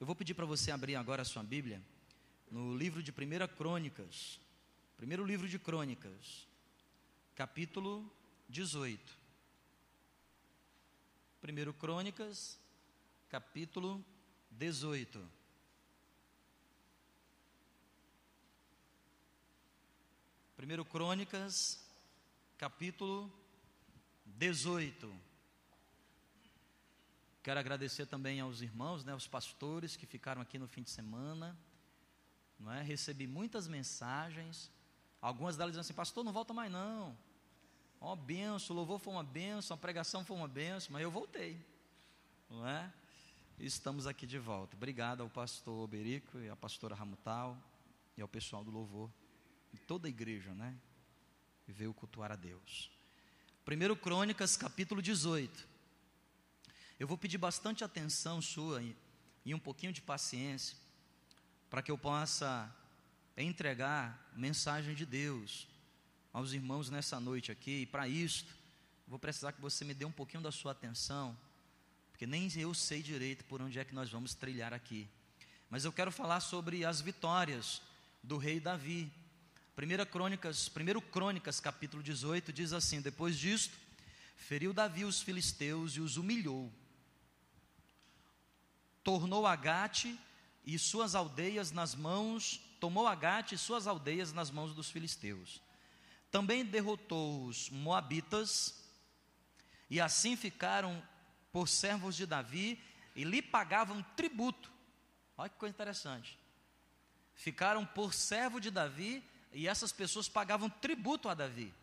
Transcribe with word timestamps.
Eu 0.00 0.06
vou 0.06 0.16
pedir 0.16 0.32
para 0.32 0.46
você 0.46 0.70
abrir 0.70 0.96
agora 0.96 1.20
a 1.20 1.26
sua 1.26 1.42
Bíblia 1.42 1.82
no 2.50 2.74
livro 2.74 3.02
de 3.02 3.10
1 3.10 3.14
Crônicas, 3.54 4.40
primeiro 4.96 5.26
livro 5.26 5.46
de 5.46 5.58
Crônicas, 5.58 6.48
capítulo 7.36 8.10
18. 8.48 9.18
1 11.42 11.72
Crônicas, 11.74 12.58
capítulo 13.28 14.02
18. 14.52 15.22
Primeiro 20.56 20.82
Crônicas, 20.86 21.78
capítulo 22.56 23.30
18. 24.24 25.29
Quero 27.42 27.58
agradecer 27.58 28.06
também 28.06 28.40
aos 28.40 28.60
irmãos, 28.60 29.02
né, 29.02 29.12
aos 29.12 29.26
pastores 29.26 29.96
que 29.96 30.04
ficaram 30.04 30.42
aqui 30.42 30.58
no 30.58 30.68
fim 30.68 30.82
de 30.82 30.90
semana. 30.90 31.56
Não 32.58 32.70
é? 32.70 32.82
Recebi 32.82 33.26
muitas 33.26 33.66
mensagens. 33.66 34.70
Algumas 35.22 35.56
delas 35.56 35.72
dizem 35.72 35.80
assim: 35.80 35.94
Pastor, 35.94 36.22
não 36.22 36.32
volta 36.32 36.52
mais 36.52 36.70
não. 36.70 37.16
Uma 37.98 38.16
benção, 38.16 38.74
o 38.74 38.78
louvor 38.78 38.98
foi 38.98 39.12
uma 39.12 39.22
benção, 39.24 39.74
a 39.74 39.78
pregação 39.78 40.24
foi 40.24 40.36
uma 40.36 40.48
benção, 40.48 40.92
mas 40.92 41.02
eu 41.02 41.10
voltei. 41.10 41.58
Não 42.48 42.66
é? 42.66 42.92
E 43.58 43.66
estamos 43.66 44.06
aqui 44.06 44.26
de 44.26 44.38
volta. 44.38 44.76
Obrigado 44.76 45.22
ao 45.22 45.28
pastor 45.28 45.84
Oberico 45.84 46.38
e 46.38 46.48
à 46.48 46.56
pastora 46.56 46.94
Ramutal 46.94 47.56
e 48.16 48.22
ao 48.22 48.28
pessoal 48.28 48.64
do 48.64 48.70
louvor 48.70 49.10
e 49.72 49.78
toda 49.78 50.08
a 50.08 50.10
igreja, 50.10 50.54
né? 50.54 50.76
Que 51.64 51.72
veio 51.72 51.92
cultuar 51.94 52.32
a 52.32 52.36
Deus. 52.36 52.90
Primeiro 53.64 53.94
Crônicas, 53.94 54.56
capítulo 54.56 55.00
18. 55.00 55.69
Eu 57.00 57.06
vou 57.06 57.16
pedir 57.16 57.38
bastante 57.38 57.82
atenção 57.82 58.42
sua 58.42 58.82
e, 58.82 58.94
e 59.46 59.54
um 59.54 59.58
pouquinho 59.58 59.90
de 59.90 60.02
paciência 60.02 60.76
para 61.70 61.80
que 61.80 61.90
eu 61.90 61.96
possa 61.96 62.70
entregar 63.38 64.30
mensagem 64.36 64.94
de 64.94 65.06
Deus 65.06 65.66
aos 66.30 66.52
irmãos 66.52 66.90
nessa 66.90 67.18
noite 67.18 67.50
aqui. 67.50 67.80
E 67.80 67.86
para 67.86 68.06
isto, 68.06 68.54
vou 69.08 69.18
precisar 69.18 69.52
que 69.52 69.62
você 69.62 69.82
me 69.82 69.94
dê 69.94 70.04
um 70.04 70.12
pouquinho 70.12 70.42
da 70.42 70.52
sua 70.52 70.72
atenção, 70.72 71.34
porque 72.10 72.26
nem 72.26 72.52
eu 72.56 72.74
sei 72.74 73.02
direito 73.02 73.46
por 73.46 73.62
onde 73.62 73.78
é 73.78 73.84
que 73.84 73.94
nós 73.94 74.10
vamos 74.10 74.34
trilhar 74.34 74.74
aqui. 74.74 75.08
Mas 75.70 75.86
eu 75.86 75.92
quero 75.94 76.12
falar 76.12 76.40
sobre 76.40 76.84
as 76.84 77.00
vitórias 77.00 77.80
do 78.22 78.36
rei 78.36 78.60
Davi. 78.60 79.10
Primeira 79.74 80.04
Crônicas, 80.04 80.68
primeiro 80.68 81.00
Crônicas, 81.00 81.60
capítulo 81.60 82.02
18, 82.02 82.52
diz 82.52 82.74
assim: 82.74 83.00
Depois 83.00 83.38
disto, 83.38 83.74
feriu 84.36 84.74
Davi 84.74 85.06
os 85.06 85.22
filisteus 85.22 85.96
e 85.96 86.00
os 86.00 86.18
humilhou 86.18 86.70
tornou 89.10 89.44
Agate 89.44 90.16
e 90.64 90.78
suas 90.78 91.16
aldeias 91.16 91.72
nas 91.72 91.96
mãos, 91.96 92.60
tomou 92.78 93.08
Agate 93.08 93.56
e 93.56 93.58
suas 93.58 93.88
aldeias 93.88 94.32
nas 94.32 94.52
mãos 94.52 94.72
dos 94.72 94.88
filisteus. 94.88 95.60
Também 96.30 96.64
derrotou 96.64 97.44
os 97.46 97.68
moabitas, 97.70 98.88
e 99.90 100.00
assim 100.00 100.36
ficaram 100.36 101.02
por 101.50 101.68
servos 101.68 102.14
de 102.14 102.24
Davi 102.24 102.80
e 103.16 103.24
lhe 103.24 103.42
pagavam 103.42 104.00
tributo. 104.14 104.70
Olha 105.36 105.48
que 105.48 105.58
coisa 105.58 105.74
interessante. 105.74 106.38
Ficaram 107.34 107.84
por 107.84 108.14
servo 108.14 108.60
de 108.60 108.70
Davi 108.70 109.28
e 109.52 109.66
essas 109.66 109.90
pessoas 109.90 110.28
pagavam 110.28 110.70
tributo 110.70 111.28
a 111.28 111.34
Davi. 111.34 111.74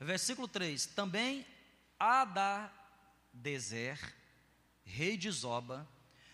Versículo 0.00 0.48
3: 0.48 0.86
Também 0.86 1.46
Adadezer, 2.00 2.78
rei 4.88 5.16
de 5.16 5.30
Zoba, 5.30 5.86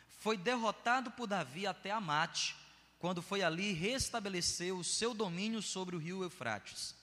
foi 0.09 0.39
derrotado 0.39 1.11
por 1.11 1.27
Davi 1.27 1.67
até 1.67 1.91
Amate, 1.91 2.57
quando 2.99 3.21
foi 3.21 3.43
ali 3.43 3.73
restabelecer 3.73 4.75
o 4.75 4.83
seu 4.83 5.13
domínio 5.13 5.61
sobre 5.61 5.95
o 5.95 5.99
rio 5.99 6.23
Eufrates. 6.23 6.95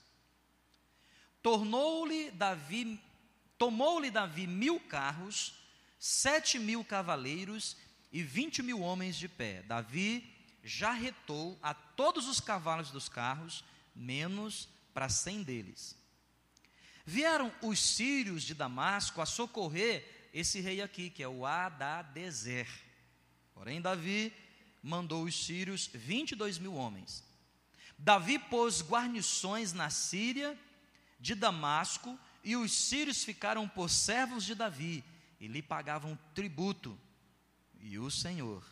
Tornou-lhe 1.44 2.32
Davi, 2.32 3.00
tomou-lhe 3.58 4.10
Davi 4.10 4.48
mil 4.48 4.80
carros, 4.80 5.54
sete 6.00 6.58
mil 6.58 6.84
cavaleiros 6.84 7.78
e 8.12 8.24
vinte 8.24 8.64
mil 8.64 8.82
homens 8.82 9.16
de 9.16 9.28
pé. 9.28 9.62
Davi 9.64 10.28
já 10.64 10.92
retou 10.92 11.60
a 11.62 11.74
todos 11.74 12.28
os 12.28 12.40
cavalos 12.40 12.90
dos 12.90 13.08
carros, 13.08 13.64
menos 13.96 14.68
para 14.94 15.10
cem 15.10 15.44
deles. 15.44 15.96
Vieram 17.06 17.52
os 17.62 17.80
sírios 17.80 18.44
de 18.44 18.54
Damasco 18.54 19.22
a 19.22 19.26
socorrer 19.26 20.21
esse 20.34 20.60
rei 20.60 20.82
aqui, 20.82 21.10
que 21.10 21.22
é 21.22 21.28
o 21.28 21.46
Adadezer. 21.46 22.68
Porém, 23.54 23.82
Davi 23.82 24.34
mandou 24.82 25.26
os 25.26 25.46
sírios 25.46 25.88
22 25.94 26.58
mil 26.58 26.74
homens. 26.74 27.24
Davi 27.98 28.40
pôs 28.40 28.82
guarnições 28.82 29.74
na 29.74 29.90
Síria, 29.90 30.58
de 31.20 31.36
Damasco, 31.36 32.18
e 32.44 32.56
os 32.56 32.72
sírios 32.72 33.24
ficaram 33.24 33.68
por 33.68 33.90
servos 33.90 34.44
de 34.44 34.56
Davi 34.56 35.04
e 35.40 35.48
lhe 35.48 35.62
pagavam 35.62 36.18
tributo. 36.34 36.98
E 37.80 38.00
o 38.00 38.10
Senhor 38.10 38.64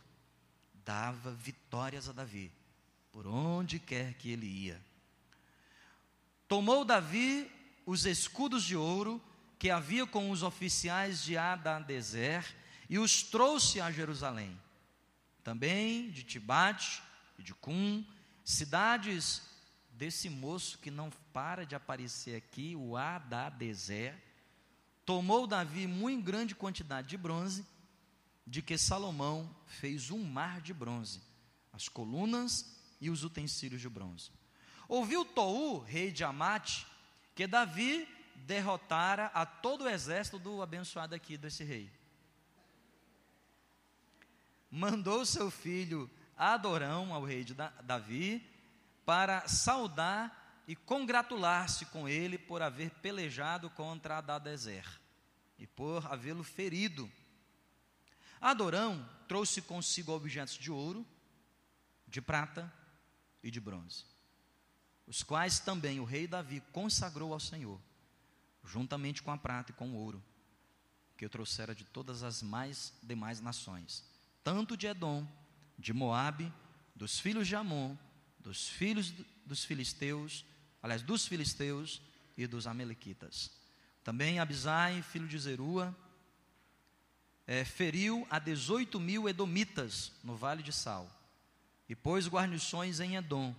dava 0.83 1.31
vitórias 1.31 2.09
a 2.09 2.11
Davi, 2.11 2.51
por 3.11 3.27
onde 3.27 3.79
quer 3.79 4.15
que 4.15 4.31
ele 4.31 4.47
ia. 4.47 4.81
Tomou 6.47 6.83
Davi 6.83 7.51
os 7.85 8.05
escudos 8.05 8.63
de 8.63 8.75
ouro 8.75 9.21
que 9.59 9.69
havia 9.69 10.07
com 10.07 10.31
os 10.31 10.41
oficiais 10.41 11.21
de 11.21 11.37
Adadezer 11.37 12.45
e 12.89 12.97
os 12.97 13.21
trouxe 13.21 13.81
a 13.81 13.91
Jerusalém. 13.91 14.57
Também 15.43 16.09
de 16.11 16.23
Tibate 16.23 17.03
e 17.37 17.43
de 17.43 17.53
Cum, 17.53 18.05
cidades 18.41 19.41
desse 19.91 20.29
moço 20.29 20.77
que 20.77 20.89
não 20.89 21.09
para 21.33 21.65
de 21.65 21.75
aparecer 21.75 22.37
aqui, 22.37 22.73
o 22.73 22.95
Adadezer, 22.95 24.17
tomou 25.05 25.45
Davi 25.45 25.85
muito 25.85 26.23
grande 26.23 26.55
quantidade 26.55 27.09
de 27.09 27.17
bronze, 27.17 27.65
de 28.47 28.61
que 28.61 28.77
Salomão 28.77 29.53
fez 29.67 30.09
um 30.09 30.23
mar 30.23 30.61
de 30.61 30.73
bronze, 30.73 31.21
as 31.73 31.89
colunas 31.89 32.79
e 33.01 33.09
os 33.09 33.25
utensílios 33.25 33.81
de 33.81 33.89
bronze. 33.89 34.31
Ouviu 34.87 35.25
Tou, 35.25 35.79
rei 35.79 36.11
de 36.11 36.23
Amate, 36.23 36.87
que 37.35 37.45
Davi 37.45 38.07
derrotara 38.49 39.27
a 39.27 39.45
todo 39.45 39.83
o 39.83 39.87
exército 39.87 40.39
do 40.39 40.63
abençoado 40.63 41.13
aqui 41.13 41.37
desse 41.37 41.63
rei. 41.63 41.87
Mandou 44.71 45.23
seu 45.23 45.51
filho 45.51 46.09
Adorão 46.35 47.13
ao 47.13 47.23
rei 47.23 47.43
de 47.43 47.53
Davi 47.53 48.43
para 49.05 49.47
saudar 49.47 50.63
e 50.67 50.75
congratular-se 50.75 51.85
com 51.87 52.09
ele 52.09 52.39
por 52.39 52.63
haver 52.63 52.89
pelejado 52.89 53.69
contra 53.69 54.17
Adadezer 54.17 54.99
e 55.59 55.67
por 55.67 56.11
havê-lo 56.11 56.43
ferido. 56.43 57.07
Adorão 58.41 59.07
trouxe 59.27 59.61
consigo 59.61 60.11
objetos 60.11 60.55
de 60.55 60.71
ouro, 60.71 61.05
de 62.07 62.19
prata 62.19 62.73
e 63.43 63.51
de 63.51 63.59
bronze, 63.59 64.05
os 65.05 65.21
quais 65.21 65.59
também 65.59 65.99
o 65.99 66.03
rei 66.03 66.25
Davi 66.25 66.63
consagrou 66.71 67.31
ao 67.31 67.39
Senhor 67.39 67.79
juntamente 68.63 69.21
com 69.23 69.31
a 69.31 69.37
prata 69.37 69.71
e 69.71 69.75
com 69.75 69.89
o 69.89 69.95
ouro, 69.95 70.23
que 71.17 71.25
eu 71.25 71.29
trouxera 71.29 71.75
de 71.75 71.83
todas 71.83 72.23
as 72.23 72.41
mais 72.41 72.93
demais 73.03 73.41
nações, 73.41 74.03
tanto 74.43 74.77
de 74.77 74.87
Edom, 74.87 75.27
de 75.77 75.93
Moabe, 75.93 76.51
dos 76.95 77.19
filhos 77.19 77.47
de 77.47 77.55
Amon, 77.55 77.95
dos 78.39 78.67
filhos 78.67 79.13
dos 79.45 79.63
filisteus, 79.63 80.45
aliás, 80.81 81.01
dos 81.01 81.25
filisteus 81.27 82.01
e 82.37 82.45
dos 82.47 82.67
amalequitas. 82.67 83.51
Também 84.03 84.39
Abisai, 84.39 85.01
filho 85.01 85.27
de 85.27 85.37
Zerua, 85.37 85.95
é, 87.45 87.65
feriu 87.65 88.27
a 88.29 88.37
18 88.37 88.99
mil 88.99 89.27
edomitas 89.27 90.11
no 90.23 90.35
vale 90.35 90.61
de 90.61 90.71
Sal, 90.71 91.09
e 91.87 91.95
pôs 91.95 92.27
guarnições 92.27 92.99
em 92.99 93.15
Edom, 93.15 93.55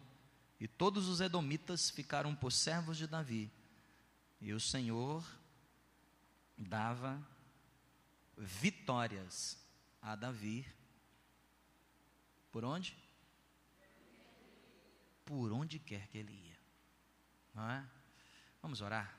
e 0.60 0.68
todos 0.68 1.08
os 1.08 1.20
edomitas 1.20 1.90
ficaram 1.90 2.34
por 2.34 2.52
servos 2.52 2.96
de 2.96 3.06
Davi, 3.06 3.50
e 4.40 4.52
o 4.52 4.60
Senhor 4.60 5.24
dava 6.56 7.20
vitórias 8.36 9.58
a 10.00 10.16
Davi. 10.16 10.66
Por 12.50 12.64
onde? 12.64 12.96
Por 15.24 15.52
onde 15.52 15.78
quer 15.78 16.08
que 16.08 16.18
ele 16.18 16.32
ia. 16.32 16.58
Não 17.54 17.70
é? 17.70 17.86
Vamos 18.62 18.80
orar. 18.80 19.14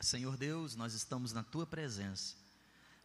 Senhor 0.00 0.36
Deus, 0.36 0.74
nós 0.74 0.94
estamos 0.94 1.32
na 1.32 1.42
tua 1.42 1.66
presença. 1.66 2.36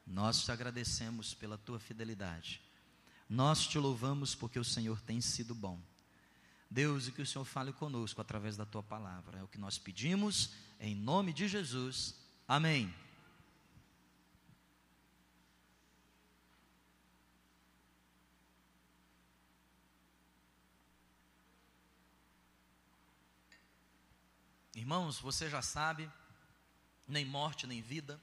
Nós 0.06 0.44
te 0.44 0.52
agradecemos 0.52 1.34
pela 1.34 1.58
tua 1.58 1.80
fidelidade. 1.80 2.62
Nós 3.30 3.68
te 3.68 3.78
louvamos 3.78 4.34
porque 4.34 4.60
o 4.60 4.64
Senhor 4.64 5.02
tem 5.02 5.22
sido 5.22 5.54
bom. 5.54 5.82
Deus, 6.70 7.08
e 7.08 7.12
que 7.12 7.22
o 7.22 7.26
Senhor 7.26 7.46
fale 7.46 7.72
conosco 7.72 8.22
através 8.22 8.58
da 8.58 8.66
tua 8.66 8.84
palavra. 8.84 9.40
É 9.40 9.44
o 9.44 9.48
que 9.48 9.58
nós 9.58 9.78
pedimos, 9.78 10.52
em 10.80 10.96
nome 10.96 11.34
de 11.34 11.48
Jesus. 11.48 12.16
Amém. 12.48 12.94
Irmãos, 24.76 25.20
você 25.20 25.50
já 25.50 25.62
sabe, 25.62 26.10
nem 27.08 27.26
morte, 27.26 27.66
nem 27.66 27.82
vida, 27.82 28.22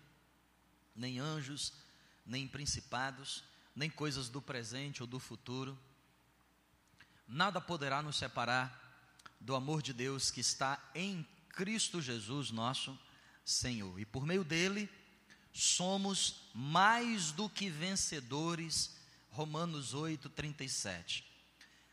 nem 0.95 1.19
anjos, 1.19 1.73
nem 2.25 2.47
principados, 2.47 3.43
nem 3.75 3.91
coisas 3.91 4.29
do 4.29 4.41
presente 4.41 5.03
ou 5.03 5.07
do 5.07 5.19
futuro, 5.19 5.79
nada 7.27 7.61
poderá 7.61 8.03
nos 8.03 8.17
separar 8.17 8.81
do 9.41 9.55
amor 9.55 9.83
de 9.83 9.93
Deus 9.93 10.31
que 10.31 10.41
está 10.41 10.83
em 10.95 11.27
Cristo 11.51 12.01
Jesus, 12.01 12.51
nosso 12.51 12.99
Senhor. 13.45 13.99
E 14.01 14.05
por 14.05 14.27
meio 14.27 14.43
dele, 14.43 14.91
somos 15.53 16.51
mais 16.55 17.31
do 17.31 17.49
que 17.49 17.69
vencedores. 17.69 18.97
Romanos 19.31 19.95
8, 19.95 20.29
37. 20.29 21.25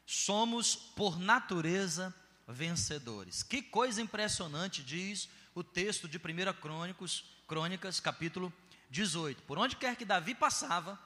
Somos, 0.05 0.75
por 0.75 1.19
natureza, 1.19 2.13
vencedores. 2.47 3.43
Que 3.43 3.61
coisa 3.61 4.01
impressionante 4.01 4.83
diz 4.83 5.29
o 5.53 5.63
texto 5.63 6.07
de 6.07 6.17
1 6.17 6.21
Crônicos, 6.61 7.25
Crônicas, 7.47 7.99
capítulo 7.99 8.53
18. 8.89 9.43
Por 9.43 9.57
onde 9.57 9.75
quer 9.75 9.95
que 9.95 10.05
Davi 10.05 10.35
passava, 10.35 10.99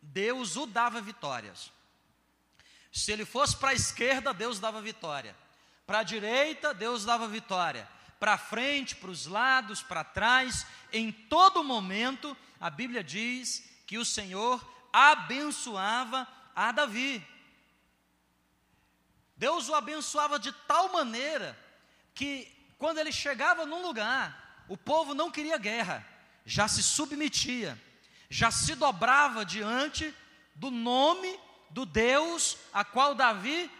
Deus 0.00 0.56
o 0.56 0.66
dava 0.66 1.00
vitórias. 1.00 1.70
Se 2.92 3.12
ele 3.12 3.24
fosse 3.24 3.56
para 3.56 3.70
a 3.70 3.74
esquerda, 3.74 4.34
Deus 4.34 4.58
dava 4.58 4.80
vitória. 4.80 5.36
Para 5.86 6.00
a 6.00 6.02
direita, 6.02 6.74
Deus 6.74 7.04
dava 7.04 7.28
vitória. 7.28 7.88
Para 8.18 8.36
frente, 8.36 8.96
para 8.96 9.10
os 9.10 9.26
lados, 9.26 9.82
para 9.82 10.04
trás, 10.04 10.66
em 10.92 11.10
todo 11.10 11.64
momento, 11.64 12.36
a 12.60 12.68
Bíblia 12.68 13.02
diz 13.02 13.64
que 13.86 13.98
o 13.98 14.04
Senhor 14.04 14.64
abençoava 14.92 16.26
a 16.54 16.70
Davi. 16.72 17.26
Deus 19.36 19.68
o 19.68 19.74
abençoava 19.74 20.38
de 20.38 20.52
tal 20.52 20.92
maneira 20.92 21.58
que 22.14 22.46
quando 22.76 22.98
ele 22.98 23.10
chegava 23.10 23.64
num 23.64 23.82
lugar, 23.82 24.64
o 24.68 24.76
povo 24.76 25.14
não 25.14 25.30
queria 25.30 25.56
guerra, 25.56 26.06
já 26.44 26.68
se 26.68 26.82
submetia, 26.82 27.80
já 28.28 28.50
se 28.50 28.74
dobrava 28.74 29.44
diante 29.44 30.14
do 30.54 30.70
nome 30.70 31.38
do 31.70 31.86
Deus 31.86 32.56
a 32.72 32.84
qual 32.84 33.14
Davi 33.14 33.70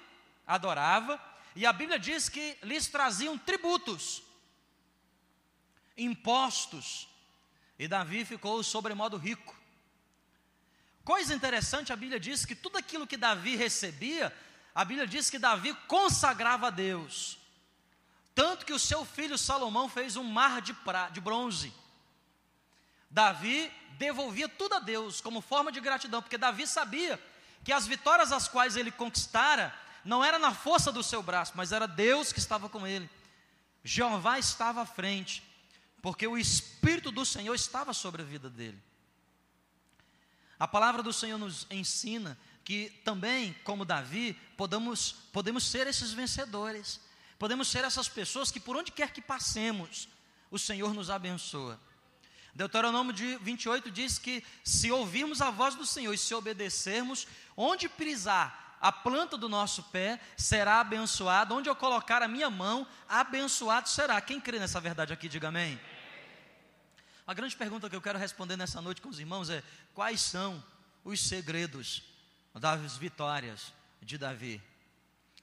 adorava, 0.46 1.20
e 1.54 1.66
a 1.66 1.72
Bíblia 1.72 1.98
diz 1.98 2.28
que 2.28 2.56
lhes 2.62 2.86
traziam 2.86 3.36
tributos, 3.36 4.22
impostos, 5.96 7.08
e 7.78 7.88
Davi 7.88 8.24
ficou 8.24 8.62
sobremodo 8.62 9.16
rico. 9.16 9.56
Coisa 11.04 11.34
interessante, 11.34 11.92
a 11.92 11.96
Bíblia 11.96 12.20
diz 12.20 12.44
que 12.44 12.54
tudo 12.54 12.78
aquilo 12.78 13.06
que 13.06 13.16
Davi 13.16 13.56
recebia, 13.56 14.34
a 14.74 14.84
Bíblia 14.84 15.06
diz 15.06 15.28
que 15.28 15.38
Davi 15.38 15.74
consagrava 15.88 16.68
a 16.68 16.70
Deus. 16.70 17.38
Tanto 18.34 18.64
que 18.64 18.72
o 18.72 18.78
seu 18.78 19.04
filho 19.04 19.36
Salomão 19.36 19.88
fez 19.88 20.16
um 20.16 20.22
mar 20.22 20.60
de, 20.60 20.72
pra, 20.72 21.08
de 21.08 21.20
bronze. 21.20 21.72
Davi 23.10 23.72
devolvia 23.98 24.48
tudo 24.48 24.76
a 24.76 24.78
Deus 24.78 25.20
como 25.20 25.40
forma 25.40 25.72
de 25.72 25.80
gratidão, 25.80 26.22
porque 26.22 26.38
Davi 26.38 26.66
sabia 26.66 27.20
que 27.64 27.72
as 27.72 27.86
vitórias 27.86 28.32
as 28.32 28.48
quais 28.48 28.76
ele 28.76 28.90
conquistara 28.90 29.74
não 30.04 30.24
era 30.24 30.38
na 30.38 30.54
força 30.54 30.90
do 30.90 31.02
seu 31.02 31.22
braço, 31.22 31.52
mas 31.54 31.72
era 31.72 31.86
Deus 31.86 32.32
que 32.32 32.38
estava 32.38 32.68
com 32.68 32.86
ele. 32.86 33.08
Jeová 33.84 34.38
estava 34.38 34.82
à 34.82 34.86
frente, 34.86 35.42
porque 36.02 36.26
o 36.26 36.38
Espírito 36.38 37.10
do 37.10 37.24
Senhor 37.24 37.54
estava 37.54 37.92
sobre 37.92 38.22
a 38.22 38.24
vida 38.24 38.48
dele. 38.48 38.80
A 40.58 40.68
palavra 40.68 41.02
do 41.02 41.12
Senhor 41.12 41.38
nos 41.38 41.66
ensina 41.70 42.38
que 42.64 42.90
também, 43.04 43.54
como 43.64 43.84
Davi, 43.84 44.34
podemos, 44.56 45.12
podemos 45.32 45.64
ser 45.64 45.86
esses 45.86 46.12
vencedores, 46.12 47.00
podemos 47.38 47.68
ser 47.68 47.84
essas 47.84 48.08
pessoas 48.08 48.50
que 48.50 48.60
por 48.60 48.76
onde 48.76 48.92
quer 48.92 49.12
que 49.12 49.22
passemos, 49.22 50.08
o 50.50 50.58
Senhor 50.58 50.92
nos 50.92 51.08
abençoa. 51.08 51.80
Deuteronômio 52.54 53.14
28 53.40 53.90
diz 53.90 54.18
que 54.18 54.44
se 54.64 54.90
ouvirmos 54.90 55.40
a 55.40 55.50
voz 55.50 55.74
do 55.74 55.86
Senhor 55.86 56.12
e 56.12 56.18
se 56.18 56.34
obedecermos, 56.34 57.26
onde 57.56 57.88
pisar 57.88 58.78
a 58.80 58.90
planta 58.90 59.36
do 59.36 59.48
nosso 59.48 59.82
pé 59.84 60.18
será 60.36 60.80
abençoado, 60.80 61.54
onde 61.54 61.68
eu 61.68 61.76
colocar 61.76 62.22
a 62.22 62.28
minha 62.28 62.48
mão, 62.48 62.86
abençoado 63.08 63.88
será. 63.88 64.20
Quem 64.20 64.40
crê 64.40 64.58
nessa 64.58 64.80
verdade 64.80 65.12
aqui, 65.12 65.28
diga 65.28 65.48
amém. 65.48 65.78
A 67.26 67.34
grande 67.34 67.54
pergunta 67.56 67.88
que 67.88 67.94
eu 67.94 68.00
quero 68.00 68.18
responder 68.18 68.56
nessa 68.56 68.80
noite 68.80 69.00
com 69.00 69.08
os 69.08 69.20
irmãos 69.20 69.50
é: 69.50 69.62
quais 69.94 70.20
são 70.20 70.62
os 71.04 71.20
segredos 71.20 72.02
das 72.54 72.96
vitórias 72.96 73.72
de 74.00 74.16
Davi? 74.16 74.60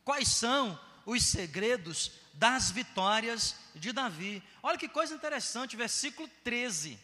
Quais 0.04 0.28
são 0.28 0.78
os 1.08 1.26
segredos 1.26 2.12
das 2.34 2.70
vitórias 2.70 3.56
de 3.74 3.94
Davi. 3.94 4.44
Olha 4.62 4.78
que 4.78 4.90
coisa 4.90 5.16
interessante, 5.16 5.78
versículo 5.78 6.30
13. 6.44 7.00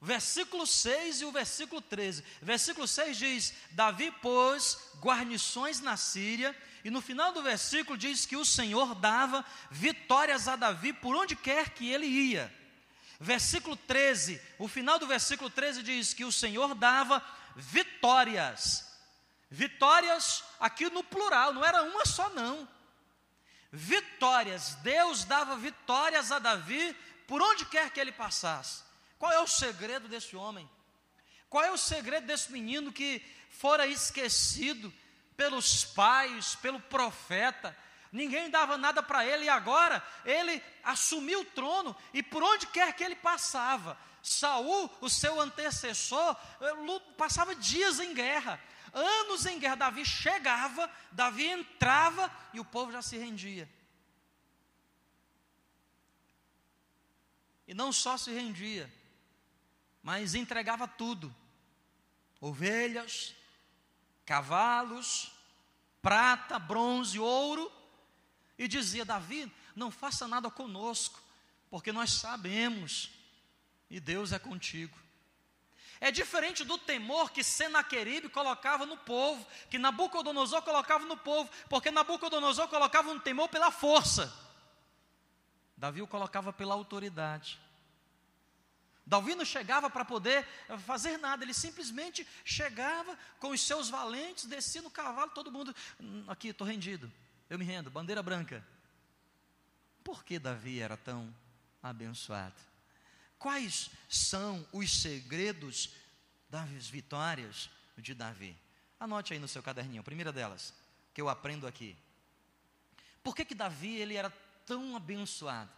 Versículo 0.00 0.64
6 0.64 1.22
e 1.22 1.24
o 1.24 1.32
versículo 1.32 1.82
13. 1.82 2.22
Versículo 2.40 2.86
6 2.86 3.18
diz: 3.18 3.54
Davi 3.72 4.12
pôs 4.22 4.78
guarnições 5.00 5.80
na 5.80 5.96
Síria, 5.96 6.56
e 6.84 6.90
no 6.90 7.00
final 7.00 7.32
do 7.32 7.42
versículo 7.42 7.98
diz 7.98 8.24
que 8.24 8.36
o 8.36 8.44
Senhor 8.44 8.94
dava 8.94 9.44
vitórias 9.68 10.46
a 10.46 10.54
Davi 10.54 10.92
por 10.92 11.16
onde 11.16 11.34
quer 11.34 11.70
que 11.70 11.90
ele 11.90 12.06
ia. 12.06 12.54
Versículo 13.18 13.74
13, 13.74 14.40
o 14.58 14.68
final 14.68 14.96
do 14.96 15.08
versículo 15.08 15.50
13 15.50 15.82
diz 15.82 16.14
que 16.14 16.24
o 16.24 16.30
Senhor 16.30 16.72
dava 16.74 17.20
vitórias. 17.56 18.86
Vitórias 19.50 20.44
aqui 20.60 20.88
no 20.88 21.02
plural, 21.02 21.52
não 21.52 21.64
era 21.64 21.82
uma 21.82 22.06
só, 22.06 22.28
não 22.30 22.75
vitórias. 23.76 24.74
Deus 24.76 25.24
dava 25.24 25.56
vitórias 25.56 26.32
a 26.32 26.38
Davi 26.38 26.96
por 27.28 27.42
onde 27.42 27.66
quer 27.66 27.90
que 27.90 28.00
ele 28.00 28.10
passasse. 28.10 28.82
Qual 29.18 29.30
é 29.30 29.40
o 29.40 29.46
segredo 29.46 30.08
desse 30.08 30.34
homem? 30.34 30.68
Qual 31.48 31.62
é 31.62 31.70
o 31.70 31.78
segredo 31.78 32.26
desse 32.26 32.50
menino 32.50 32.92
que 32.92 33.22
fora 33.50 33.86
esquecido 33.86 34.92
pelos 35.36 35.84
pais, 35.84 36.54
pelo 36.56 36.80
profeta? 36.80 37.76
Ninguém 38.10 38.50
dava 38.50 38.78
nada 38.78 39.02
para 39.02 39.26
ele 39.26 39.44
e 39.44 39.48
agora 39.48 40.02
ele 40.24 40.62
assumiu 40.82 41.40
o 41.40 41.44
trono 41.44 41.94
e 42.14 42.22
por 42.22 42.42
onde 42.42 42.66
quer 42.68 42.94
que 42.94 43.04
ele 43.04 43.16
passava, 43.16 43.98
Saul, 44.22 44.90
o 45.00 45.10
seu 45.10 45.40
antecessor, 45.40 46.36
eh, 46.60 47.00
passava 47.16 47.54
dias 47.54 48.00
em 48.00 48.14
guerra 48.14 48.60
anos 48.96 49.44
em 49.44 49.58
guerra. 49.58 49.76
Davi 49.76 50.04
chegava, 50.04 50.90
Davi 51.12 51.44
entrava 51.44 52.32
e 52.52 52.58
o 52.58 52.64
povo 52.64 52.90
já 52.90 53.02
se 53.02 53.18
rendia. 53.18 53.68
E 57.68 57.74
não 57.74 57.92
só 57.92 58.16
se 58.16 58.32
rendia, 58.32 58.92
mas 60.02 60.34
entregava 60.34 60.88
tudo: 60.88 61.34
ovelhas, 62.40 63.34
cavalos, 64.24 65.32
prata, 66.00 66.58
bronze, 66.58 67.18
ouro. 67.18 67.70
E 68.58 68.66
dizia: 68.66 69.04
Davi, 69.04 69.52
não 69.74 69.90
faça 69.90 70.26
nada 70.26 70.50
conosco, 70.50 71.22
porque 71.68 71.92
nós 71.92 72.12
sabemos, 72.12 73.10
e 73.90 74.00
Deus 74.00 74.32
é 74.32 74.38
contigo. 74.38 75.05
É 76.00 76.10
diferente 76.10 76.64
do 76.64 76.76
temor 76.76 77.30
que 77.30 77.42
Senaqueribe 77.42 78.28
colocava 78.28 78.84
no 78.84 78.96
povo, 78.96 79.46
que 79.70 79.78
Nabucodonosor 79.78 80.62
colocava 80.62 81.04
no 81.06 81.16
povo, 81.16 81.50
porque 81.68 81.90
Nabucodonosor 81.90 82.68
colocava 82.68 83.10
um 83.10 83.18
temor 83.18 83.48
pela 83.48 83.70
força. 83.70 84.32
Davi 85.76 86.02
o 86.02 86.06
colocava 86.06 86.52
pela 86.52 86.74
autoridade. 86.74 87.58
Davi 89.06 89.34
não 89.36 89.44
chegava 89.44 89.88
para 89.88 90.04
poder 90.04 90.44
fazer 90.84 91.16
nada, 91.16 91.44
ele 91.44 91.54
simplesmente 91.54 92.26
chegava 92.44 93.16
com 93.38 93.50
os 93.50 93.60
seus 93.60 93.88
valentes, 93.88 94.46
descia 94.46 94.82
no 94.82 94.90
cavalo, 94.90 95.30
todo 95.30 95.52
mundo, 95.52 95.74
hum, 96.00 96.24
aqui, 96.26 96.48
estou 96.48 96.66
rendido, 96.66 97.10
eu 97.48 97.56
me 97.56 97.64
rendo, 97.64 97.88
bandeira 97.88 98.20
branca. 98.20 98.66
Por 100.02 100.24
que 100.24 100.40
Davi 100.40 100.80
era 100.80 100.96
tão 100.96 101.32
abençoado? 101.80 102.54
Quais 103.38 103.90
são 104.08 104.66
os 104.72 105.00
segredos 105.00 105.90
das 106.48 106.88
vitórias 106.88 107.70
de 107.96 108.14
Davi? 108.14 108.56
Anote 108.98 109.32
aí 109.32 109.38
no 109.38 109.48
seu 109.48 109.62
caderninho, 109.62 110.00
a 110.00 110.04
primeira 110.04 110.32
delas, 110.32 110.72
que 111.12 111.20
eu 111.20 111.28
aprendo 111.28 111.66
aqui. 111.66 111.96
Por 113.22 113.34
que 113.34 113.44
que 113.44 113.54
Davi 113.54 113.96
ele 113.96 114.14
era 114.14 114.30
tão 114.64 114.96
abençoado? 114.96 115.70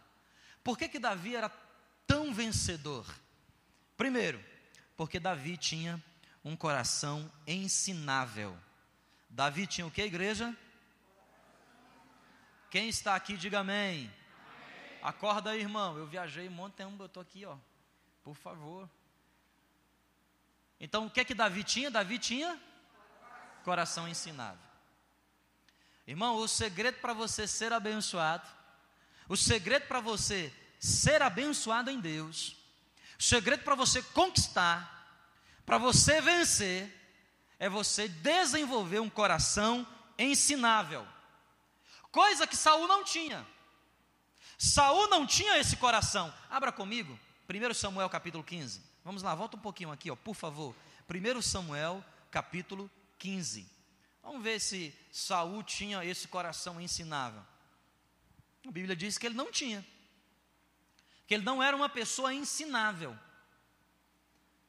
Por 0.63 0.77
que 0.77 0.87
que 0.87 0.99
Davi 0.99 1.35
era 1.35 1.49
tão 2.05 2.33
vencedor? 2.33 3.05
Primeiro, 3.97 4.43
porque 4.95 5.19
Davi 5.19 5.57
tinha 5.57 6.01
um 6.43 6.55
coração 6.55 7.31
ensinável. 7.45 8.57
Davi 9.29 9.67
tinha 9.67 9.85
o 9.85 9.91
que, 9.91 10.01
igreja? 10.01 10.55
Quem 12.69 12.87
está 12.87 13.15
aqui, 13.15 13.35
diga 13.35 13.59
amém. 13.59 14.11
Acorda 15.01 15.51
aí, 15.51 15.61
irmão. 15.61 15.97
Eu 15.97 16.05
viajei 16.05 16.47
um 16.47 16.51
monte 16.51 16.71
de 16.71 16.77
tempo, 16.77 17.01
eu 17.01 17.07
estou 17.07 17.21
aqui, 17.21 17.45
ó. 17.45 17.57
Por 18.23 18.35
favor. 18.35 18.89
Então, 20.79 21.05
o 21.05 21.09
que 21.09 21.19
é 21.19 21.25
que 21.25 21.33
Davi 21.33 21.63
tinha? 21.63 21.91
Davi 21.91 22.17
tinha 22.17 22.59
coração 23.63 24.07
ensinável. 24.07 24.63
Irmão, 26.07 26.37
o 26.37 26.47
segredo 26.47 26.99
para 26.99 27.13
você 27.13 27.45
ser 27.45 27.71
abençoado, 27.71 28.47
O 29.27 29.37
segredo 29.37 29.85
para 29.85 29.99
você 29.99 30.51
ser 30.79 31.21
abençoado 31.21 31.91
em 31.91 31.99
Deus, 31.99 32.55
o 33.19 33.21
segredo 33.21 33.63
para 33.63 33.75
você 33.75 34.01
conquistar, 34.01 35.21
para 35.65 35.77
você 35.77 36.19
vencer, 36.19 36.91
é 37.59 37.69
você 37.69 38.07
desenvolver 38.07 38.99
um 38.99 39.09
coração 39.09 39.85
ensinável. 40.17 41.07
Coisa 42.11 42.47
que 42.47 42.57
Saul 42.57 42.87
não 42.87 43.03
tinha. 43.03 43.45
Saul 44.59 45.07
não 45.07 45.25
tinha 45.25 45.57
esse 45.57 45.77
coração. 45.77 46.33
Abra 46.49 46.69
comigo, 46.69 47.17
1 47.49 47.73
Samuel 47.73 48.09
capítulo 48.09 48.43
15. 48.43 48.81
Vamos 49.05 49.23
lá, 49.23 49.33
volta 49.33 49.55
um 49.55 49.59
pouquinho 49.59 49.89
aqui, 49.89 50.11
ó, 50.11 50.17
por 50.17 50.35
favor. 50.35 50.75
1 51.09 51.41
Samuel 51.41 52.03
capítulo 52.29 52.91
15. 53.17 53.65
Vamos 54.21 54.43
ver 54.43 54.59
se 54.59 54.93
Saul 55.13 55.63
tinha 55.63 56.03
esse 56.03 56.27
coração 56.27 56.79
ensinável. 56.81 57.41
A 58.67 58.69
Bíblia 58.69 58.97
diz 58.97 59.17
que 59.17 59.27
ele 59.27 59.35
não 59.35 59.49
tinha. 59.49 59.83
Que 61.25 61.35
ele 61.35 61.45
não 61.45 61.63
era 61.63 61.73
uma 61.73 61.87
pessoa 61.87 62.33
ensinável. 62.33 63.17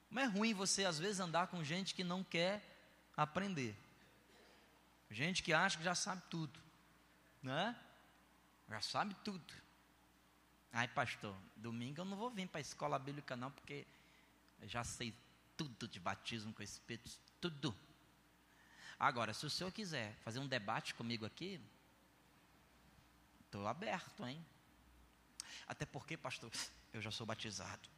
Mas 0.09 0.25
é 0.25 0.26
ruim 0.28 0.54
você 0.54 0.85
às 0.85 1.00
vezes 1.00 1.18
andar 1.18 1.49
com 1.49 1.64
gente 1.64 1.97
que 1.97 2.04
não 2.04 2.23
quer 2.23 2.62
aprender. 3.16 3.76
Gente 5.11 5.42
que 5.42 5.52
acha 5.52 5.76
que 5.76 5.82
já 5.82 5.97
sabe 5.97 6.23
tudo, 6.30 6.61
né? 7.42 7.76
Já 8.68 8.80
sabe 8.80 9.16
tudo. 9.25 9.69
Ai, 10.72 10.86
pastor, 10.88 11.36
domingo 11.56 12.00
eu 12.00 12.04
não 12.04 12.16
vou 12.16 12.30
vir 12.30 12.48
para 12.48 12.60
a 12.60 12.62
escola 12.62 12.98
bíblica 12.98 13.36
não, 13.36 13.50
porque 13.50 13.86
eu 14.60 14.68
já 14.68 14.84
sei 14.84 15.14
tudo 15.56 15.88
de 15.88 15.98
batismo 15.98 16.52
com 16.52 16.62
Espírito, 16.62 17.10
tudo. 17.40 17.74
Agora, 18.98 19.34
se 19.34 19.44
o 19.46 19.50
senhor 19.50 19.72
quiser 19.72 20.14
fazer 20.24 20.38
um 20.38 20.46
debate 20.46 20.94
comigo 20.94 21.26
aqui, 21.26 21.60
estou 23.46 23.66
aberto, 23.66 24.26
hein? 24.26 24.44
Até 25.66 25.84
porque, 25.86 26.16
pastor, 26.16 26.50
eu 26.92 27.00
já 27.00 27.10
sou 27.10 27.26
batizado. 27.26 27.88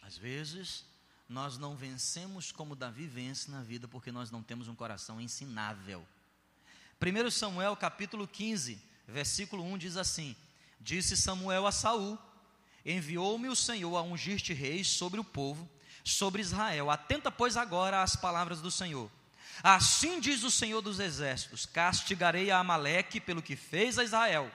Às 0.00 0.16
vezes, 0.16 0.86
nós 1.28 1.58
não 1.58 1.76
vencemos 1.76 2.50
como 2.50 2.74
Davi 2.74 3.06
vence 3.06 3.50
na 3.50 3.62
vida 3.62 3.86
porque 3.86 4.10
nós 4.10 4.30
não 4.30 4.42
temos 4.42 4.66
um 4.66 4.74
coração 4.74 5.20
ensinável. 5.20 6.06
1 7.00 7.30
Samuel 7.30 7.74
capítulo 7.76 8.28
15, 8.28 8.78
versículo 9.08 9.64
1 9.64 9.78
diz 9.78 9.96
assim: 9.96 10.36
Disse 10.78 11.16
Samuel 11.16 11.66
a 11.66 11.72
Saul: 11.72 12.18
Enviou-me 12.84 13.48
o 13.48 13.56
Senhor 13.56 13.96
a 13.96 14.02
ungir-te 14.02 14.52
reis 14.52 14.88
sobre 14.88 15.18
o 15.18 15.24
povo, 15.24 15.68
sobre 16.04 16.42
Israel. 16.42 16.90
Atenta, 16.90 17.30
pois, 17.30 17.56
agora 17.56 18.02
às 18.02 18.16
palavras 18.16 18.60
do 18.60 18.70
Senhor. 18.70 19.10
Assim 19.62 20.20
diz 20.20 20.42
o 20.42 20.50
Senhor 20.50 20.82
dos 20.82 21.00
exércitos: 21.00 21.64
Castigarei 21.64 22.50
a 22.50 22.58
Amaleque 22.58 23.18
pelo 23.18 23.42
que 23.42 23.56
fez 23.56 23.98
a 23.98 24.04
Israel. 24.04 24.50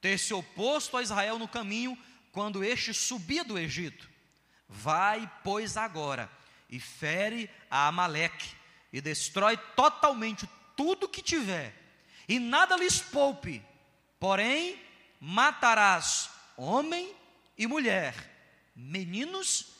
Ter 0.00 0.18
se 0.18 0.32
oposto 0.32 0.96
a 0.96 1.02
Israel 1.02 1.38
no 1.38 1.48
caminho, 1.48 1.98
quando 2.30 2.62
este 2.62 2.94
subia 2.94 3.44
do 3.44 3.58
Egito 3.58 4.14
Vai, 4.68 5.30
pois, 5.42 5.76
agora 5.76 6.30
e 6.68 6.80
fere 6.80 7.48
a 7.70 7.86
Amaleque 7.86 8.50
e 8.92 9.00
destrói 9.00 9.56
totalmente 9.76 10.48
tudo 10.76 11.08
que 11.08 11.22
tiver, 11.22 11.74
e 12.28 12.38
nada 12.38 12.76
lhes 12.76 13.00
poupe, 13.00 13.62
porém 14.18 14.80
matarás 15.20 16.30
homem 16.56 17.14
e 17.56 17.66
mulher, 17.66 18.14
meninos 18.74 19.74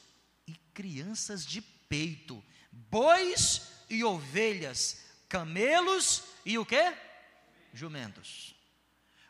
e 0.46 0.54
crianças 0.72 1.44
de 1.44 1.60
peito, 1.60 2.42
bois 2.70 3.72
e 3.88 4.04
ovelhas, 4.04 5.04
camelos 5.28 6.24
e 6.44 6.58
o 6.58 6.66
que? 6.66 6.94
Jumentos. 7.72 8.54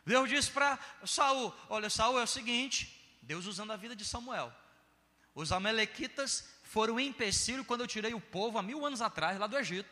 Deus 0.05 0.29
disse 0.29 0.51
para 0.51 0.77
Saul: 1.05 1.53
Olha, 1.67 1.89
Saul 1.89 2.19
é 2.19 2.23
o 2.23 2.27
seguinte, 2.27 3.17
Deus 3.21 3.45
usando 3.47 3.71
a 3.71 3.77
vida 3.77 3.95
de 3.95 4.05
Samuel. 4.05 4.53
Os 5.33 5.51
amalequitas 5.51 6.47
foram 6.63 6.95
um 6.95 6.99
empecilho 6.99 7.65
quando 7.65 7.81
eu 7.81 7.87
tirei 7.87 8.13
o 8.13 8.21
povo 8.21 8.57
há 8.57 8.63
mil 8.63 8.85
anos 8.85 9.01
atrás, 9.01 9.37
lá 9.39 9.47
do 9.47 9.57
Egito. 9.57 9.89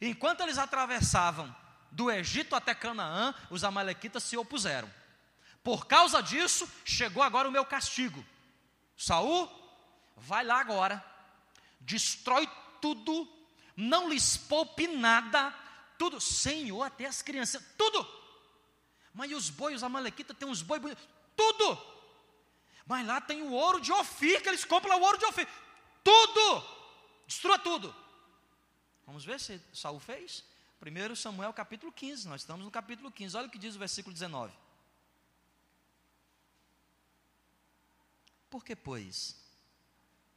Enquanto 0.00 0.42
eles 0.42 0.58
atravessavam 0.58 1.54
do 1.90 2.10
Egito 2.10 2.54
até 2.54 2.74
Canaã, 2.74 3.34
os 3.50 3.64
amalequitas 3.64 4.22
se 4.22 4.36
opuseram. 4.36 4.92
Por 5.62 5.86
causa 5.86 6.22
disso, 6.22 6.70
chegou 6.84 7.22
agora 7.22 7.48
o 7.48 7.52
meu 7.52 7.64
castigo. 7.64 8.24
Saul, 8.96 9.48
vai 10.16 10.44
lá 10.44 10.60
agora, 10.60 11.04
destrói 11.80 12.48
tudo, 12.80 13.28
não 13.76 14.08
lhes 14.08 14.36
poupe 14.36 14.86
nada, 14.86 15.54
tudo, 15.98 16.20
Senhor, 16.20 16.82
até 16.82 17.06
as 17.06 17.22
crianças, 17.22 17.62
tudo. 17.76 18.06
Mas 19.12 19.30
e 19.30 19.34
os 19.34 19.50
bois, 19.50 19.76
os 19.76 19.82
amalequitas 19.82 20.36
têm 20.36 20.48
uns 20.48 20.62
bois 20.62 20.80
bonitos, 20.80 21.04
tudo. 21.36 21.78
Mas 22.86 23.06
lá 23.06 23.20
tem 23.20 23.42
o 23.42 23.52
ouro 23.52 23.80
de 23.80 23.92
Ofir, 23.92 24.42
que 24.42 24.48
eles 24.48 24.64
compram 24.64 24.98
o 24.98 25.02
ouro 25.02 25.18
de 25.18 25.26
Ofir. 25.26 25.46
Tudo! 26.02 26.64
Destrua 27.26 27.58
tudo. 27.58 27.94
Vamos 29.08 29.24
ver 29.24 29.40
se 29.40 29.58
Saul 29.72 29.98
fez? 29.98 30.44
1 30.82 31.16
Samuel 31.16 31.50
capítulo 31.54 31.90
15, 31.90 32.28
nós 32.28 32.42
estamos 32.42 32.62
no 32.62 32.70
capítulo 32.70 33.10
15. 33.10 33.38
Olha 33.38 33.46
o 33.46 33.50
que 33.50 33.58
diz 33.58 33.74
o 33.74 33.78
versículo 33.78 34.12
19. 34.12 34.52
Por 38.50 38.62
que, 38.62 38.76
pois, 38.76 39.34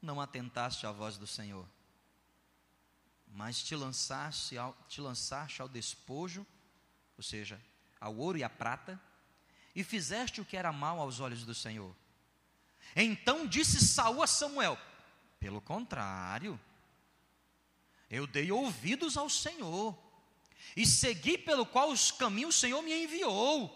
não 0.01 0.21
atentaste 0.21 0.87
à 0.87 0.91
voz 0.93 1.17
do 1.17 1.27
Senhor, 1.27 1.67
mas 3.27 3.61
te 3.61 3.75
lançaste 3.75 4.57
ao, 4.57 4.73
te 4.87 5.01
lançaste 5.01 5.61
ao 5.61 5.67
despojo, 5.67 6.47
ou 7.17 7.23
seja, 7.23 7.61
ao 7.99 8.15
ouro 8.15 8.37
e 8.37 8.43
à 8.43 8.49
prata, 8.49 8.97
e 9.75 9.83
fizeste 9.83 10.39
o 10.39 10.45
que 10.45 10.55
era 10.55 10.71
mal 10.71 10.97
aos 10.97 11.19
olhos 11.19 11.43
do 11.43 11.53
Senhor? 11.53 11.93
Então 12.95 13.45
disse 13.45 13.85
Saul 13.85 14.23
a 14.23 14.27
Samuel: 14.27 14.77
Pelo 15.41 15.59
contrário, 15.59 16.57
eu 18.11 18.27
dei 18.27 18.51
ouvidos 18.51 19.15
ao 19.15 19.29
Senhor 19.29 19.97
e 20.75 20.85
segui 20.85 21.37
pelo 21.37 21.65
qual 21.65 21.89
os 21.89 22.11
caminhos 22.11 22.57
o 22.57 22.59
Senhor 22.59 22.81
me 22.81 23.05
enviou. 23.05 23.73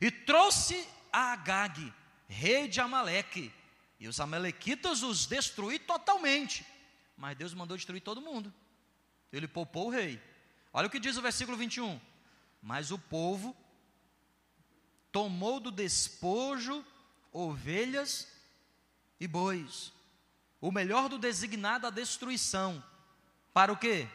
E 0.00 0.10
trouxe 0.12 0.86
a 1.12 1.32
Agag, 1.32 1.92
rei 2.28 2.68
de 2.68 2.80
Amaleque, 2.80 3.52
e 3.98 4.06
os 4.06 4.20
amalequitas 4.20 5.02
os 5.02 5.26
destruí 5.26 5.78
totalmente. 5.78 6.64
Mas 7.16 7.36
Deus 7.36 7.52
mandou 7.52 7.76
destruir 7.76 8.00
todo 8.00 8.20
mundo. 8.20 8.54
Ele 9.32 9.48
poupou 9.48 9.88
o 9.88 9.90
rei. 9.90 10.22
Olha 10.72 10.86
o 10.86 10.90
que 10.90 11.00
diz 11.00 11.16
o 11.16 11.22
versículo 11.22 11.56
21. 11.56 12.00
Mas 12.62 12.90
o 12.90 12.98
povo 12.98 13.56
tomou 15.10 15.58
do 15.58 15.72
despojo 15.72 16.84
ovelhas 17.32 18.28
e 19.18 19.26
bois. 19.26 19.92
O 20.60 20.70
melhor 20.70 21.08
do 21.08 21.18
designado 21.18 21.86
à 21.86 21.90
destruição. 21.90 22.84
Para 23.56 23.72
o 23.72 23.76
quê? 23.78 24.06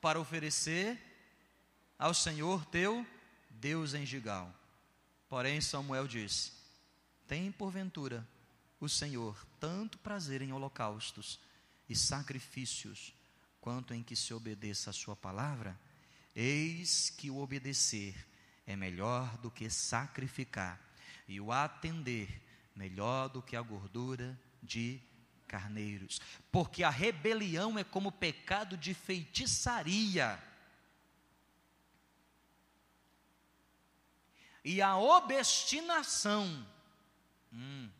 Para 0.00 0.18
oferecer 0.18 0.98
ao 1.98 2.14
Senhor 2.14 2.64
teu 2.64 3.06
Deus 3.50 3.92
em 3.92 4.06
Gigal. 4.06 4.50
Porém, 5.28 5.60
Samuel 5.60 6.08
disse: 6.08 6.52
Tem 7.26 7.52
porventura 7.52 8.26
o 8.80 8.88
Senhor 8.88 9.36
tanto 9.60 9.98
prazer 9.98 10.40
em 10.40 10.54
holocaustos 10.54 11.38
e 11.86 11.94
sacrifícios, 11.94 13.12
quanto 13.60 13.92
em 13.92 14.02
que 14.02 14.16
se 14.16 14.32
obedeça 14.32 14.88
a 14.88 14.94
Sua 14.94 15.14
palavra? 15.14 15.78
Eis 16.34 17.10
que 17.10 17.30
o 17.30 17.36
obedecer 17.36 18.16
é 18.66 18.74
melhor 18.74 19.36
do 19.36 19.50
que 19.50 19.68
sacrificar 19.68 20.80
e 21.28 21.38
o 21.42 21.52
atender 21.52 22.40
melhor 22.74 23.28
do 23.28 23.42
que 23.42 23.54
a 23.54 23.60
gordura 23.60 24.34
de 24.62 24.98
carneiros, 25.48 26.20
porque 26.52 26.84
a 26.84 26.90
rebelião 26.90 27.78
é 27.78 27.82
como 27.82 28.12
pecado 28.12 28.76
de 28.76 28.94
feitiçaria. 28.94 30.40
E 34.64 34.82
a 34.82 34.96
obstinação 34.96 36.66
hum, 37.52 37.90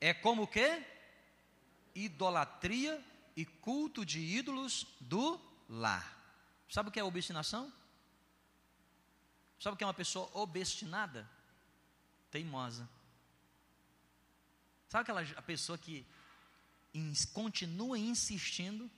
é 0.00 0.14
como 0.14 0.46
que? 0.46 0.82
Idolatria 1.94 3.04
e 3.36 3.44
culto 3.44 4.04
de 4.04 4.18
ídolos 4.18 4.86
do 4.98 5.38
lar. 5.68 6.18
Sabe 6.68 6.88
o 6.88 6.92
que 6.92 6.98
é 6.98 7.04
obstinação? 7.04 7.70
Sabe 9.60 9.74
o 9.74 9.76
que 9.76 9.84
é 9.84 9.86
uma 9.86 9.94
pessoa 9.94 10.28
obstinada? 10.32 11.30
teimosa. 12.32 12.88
Sabe 14.88 15.02
aquela 15.02 15.22
pessoa 15.42 15.76
que 15.76 16.04
continua 17.32 17.98
insistindo 17.98 18.90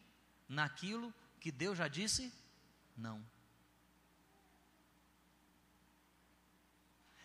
naquilo 0.49 1.13
que 1.41 1.51
Deus 1.51 1.79
já 1.79 1.89
disse? 1.89 2.33
Não. 2.97 3.25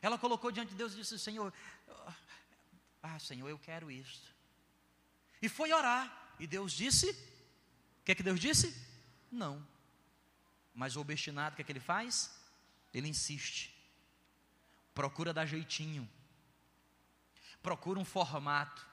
Ela 0.02 0.18
colocou 0.18 0.52
diante 0.52 0.70
de 0.70 0.76
Deus 0.76 0.94
e 0.94 0.98
disse: 0.98 1.20
Senhor, 1.20 1.54
ah, 3.02 3.20
Senhor, 3.20 3.50
eu 3.50 3.58
quero 3.58 3.90
isto. 3.90 4.28
E 5.42 5.50
foi 5.50 5.72
orar. 5.72 6.34
E 6.40 6.48
Deus 6.48 6.72
disse: 6.72 7.12
O 7.12 8.04
que 8.06 8.12
é 8.12 8.16
que 8.16 8.24
Deus 8.24 8.40
disse? 8.40 8.76
Não. 9.32 9.66
Mas 10.74 10.96
o 10.96 11.02
obstinado, 11.02 11.54
o 11.54 11.56
que 11.56 11.62
é 11.62 11.66
que 11.66 11.72
ele 11.72 11.80
faz? 11.80 12.38
Ele 12.94 13.08
insiste. 13.08 13.76
Procura 14.94 15.34
dar 15.34 15.46
jeitinho. 15.46 16.10
Procura 17.62 18.00
um 18.00 18.06
formato. 18.06 18.89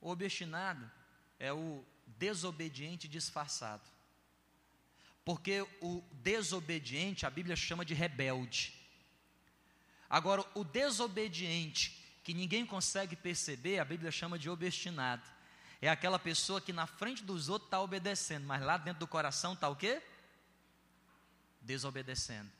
O 0.00 0.10
obstinado 0.10 0.90
é 1.38 1.52
o 1.52 1.84
desobediente 2.06 3.08
disfarçado. 3.08 3.82
Porque 5.24 5.66
o 5.80 6.02
desobediente, 6.12 7.26
a 7.26 7.30
Bíblia 7.30 7.54
chama 7.54 7.84
de 7.84 7.94
rebelde. 7.94 8.74
Agora, 10.08 10.44
o 10.54 10.64
desobediente, 10.64 12.02
que 12.24 12.32
ninguém 12.32 12.64
consegue 12.64 13.14
perceber, 13.14 13.78
a 13.78 13.84
Bíblia 13.84 14.10
chama 14.10 14.38
de 14.38 14.48
obstinado. 14.48 15.28
É 15.80 15.88
aquela 15.88 16.18
pessoa 16.18 16.60
que 16.60 16.72
na 16.72 16.86
frente 16.86 17.22
dos 17.22 17.48
outros 17.48 17.66
está 17.66 17.80
obedecendo, 17.80 18.46
mas 18.46 18.62
lá 18.62 18.76
dentro 18.76 19.00
do 19.00 19.06
coração 19.06 19.52
está 19.52 19.68
o 19.68 19.76
quê? 19.76 20.02
Desobedecendo. 21.60 22.50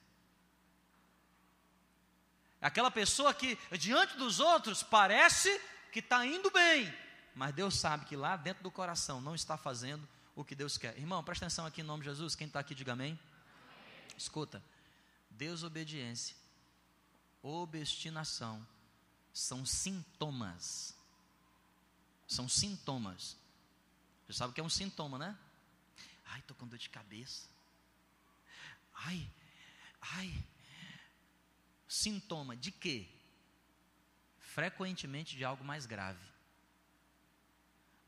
É 2.60 2.66
aquela 2.66 2.90
pessoa 2.90 3.32
que 3.32 3.58
diante 3.78 4.16
dos 4.16 4.40
outros 4.40 4.82
parece 4.82 5.60
que 5.90 6.00
está 6.00 6.26
indo 6.26 6.50
bem, 6.50 6.92
mas 7.38 7.54
Deus 7.54 7.76
sabe 7.76 8.04
que 8.04 8.16
lá 8.16 8.36
dentro 8.36 8.64
do 8.64 8.70
coração 8.70 9.20
não 9.20 9.32
está 9.32 9.56
fazendo 9.56 10.06
o 10.34 10.44
que 10.44 10.56
Deus 10.56 10.76
quer. 10.76 10.98
Irmão, 10.98 11.22
presta 11.22 11.46
atenção 11.46 11.64
aqui 11.64 11.82
em 11.82 11.84
nome 11.84 12.02
de 12.02 12.10
Jesus. 12.10 12.34
Quem 12.34 12.48
está 12.48 12.58
aqui, 12.58 12.74
diga 12.74 12.94
amém. 12.94 13.16
Escuta, 14.16 14.60
desobediência, 15.30 16.34
obstinação 17.40 18.66
são 19.32 19.64
sintomas. 19.64 20.96
São 22.26 22.48
sintomas. 22.48 23.36
Você 24.26 24.32
sabe 24.32 24.50
o 24.50 24.54
que 24.54 24.60
é 24.60 24.64
um 24.64 24.68
sintoma, 24.68 25.16
né? 25.16 25.38
Ai, 26.26 26.40
estou 26.40 26.56
com 26.56 26.66
dor 26.66 26.76
de 26.76 26.90
cabeça. 26.90 27.48
Ai, 28.92 29.30
ai. 30.00 30.44
Sintoma 31.86 32.56
de 32.56 32.72
quê? 32.72 33.08
Frequentemente 34.40 35.36
de 35.36 35.44
algo 35.44 35.62
mais 35.62 35.86
grave. 35.86 36.37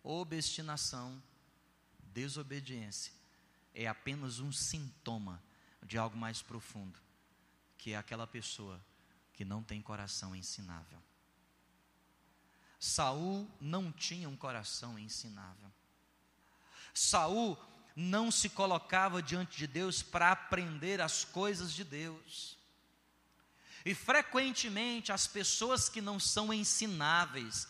Obstinação, 0.03 1.23
desobediência 2.13 3.13
é 3.75 3.87
apenas 3.87 4.41
um 4.41 4.53
sintoma 4.53 5.43
de 5.83 5.99
algo 5.99 6.17
mais 6.17 6.43
profundo, 6.43 6.99
que 7.79 7.93
é 7.93 7.97
aquela 7.97 8.27
pessoa 8.27 8.81
que 9.33 9.45
não 9.45 9.63
tem 9.63 9.81
coração 9.81 10.35
ensinável. 10.35 10.99
Saul 12.79 13.49
não 13.61 13.93
tinha 13.93 14.29
um 14.29 14.37
coração 14.37 14.99
ensinável. 14.99 15.71
Saul 16.95 17.59
não 17.95 18.31
se 18.31 18.49
colocava 18.49 19.23
diante 19.23 19.59
de 19.59 19.67
Deus 19.67 20.03
para 20.03 20.33
aprender 20.33 21.01
as 21.01 21.25
coisas 21.25 21.73
de 21.73 21.85
Deus. 21.85 22.57
E 23.85 23.95
frequentemente 23.95 25.13
as 25.13 25.27
pessoas 25.27 25.89
que 25.89 26.01
não 26.01 26.19
são 26.19 26.53
ensináveis, 26.53 27.69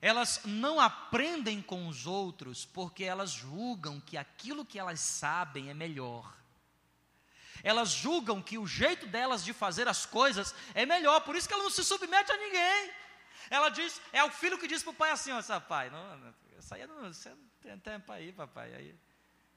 elas 0.00 0.40
não 0.44 0.78
aprendem 0.78 1.60
com 1.60 1.88
os 1.88 2.06
outros 2.06 2.64
porque 2.64 3.02
elas 3.04 3.30
julgam 3.30 4.00
que 4.00 4.16
aquilo 4.16 4.64
que 4.64 4.78
elas 4.78 5.00
sabem 5.00 5.70
é 5.70 5.74
melhor. 5.74 6.36
Elas 7.62 7.90
julgam 7.90 8.40
que 8.40 8.56
o 8.56 8.66
jeito 8.66 9.06
delas 9.06 9.44
de 9.44 9.52
fazer 9.52 9.88
as 9.88 10.06
coisas 10.06 10.54
é 10.74 10.86
melhor, 10.86 11.20
por 11.22 11.34
isso 11.34 11.48
que 11.48 11.54
ela 11.54 11.64
não 11.64 11.70
se 11.70 11.84
submete 11.84 12.30
a 12.30 12.36
ninguém. 12.36 12.92
Ela 13.50 13.68
diz, 13.68 14.00
é 14.12 14.22
o 14.22 14.30
filho 14.30 14.58
que 14.58 14.68
diz 14.68 14.82
para 14.82 14.90
o 14.90 14.94
pai 14.94 15.10
assim: 15.10 15.32
ó, 15.32 15.60
pai, 15.60 15.90
não, 15.90 16.16
não, 16.18 16.34
isso 16.58 16.74
aí 16.74 16.86
não, 16.86 17.12
você 17.12 17.30
não 17.30 17.48
tem 17.60 17.78
tempo 17.78 18.12
aí, 18.12 18.32
papai. 18.32 18.74
Aí, 18.74 18.94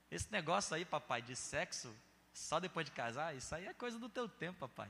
esse 0.10 0.32
negócio 0.32 0.76
aí, 0.76 0.84
papai, 0.84 1.22
de 1.22 1.36
sexo, 1.36 1.94
só 2.34 2.60
depois 2.60 2.86
de 2.86 2.92
casar, 2.92 3.36
isso 3.36 3.54
aí 3.54 3.68
é 3.68 3.74
coisa 3.74 4.00
do 4.00 4.10
teu 4.10 4.28
tempo, 4.28 4.60
papai. 4.60 4.90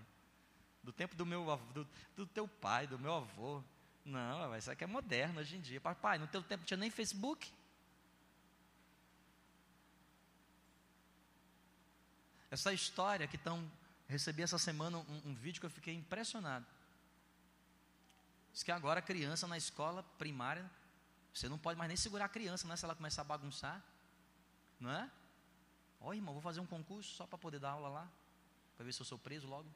Do 0.83 0.93
tempo 0.93 1.15
do 1.15 1.25
meu 1.25 1.45
do, 1.73 1.87
do 2.15 2.25
teu 2.25 2.47
pai, 2.47 2.87
do 2.87 2.97
meu 2.97 3.13
avô. 3.13 3.63
Não, 4.03 4.55
isso 4.57 4.71
aqui 4.71 4.83
é 4.83 4.87
moderno 4.87 5.39
hoje 5.39 5.55
em 5.55 5.61
dia. 5.61 5.79
Papai, 5.79 6.17
no 6.17 6.27
teu 6.27 6.41
tempo 6.41 6.65
tinha 6.65 6.77
nem 6.77 6.89
Facebook. 6.89 7.51
Essa 12.49 12.73
história 12.73 13.27
que 13.27 13.35
estão. 13.35 13.69
Recebi 14.07 14.41
essa 14.41 14.59
semana 14.59 14.97
um, 14.97 15.21
um, 15.27 15.33
vídeo 15.33 15.61
que 15.61 15.65
eu 15.65 15.69
fiquei 15.69 15.93
impressionado. 15.93 16.65
Diz 18.51 18.61
que 18.61 18.71
agora 18.71 18.99
a 18.99 19.01
criança 19.01 19.47
na 19.47 19.57
escola 19.57 20.03
primária, 20.17 20.69
você 21.33 21.47
não 21.47 21.57
pode 21.57 21.77
mais 21.77 21.87
nem 21.87 21.95
segurar 21.95 22.25
a 22.25 22.29
criança, 22.29 22.67
não 22.67 22.73
é? 22.73 22.77
Se 22.77 22.83
ela 22.83 22.93
começar 22.93 23.21
a 23.21 23.25
bagunçar. 23.25 23.81
Não 24.77 24.91
é? 24.91 25.09
Ó, 26.01 26.13
irmão, 26.13 26.33
vou 26.33 26.41
fazer 26.41 26.59
um 26.59 26.65
concurso 26.65 27.15
só 27.15 27.25
para 27.25 27.37
poder 27.37 27.59
dar 27.59 27.69
aula 27.69 27.87
lá. 27.87 28.11
Para 28.75 28.83
ver 28.83 28.91
se 28.91 28.99
eu 28.99 29.05
sou 29.05 29.17
preso 29.17 29.47
logo. 29.47 29.69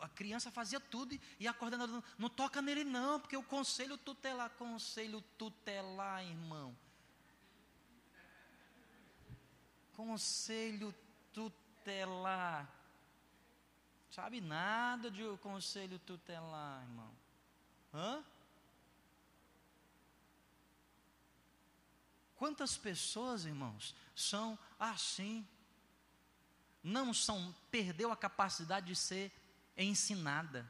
A 0.00 0.08
criança 0.08 0.50
fazia 0.50 0.78
tudo 0.78 1.18
e 1.40 1.48
a 1.48 1.52
coordenadora 1.52 2.02
não, 2.16 2.28
toca 2.28 2.62
nele 2.62 2.84
não, 2.84 3.18
porque 3.18 3.36
o 3.36 3.42
conselho 3.42 3.98
tutelar, 3.98 4.50
conselho 4.50 5.20
tutelar, 5.36 6.24
irmão. 6.24 6.76
Conselho 9.92 10.94
tutelar. 11.32 12.70
Sabe 14.10 14.40
nada 14.40 15.10
de 15.10 15.22
conselho 15.38 15.98
tutelar, 15.98 16.82
irmão. 16.82 17.10
Hã? 17.92 18.24
Quantas 22.36 22.76
pessoas, 22.76 23.44
irmãos, 23.44 23.94
são 24.14 24.58
assim? 24.78 25.46
Não 26.82 27.14
são, 27.14 27.54
perdeu 27.70 28.12
a 28.12 28.16
capacidade 28.16 28.86
de 28.86 28.96
ser 28.96 29.32
ensinada. 29.76 30.68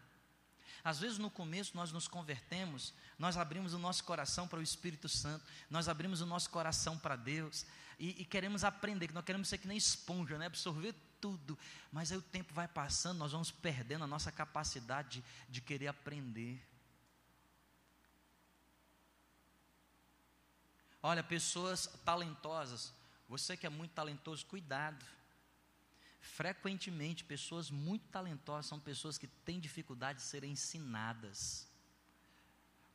Às 0.85 0.99
vezes 0.99 1.19
no 1.19 1.31
começo 1.31 1.77
nós 1.77 1.93
nos 1.93 2.09
convertemos, 2.09 2.93
nós 3.19 3.37
abrimos 3.37 3.73
o 3.73 3.79
nosso 3.79 4.03
coração 4.05 4.49
para 4.49 4.59
o 4.59 4.63
Espírito 4.63 5.09
Santo, 5.09 5.45
nós 5.71 5.89
abrimos 5.89 6.21
o 6.21 6.27
nosso 6.27 6.51
coração 6.51 6.99
para 6.99 7.15
Deus 7.15 7.65
e, 7.99 8.23
e, 8.23 8.25
queremos 8.25 8.65
aprender, 8.65 9.07
que 9.09 9.15
nós 9.15 9.25
queremos 9.25 9.49
ser 9.49 9.59
que 9.59 9.69
nem 9.69 9.77
esponja, 9.77 10.37
né? 10.37 10.47
absorver 10.47 10.93
tudo. 11.21 11.57
Mas 11.93 12.11
aí 12.11 12.19
o 12.19 12.23
tempo 12.23 12.53
vai 12.53 12.67
passando, 12.67 13.19
nós 13.19 13.31
vamos 13.31 13.53
perdendo 13.53 14.03
a 14.03 14.09
nossa 14.09 14.33
capacidade 14.33 15.21
de, 15.21 15.25
de 15.49 15.61
querer 15.61 15.87
aprender. 15.87 16.61
Olha, 21.01 21.23
pessoas 21.23 21.87
talentosas, 22.05 22.93
você 23.29 23.57
que 23.57 23.67
é 23.67 23.71
muito 23.71 23.93
talentoso, 23.93 24.47
cuidado. 24.47 25.05
Frequentemente, 26.23 27.25
pessoas 27.25 27.69
muito 27.69 28.07
talentosas 28.07 28.67
são 28.67 28.79
pessoas 28.79 29.19
que 29.19 29.27
têm 29.27 29.59
dificuldade 29.59 30.21
de 30.21 30.25
serem 30.25 30.53
ensinadas. 30.53 31.69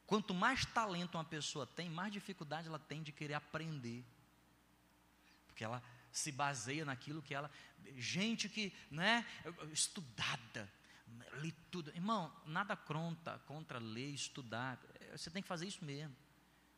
Quanto 0.05 0.33
mais 0.33 0.65
talento 0.65 1.15
uma 1.15 1.25
pessoa 1.25 1.67
tem, 1.67 1.89
mais 1.89 2.13
dificuldade 2.13 2.69
ela 2.69 2.79
tem 2.79 3.03
de 3.03 3.11
querer 3.11 3.33
aprender. 3.33 4.05
Porque 5.45 5.61
ela 5.61 5.83
se 6.09 6.31
baseia 6.31 6.85
naquilo 6.85 7.21
que 7.21 7.33
ela. 7.33 7.51
Gente 7.97 8.47
que, 8.47 8.73
né, 8.89 9.25
estudada, 9.73 10.71
lê 11.41 11.51
tudo. 11.69 11.91
Irmão, 11.93 12.33
nada 12.45 12.77
contra, 12.77 13.39
contra 13.39 13.77
ler, 13.77 14.13
estudar. 14.13 14.81
Você 15.11 15.29
tem 15.29 15.41
que 15.41 15.49
fazer 15.49 15.67
isso 15.67 15.83
mesmo. 15.83 16.15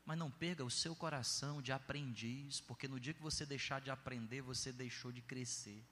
Mas 0.04 0.18
não 0.18 0.32
perca 0.32 0.64
o 0.64 0.72
seu 0.72 0.96
coração 0.96 1.62
de 1.62 1.72
aprendiz, 1.72 2.60
porque 2.62 2.88
no 2.88 3.00
dia 3.00 3.14
que 3.14 3.22
você 3.22 3.46
deixar 3.46 3.80
de 3.80 3.92
aprender, 3.92 4.42
você 4.42 4.74
deixou 4.74 5.12
de 5.12 5.22
crescer. 5.22 5.86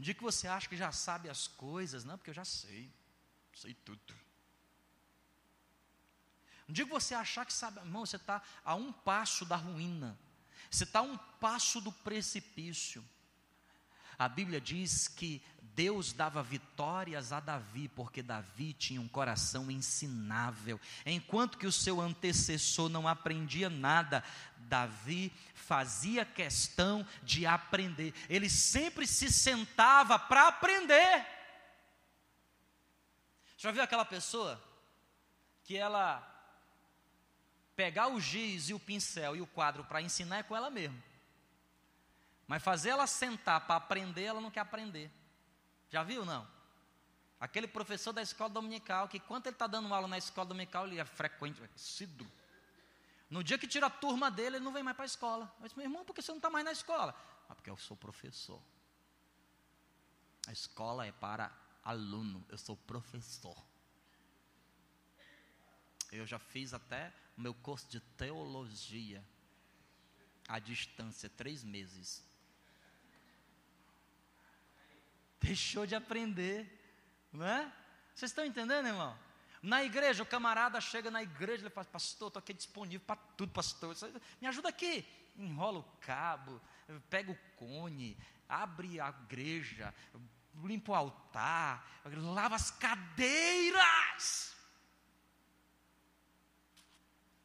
No 0.00 0.04
dia 0.04 0.14
que 0.14 0.22
você 0.22 0.48
acha 0.48 0.66
que 0.66 0.78
já 0.78 0.90
sabe 0.90 1.28
as 1.28 1.46
coisas, 1.46 2.04
não, 2.04 2.16
porque 2.16 2.30
eu 2.30 2.34
já 2.34 2.42
sei, 2.42 2.90
sei 3.54 3.74
tudo. 3.74 4.14
No 6.66 6.72
dia 6.72 6.86
que 6.86 6.90
você 6.90 7.14
achar 7.14 7.44
que 7.44 7.52
sabe, 7.52 7.80
irmão, 7.80 8.06
você 8.06 8.16
está 8.16 8.42
a 8.64 8.74
um 8.74 8.90
passo 8.90 9.44
da 9.44 9.56
ruína, 9.56 10.18
você 10.70 10.84
está 10.84 11.00
a 11.00 11.02
um 11.02 11.18
passo 11.38 11.82
do 11.82 11.92
precipício. 11.92 13.06
A 14.18 14.26
Bíblia 14.26 14.58
diz 14.58 15.06
que 15.06 15.42
Deus 15.74 16.12
dava 16.12 16.42
vitórias 16.42 17.32
a 17.32 17.40
Davi, 17.40 17.88
porque 17.88 18.22
Davi 18.22 18.72
tinha 18.72 19.00
um 19.00 19.08
coração 19.08 19.70
ensinável. 19.70 20.80
Enquanto 21.06 21.58
que 21.58 21.66
o 21.66 21.72
seu 21.72 22.00
antecessor 22.00 22.88
não 22.88 23.06
aprendia 23.06 23.70
nada, 23.70 24.22
Davi 24.58 25.32
fazia 25.54 26.24
questão 26.24 27.06
de 27.22 27.46
aprender. 27.46 28.14
Ele 28.28 28.50
sempre 28.50 29.06
se 29.06 29.30
sentava 29.32 30.18
para 30.18 30.48
aprender. 30.48 31.26
Já 33.56 33.70
viu 33.70 33.82
aquela 33.82 34.04
pessoa 34.04 34.62
que 35.64 35.76
ela 35.76 36.26
pegar 37.76 38.08
o 38.08 38.20
giz 38.20 38.68
e 38.68 38.74
o 38.74 38.80
pincel 38.80 39.36
e 39.36 39.40
o 39.40 39.46
quadro 39.46 39.84
para 39.84 40.02
ensinar 40.02 40.38
é 40.38 40.42
com 40.42 40.56
ela 40.56 40.70
mesmo. 40.70 41.00
Mas 42.46 42.62
fazer 42.62 42.88
ela 42.88 43.06
sentar 43.06 43.60
para 43.66 43.76
aprender, 43.76 44.24
ela 44.24 44.40
não 44.40 44.50
quer 44.50 44.60
aprender. 44.60 45.10
Já 45.90 46.02
viu, 46.02 46.24
não? 46.24 46.48
Aquele 47.40 47.66
professor 47.66 48.12
da 48.12 48.22
escola 48.22 48.50
dominical, 48.50 49.08
que 49.08 49.18
quando 49.18 49.46
ele 49.46 49.54
está 49.54 49.66
dando 49.66 49.92
aula 49.92 50.06
na 50.06 50.18
escola 50.18 50.46
dominical, 50.46 50.86
ele 50.86 50.98
é 51.00 51.04
frequente, 51.04 51.62
é 51.62 51.68
síduo. 51.74 52.30
No 53.28 53.42
dia 53.42 53.58
que 53.58 53.66
tira 53.66 53.86
a 53.86 53.90
turma 53.90 54.30
dele, 54.30 54.56
ele 54.56 54.64
não 54.64 54.72
vem 54.72 54.82
mais 54.82 54.96
para 54.96 55.04
a 55.04 55.06
escola. 55.06 55.52
Eu 55.58 55.64
disse, 55.64 55.76
meu 55.76 55.86
irmão, 55.86 56.04
por 56.04 56.14
que 56.14 56.20
você 56.20 56.30
não 56.32 56.38
está 56.38 56.50
mais 56.50 56.64
na 56.64 56.72
escola? 56.72 57.14
Ah, 57.48 57.54
porque 57.54 57.70
eu 57.70 57.76
sou 57.76 57.96
professor. 57.96 58.60
A 60.46 60.52
escola 60.52 61.06
é 61.06 61.12
para 61.12 61.50
aluno, 61.82 62.44
eu 62.48 62.58
sou 62.58 62.76
professor. 62.76 63.56
Eu 66.12 66.26
já 66.26 66.38
fiz 66.38 66.74
até 66.74 67.12
o 67.36 67.40
meu 67.40 67.54
curso 67.54 67.88
de 67.88 68.00
teologia 68.00 69.24
à 70.48 70.58
distância, 70.58 71.30
três 71.30 71.62
meses. 71.62 72.22
Deixou 75.40 75.86
de 75.86 75.94
aprender, 75.94 76.68
não 77.32 77.46
é? 77.46 77.72
Vocês 78.14 78.30
estão 78.30 78.44
entendendo, 78.44 78.86
irmão? 78.86 79.18
Na 79.62 79.84
igreja, 79.84 80.22
o 80.22 80.26
camarada 80.26 80.80
chega 80.80 81.10
na 81.10 81.22
igreja 81.22 81.66
e 81.66 81.70
fala, 81.70 81.86
pastor, 81.86 82.28
estou 82.28 82.40
aqui 82.40 82.54
disponível 82.54 83.04
para 83.06 83.16
tudo, 83.36 83.52
pastor. 83.52 83.94
Me 84.40 84.46
ajuda 84.46 84.68
aqui. 84.68 85.06
Enrola 85.36 85.78
o 85.78 85.84
cabo, 86.00 86.60
pega 87.08 87.30
o 87.30 87.38
cone, 87.56 88.16
abre 88.48 89.00
a 89.00 89.08
igreja, 89.08 89.94
limpa 90.62 90.92
o 90.92 90.94
altar, 90.94 92.02
lava 92.04 92.56
as 92.56 92.70
cadeiras. 92.70 94.54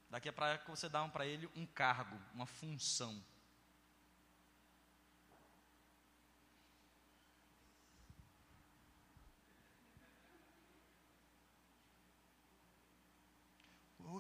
Daqui 0.10 0.30
é 0.30 0.32
para 0.32 0.58
você 0.68 0.88
dar 0.88 1.08
para 1.10 1.26
ele 1.26 1.50
um 1.56 1.66
cargo, 1.66 2.18
uma 2.34 2.46
função. 2.46 3.22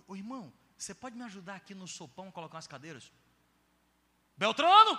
Ô, 0.07 0.15
irmão, 0.15 0.53
você 0.77 0.93
pode 0.93 1.15
me 1.15 1.23
ajudar 1.23 1.55
aqui 1.55 1.73
no 1.73 1.87
sopão 1.87 2.29
a 2.29 2.31
colocar 2.31 2.57
as 2.57 2.67
cadeiras? 2.67 3.11
Beltrano! 4.37 4.97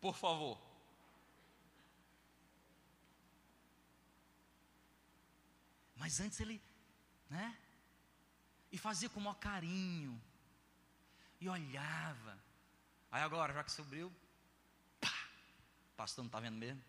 Por 0.00 0.16
favor. 0.16 0.58
Mas 5.96 6.18
antes 6.18 6.40
ele 6.40 6.60
né? 7.32 7.56
E 8.70 8.76
fazia 8.76 9.08
com 9.08 9.18
o 9.18 9.22
maior 9.22 9.36
carinho. 9.36 10.20
E 11.40 11.48
olhava. 11.48 12.38
Aí 13.10 13.22
agora, 13.22 13.52
já 13.54 13.64
que 13.64 13.72
subiu, 13.72 14.12
pá, 15.00 15.28
o 15.92 15.96
pastor 15.96 16.22
não 16.22 16.28
está 16.28 16.40
vendo 16.40 16.56
mesmo? 16.56 16.82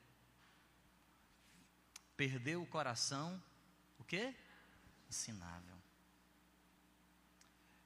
Perdeu 2.15 2.61
o 2.61 2.67
coração, 2.67 3.41
o 3.97 4.03
quê? 4.03 4.35
Ensinável. 5.13 5.77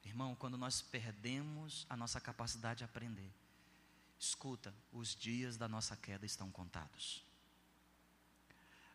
Irmão, 0.02 0.34
quando 0.34 0.56
nós 0.56 0.80
perdemos 0.80 1.86
a 1.90 1.94
nossa 1.94 2.18
capacidade 2.18 2.78
de 2.78 2.84
aprender, 2.84 3.30
escuta, 4.18 4.74
os 4.90 5.14
dias 5.14 5.58
da 5.58 5.68
nossa 5.68 5.94
queda 5.94 6.24
estão 6.24 6.50
contados. 6.50 7.22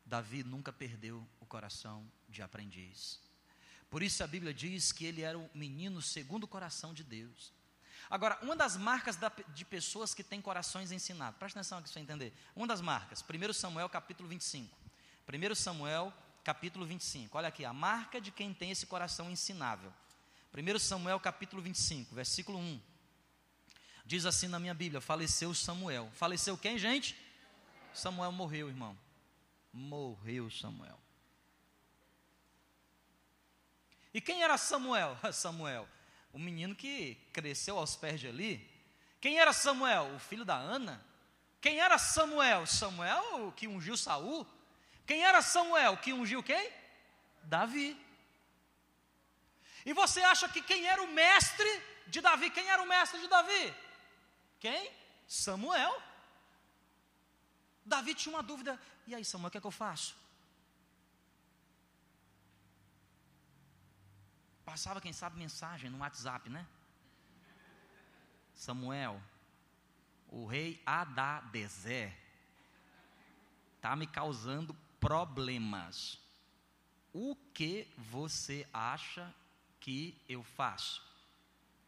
Davi 0.03 0.43
nunca 0.43 0.73
perdeu 0.73 1.23
o 1.39 1.45
coração 1.45 2.11
de 2.27 2.41
aprendiz. 2.41 3.19
Por 3.87 4.01
isso 4.01 4.23
a 4.23 4.27
Bíblia 4.27 4.51
diz 4.51 4.91
que 4.91 5.05
ele 5.05 5.21
era 5.21 5.37
um 5.37 5.47
menino 5.53 6.01
segundo 6.01 6.45
o 6.45 6.47
coração 6.47 6.91
de 6.91 7.03
Deus. 7.03 7.53
Agora, 8.09 8.39
uma 8.41 8.55
das 8.55 8.75
marcas 8.75 9.15
da, 9.15 9.31
de 9.53 9.63
pessoas 9.63 10.11
que 10.15 10.23
têm 10.23 10.41
corações 10.41 10.91
ensinados, 10.91 11.37
presta 11.37 11.59
atenção 11.59 11.77
aqui 11.77 11.85
para 11.87 11.93
você 11.93 11.99
entender. 11.99 12.33
Uma 12.55 12.65
das 12.65 12.81
marcas, 12.81 13.23
1 13.23 13.53
Samuel 13.53 13.89
capítulo 13.89 14.27
25. 14.27 14.75
1 15.29 15.55
Samuel 15.55 16.11
capítulo 16.43 16.85
25. 16.85 17.37
Olha 17.37 17.47
aqui, 17.47 17.63
a 17.63 17.73
marca 17.73 18.19
de 18.19 18.31
quem 18.31 18.53
tem 18.53 18.71
esse 18.71 18.85
coração 18.85 19.31
ensinável. 19.31 19.91
1 20.53 20.79
Samuel 20.79 21.19
capítulo 21.19 21.61
25, 21.61 22.13
versículo 22.13 22.59
1. 22.59 22.81
Diz 24.05 24.25
assim 24.25 24.47
na 24.47 24.59
minha 24.59 24.73
Bíblia: 24.73 25.01
faleceu 25.01 25.53
Samuel. 25.53 26.11
Faleceu 26.13 26.57
quem, 26.57 26.77
gente? 26.77 27.15
Samuel 27.93 28.31
morreu, 28.31 28.67
irmão. 28.67 28.97
Morreu 29.71 30.49
Samuel. 30.51 30.99
E 34.13 34.21
quem 34.21 34.43
era 34.43 34.57
Samuel? 34.57 35.17
Samuel, 35.33 35.87
o 36.31 36.37
menino 36.37 36.75
que 36.75 37.15
cresceu 37.31 37.79
aos 37.79 37.95
pés 37.95 38.19
de 38.19 38.27
Eli. 38.27 38.69
Quem 39.19 39.39
era 39.39 39.53
Samuel? 39.53 40.13
O 40.15 40.19
filho 40.19 40.45
da 40.45 40.55
Ana. 40.55 41.03
Quem 41.61 41.79
era 41.79 41.97
Samuel? 41.97 42.67
Samuel 42.67 43.51
que 43.55 43.67
ungiu 43.67 43.95
Saul. 43.95 44.45
Quem 45.05 45.23
era 45.23 45.41
Samuel 45.41 45.97
que 45.97 46.13
ungiu 46.13 46.41
quem? 46.41 46.71
Davi. 47.43 47.89
E 49.85 49.93
você 49.93 50.21
acha 50.21 50.47
que 50.47 50.61
quem 50.61 50.85
era 50.87 51.01
o 51.03 51.11
mestre 51.13 51.69
de 52.07 52.21
Davi? 52.21 52.49
Quem 52.49 52.67
era 52.69 52.81
o 52.81 52.87
mestre 52.87 53.19
de 53.19 53.27
Davi? 53.27 53.75
Quem? 54.59 54.91
Samuel. 55.27 56.01
Davi 57.85 58.15
tinha 58.15 58.33
uma 58.33 58.43
dúvida. 58.43 58.79
E 59.05 59.13
aí, 59.13 59.25
Samuel, 59.25 59.49
o 59.49 59.51
que 59.51 59.57
é 59.57 59.61
que 59.61 59.67
eu 59.67 59.71
faço? 59.71 60.15
Passava, 64.63 65.01
quem 65.01 65.11
sabe, 65.11 65.37
mensagem 65.37 65.89
no 65.89 65.97
WhatsApp, 65.97 66.49
né? 66.49 66.65
Samuel, 68.53 69.21
o 70.29 70.45
rei 70.45 70.81
Adadezé 70.85 72.17
está 73.75 73.95
me 73.95 74.07
causando 74.07 74.73
problemas. 75.03 76.19
O 77.11 77.35
que 77.53 77.91
você 77.97 78.65
acha 78.73 79.35
que 79.79 80.17
eu 80.29 80.41
faço? 80.41 81.03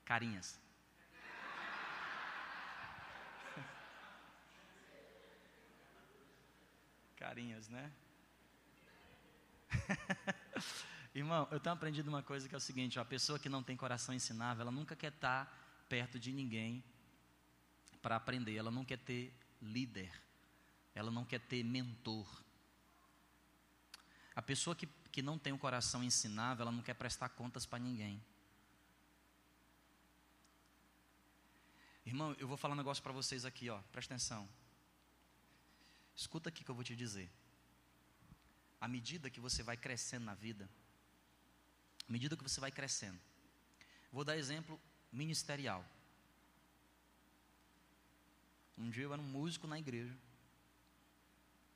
Carinhas. 0.04 0.60
Carinhas, 7.16 7.70
né? 7.70 7.90
Irmão, 11.16 11.48
eu 11.50 11.60
tenho 11.60 11.74
aprendido 11.74 12.10
uma 12.10 12.22
coisa 12.22 12.50
que 12.50 12.54
é 12.54 12.58
o 12.58 12.62
seguinte: 12.62 13.00
a 13.00 13.06
pessoa 13.06 13.40
que 13.40 13.48
não 13.48 13.64
tem 13.64 13.78
coração 13.78 14.14
ensinável, 14.14 14.64
ela 14.64 14.72
nunca 14.72 14.96
quer 14.96 15.14
estar 15.14 15.86
perto 15.88 16.20
de 16.20 16.34
ninguém 16.34 16.84
para 18.02 18.18
aprender, 18.18 18.56
ela 18.56 18.70
não 18.70 18.84
quer 18.84 19.00
ter 19.00 19.34
líder, 19.62 20.12
ela 20.94 21.10
não 21.10 21.24
quer 21.24 21.40
ter 21.40 21.64
mentor. 21.64 22.45
A 24.36 24.42
pessoa 24.42 24.76
que, 24.76 24.88
que 25.12 25.22
não 25.22 25.40
tem 25.40 25.54
um 25.54 25.58
coração 25.58 26.04
ensinável, 26.04 26.64
ela 26.64 26.72
não 26.72 26.82
quer 26.82 26.94
prestar 26.94 27.30
contas 27.30 27.66
para 27.66 27.80
ninguém. 27.80 28.22
Irmão, 32.06 32.36
eu 32.38 32.48
vou 32.48 32.58
falar 32.58 32.74
um 32.74 32.78
negócio 32.78 33.02
para 33.02 33.12
vocês 33.14 33.46
aqui, 33.46 33.70
ó, 33.70 33.82
presta 33.92 34.14
atenção. 34.14 34.48
Escuta 36.16 36.50
aqui 36.50 36.64
que 36.64 36.70
eu 36.70 36.76
vou 36.76 36.84
te 36.84 36.96
dizer. 36.96 37.30
À 38.80 38.88
medida 38.88 39.30
que 39.30 39.40
você 39.40 39.64
vai 39.64 39.76
crescendo 39.76 40.26
na 40.26 40.36
vida, 40.36 40.70
à 42.08 42.12
medida 42.12 42.38
que 42.38 42.44
você 42.44 42.60
vai 42.60 42.72
crescendo. 42.72 43.20
Vou 44.12 44.24
dar 44.24 44.38
exemplo 44.38 44.80
ministerial. 45.12 45.84
Um 48.78 48.90
dia 48.90 49.04
eu 49.04 49.14
era 49.14 49.22
um 49.22 49.26
músico 49.26 49.66
na 49.66 49.80
igreja. 49.80 50.16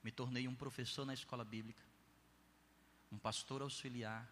Me 0.04 0.12
tornei 0.12 0.48
um 0.48 0.56
professor 0.56 1.06
na 1.06 1.14
escola 1.14 1.44
bíblica. 1.44 1.89
Um 3.12 3.18
pastor 3.18 3.62
auxiliar. 3.62 4.28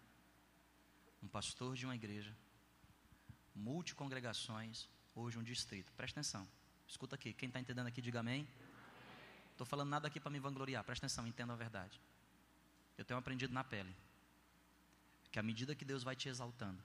Um 1.22 1.28
pastor 1.28 1.74
de 1.74 1.84
uma 1.84 1.94
igreja. 1.94 2.34
Multicongregações. 3.54 4.88
Hoje 5.14 5.38
um 5.38 5.42
distrito. 5.42 5.92
Presta 5.92 6.20
atenção. 6.20 6.48
Escuta 6.86 7.16
aqui. 7.16 7.32
Quem 7.32 7.48
está 7.48 7.60
entendendo 7.60 7.86
aqui, 7.86 8.00
diga 8.00 8.20
amém. 8.20 8.46
Estou 9.52 9.66
falando 9.66 9.90
nada 9.90 10.06
aqui 10.06 10.20
para 10.20 10.30
me 10.30 10.38
vangloriar. 10.38 10.84
Presta 10.84 11.06
atenção, 11.06 11.26
entenda 11.26 11.52
a 11.52 11.56
verdade. 11.56 12.00
Eu 12.96 13.04
tenho 13.04 13.18
aprendido 13.18 13.52
na 13.52 13.64
pele 13.64 13.94
que 15.30 15.38
à 15.38 15.42
medida 15.42 15.74
que 15.74 15.84
Deus 15.84 16.02
vai 16.02 16.16
te 16.16 16.28
exaltando, 16.28 16.82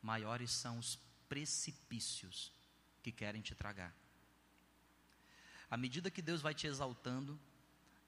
maiores 0.00 0.50
são 0.50 0.78
os 0.78 0.98
precipícios 1.28 2.52
que 3.02 3.12
querem 3.12 3.42
te 3.42 3.54
tragar. 3.54 3.94
À 5.70 5.76
medida 5.76 6.10
que 6.10 6.22
Deus 6.22 6.40
vai 6.40 6.54
te 6.54 6.66
exaltando, 6.66 7.38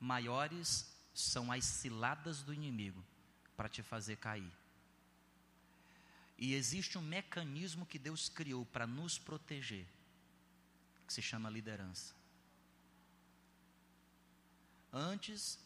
maiores 0.00 0.91
são 1.14 1.52
as 1.52 1.64
ciladas 1.64 2.42
do 2.42 2.52
inimigo 2.52 3.02
para 3.56 3.68
te 3.68 3.82
fazer 3.82 4.16
cair. 4.16 4.52
E 6.38 6.54
existe 6.54 6.98
um 6.98 7.02
mecanismo 7.02 7.86
que 7.86 7.98
Deus 7.98 8.28
criou 8.28 8.66
para 8.66 8.86
nos 8.86 9.18
proteger, 9.18 9.86
que 11.06 11.12
se 11.12 11.22
chama 11.22 11.50
liderança. 11.50 12.14
Antes 14.92 15.58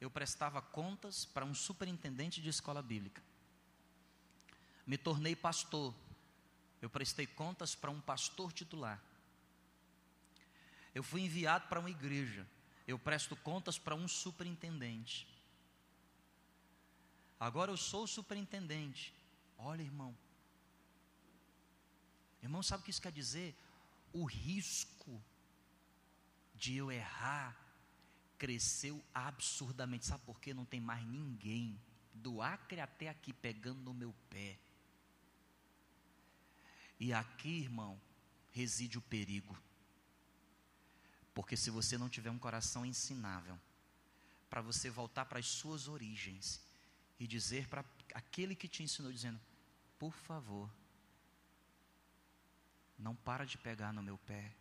eu 0.00 0.10
prestava 0.10 0.60
contas 0.60 1.24
para 1.24 1.44
um 1.44 1.54
superintendente 1.54 2.40
de 2.40 2.48
escola 2.48 2.82
bíblica. 2.82 3.22
Me 4.86 4.98
tornei 4.98 5.34
pastor. 5.34 5.94
Eu 6.80 6.90
prestei 6.90 7.26
contas 7.26 7.74
para 7.74 7.90
um 7.90 8.00
pastor 8.00 8.52
titular. 8.52 9.02
Eu 10.94 11.02
fui 11.02 11.22
enviado 11.22 11.66
para 11.68 11.80
uma 11.80 11.90
igreja. 11.90 12.46
Eu 12.86 12.98
presto 12.98 13.34
contas 13.36 13.78
para 13.78 13.94
um 13.94 14.06
superintendente. 14.06 15.26
Agora 17.40 17.70
eu 17.70 17.76
sou 17.76 18.04
o 18.04 18.08
superintendente. 18.08 19.14
Olha, 19.56 19.82
irmão. 19.82 20.16
Irmão, 22.42 22.62
sabe 22.62 22.82
o 22.82 22.84
que 22.84 22.90
isso 22.90 23.00
quer 23.00 23.12
dizer? 23.12 23.54
O 24.12 24.24
risco 24.24 25.22
de 26.54 26.76
eu 26.76 26.92
errar 26.92 27.56
cresceu 28.38 29.02
absurdamente. 29.14 30.06
Sabe 30.06 30.22
por 30.24 30.40
quê? 30.40 30.52
Não 30.52 30.64
tem 30.64 30.80
mais 30.80 31.04
ninguém 31.06 31.80
do 32.12 32.42
Acre 32.42 32.80
até 32.80 33.08
aqui 33.08 33.32
pegando 33.32 33.80
no 33.80 33.94
meu 33.94 34.14
pé. 34.28 34.58
E 37.00 37.12
aqui, 37.12 37.60
irmão, 37.60 38.00
reside 38.52 38.98
o 38.98 39.02
perigo. 39.02 39.56
Porque 41.34 41.56
se 41.56 41.70
você 41.70 41.98
não 41.98 42.08
tiver 42.08 42.30
um 42.30 42.38
coração 42.38 42.86
ensinável, 42.86 43.58
para 44.48 44.62
você 44.62 44.88
voltar 44.88 45.24
para 45.24 45.40
as 45.40 45.46
suas 45.46 45.88
origens 45.88 46.60
e 47.18 47.26
dizer 47.26 47.68
para 47.68 47.84
aquele 48.14 48.54
que 48.54 48.68
te 48.68 48.82
ensinou, 48.82 49.12
dizendo: 49.12 49.40
por 49.98 50.12
favor, 50.12 50.70
não 52.96 53.16
para 53.16 53.44
de 53.44 53.58
pegar 53.58 53.92
no 53.92 54.02
meu 54.02 54.16
pé, 54.18 54.54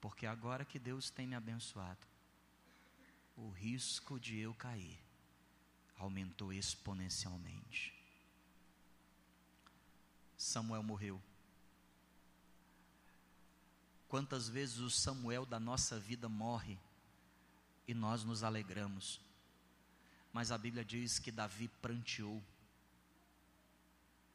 porque 0.00 0.26
agora 0.26 0.64
que 0.64 0.78
Deus 0.78 1.10
tem 1.10 1.26
me 1.26 1.34
abençoado, 1.34 2.06
o 3.36 3.48
risco 3.50 4.20
de 4.20 4.38
eu 4.38 4.52
cair 4.54 4.98
aumentou 5.96 6.52
exponencialmente. 6.52 7.94
Samuel 10.36 10.82
morreu. 10.82 11.20
Quantas 14.10 14.48
vezes 14.48 14.78
o 14.78 14.90
Samuel 14.90 15.46
da 15.46 15.60
nossa 15.60 15.96
vida 15.96 16.28
morre 16.28 16.76
e 17.86 17.94
nós 17.94 18.24
nos 18.24 18.42
alegramos, 18.42 19.20
mas 20.32 20.50
a 20.50 20.58
Bíblia 20.58 20.84
diz 20.84 21.20
que 21.20 21.30
Davi 21.30 21.68
pranteou. 21.80 22.42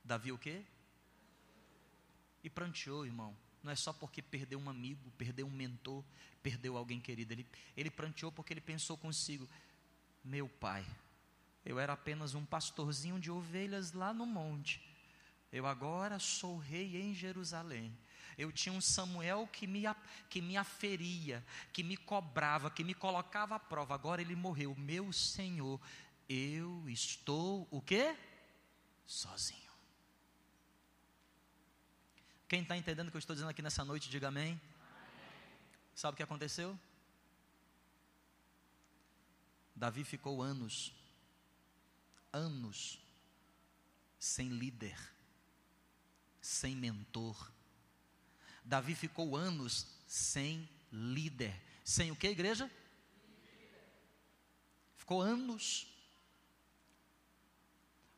Davi 0.01 0.31
o 0.31 0.37
quê? 0.37 0.63
E 2.41 2.49
pranteou, 2.49 3.05
irmão. 3.05 3.35
Não 3.61 3.69
é 3.69 3.75
só 3.75 3.91
porque 3.91 4.21
perdeu 4.21 4.57
um 4.59 4.69
amigo, 4.69 5.11
perdeu 5.17 5.45
um 5.45 5.51
mentor, 5.51 6.05
perdeu 6.41 6.77
alguém 6.77 7.01
querido. 7.01 7.33
Ele, 7.33 7.45
ele 7.75 7.91
pranteou 7.91 8.31
porque 8.31 8.53
ele 8.53 8.61
pensou 8.61 8.97
consigo: 8.97 9.45
Meu 10.23 10.47
pai, 10.47 10.85
eu 11.65 11.77
era 11.77 11.91
apenas 11.91 12.33
um 12.33 12.45
pastorzinho 12.45 13.19
de 13.19 13.29
ovelhas 13.29 13.91
lá 13.91 14.13
no 14.13 14.25
monte. 14.25 14.94
Eu 15.51 15.65
agora 15.65 16.19
sou 16.19 16.57
rei 16.57 16.97
em 16.97 17.13
Jerusalém. 17.13 17.97
Eu 18.37 18.51
tinha 18.51 18.73
um 18.73 18.81
Samuel 18.81 19.47
que 19.51 19.65
me, 19.65 19.83
que 20.29 20.41
me 20.41 20.57
aferia, 20.57 21.45
que 21.71 21.83
me 21.83 21.95
cobrava, 21.95 22.69
que 22.69 22.83
me 22.83 22.93
colocava 22.93 23.55
à 23.55 23.59
prova. 23.59 23.93
Agora 23.93 24.21
ele 24.21 24.35
morreu. 24.35 24.75
Meu 24.75 25.13
Senhor, 25.13 25.79
eu 26.27 26.87
estou 26.89 27.67
o 27.71 27.81
quê? 27.81 28.17
Sozinho. 29.05 29.71
Quem 32.47 32.61
está 32.61 32.75
entendendo 32.77 33.07
o 33.07 33.11
que 33.11 33.17
eu 33.17 33.19
estou 33.19 33.35
dizendo 33.35 33.49
aqui 33.49 33.61
nessa 33.61 33.85
noite, 33.85 34.09
diga 34.09 34.27
amém. 34.27 34.47
amém. 34.47 34.61
Sabe 35.95 36.13
o 36.13 36.17
que 36.17 36.23
aconteceu? 36.23 36.77
Davi 39.75 40.03
ficou 40.03 40.41
anos, 40.41 40.93
anos, 42.31 42.99
sem 44.17 44.47
líder, 44.47 44.97
sem 46.45 46.75
mentor. 46.75 47.51
Davi 48.63 48.93
ficou 48.93 49.35
anos 49.35 49.87
sem 50.05 50.69
líder. 50.91 51.59
Sem 51.83 52.11
o 52.11 52.15
que, 52.15 52.27
igreja? 52.27 52.69
Ficou 54.95 55.23
anos. 55.23 55.87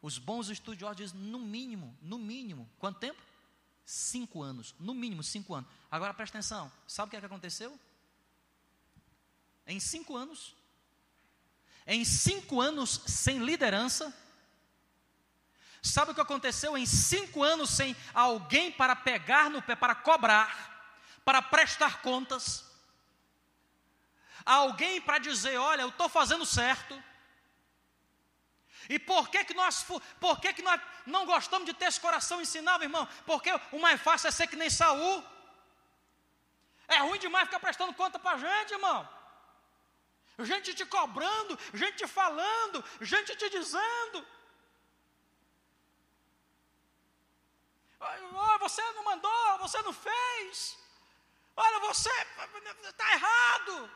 Os 0.01 0.17
bons 0.17 0.49
estudiosos 0.49 0.97
dizem, 0.97 1.19
no 1.19 1.39
mínimo, 1.39 1.97
no 2.01 2.19
mínimo, 2.19 2.69
quanto 2.77 2.99
tempo? 2.99 3.21
Cinco 3.85 4.43
anos, 4.43 4.75
no 4.77 4.93
mínimo 4.93 5.23
cinco 5.23 5.55
anos. 5.55 5.69
Agora 5.89 6.13
presta 6.13 6.37
atenção, 6.37 6.69
sabe 6.85 7.07
o 7.07 7.09
que, 7.11 7.15
é 7.15 7.19
que 7.21 7.25
aconteceu? 7.25 7.79
Em 9.65 9.79
cinco 9.79 10.17
anos, 10.17 10.53
em 11.85 12.03
cinco 12.03 12.59
anos 12.59 13.01
sem 13.07 13.39
liderança, 13.39 14.13
sabe 15.81 16.11
o 16.11 16.15
que 16.15 16.21
aconteceu? 16.21 16.77
Em 16.77 16.85
cinco 16.85 17.43
anos 17.43 17.69
sem 17.69 17.95
alguém 18.13 18.71
para 18.71 18.95
pegar 18.95 19.49
no 19.49 19.61
pé, 19.61 19.75
para 19.75 19.95
cobrar, 19.95 20.95
para 21.23 21.41
prestar 21.41 22.01
contas, 22.01 22.65
alguém 24.45 25.01
para 25.01 25.17
dizer: 25.17 25.57
olha, 25.57 25.81
eu 25.81 25.89
estou 25.89 26.09
fazendo 26.09 26.45
certo, 26.45 27.01
e 28.89 28.97
por 28.97 29.29
que, 29.29 29.43
que, 29.43 29.53
nós, 29.53 29.85
por 30.19 30.39
que, 30.39 30.53
que 30.53 30.61
nós 30.61 30.79
não 31.05 31.25
gostamos 31.25 31.65
de 31.65 31.73
ter 31.73 31.85
esse 31.85 31.99
coração 31.99 32.41
ensinável, 32.41 32.85
irmão? 32.85 33.07
Porque 33.25 33.49
o 33.71 33.79
mais 33.79 34.01
fácil 34.01 34.29
é 34.29 34.31
ser 34.31 34.47
que 34.47 34.55
nem 34.55 34.69
Saul. 34.69 35.23
É 36.87 36.99
ruim 36.99 37.19
demais 37.19 37.45
ficar 37.45 37.59
prestando 37.59 37.93
conta 37.93 38.17
para 38.17 38.37
a 38.37 38.37
gente, 38.37 38.71
irmão. 38.71 39.07
Gente 40.39 40.73
te 40.73 40.85
cobrando, 40.85 41.59
gente 41.73 41.97
te 41.97 42.07
falando, 42.07 42.83
gente 43.01 43.35
te 43.35 43.49
dizendo. 43.49 44.25
Você 48.59 48.81
não 48.93 49.03
mandou, 49.03 49.57
você 49.59 49.81
não 49.81 49.93
fez. 49.93 50.77
Olha, 51.55 51.79
você 51.79 52.09
está 52.83 53.13
errado. 53.13 53.91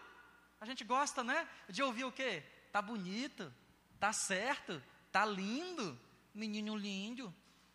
A 0.60 0.66
gente 0.66 0.84
gosta, 0.84 1.24
né? 1.24 1.48
De 1.68 1.84
ouvir 1.84 2.06
o 2.06 2.12
quê? 2.12 2.44
Tá 2.72 2.82
bonito. 2.82 3.54
Tá 4.02 4.12
certo, 4.12 4.82
tá 5.12 5.24
lindo, 5.24 5.96
menino 6.34 6.76
lindo, 6.76 7.32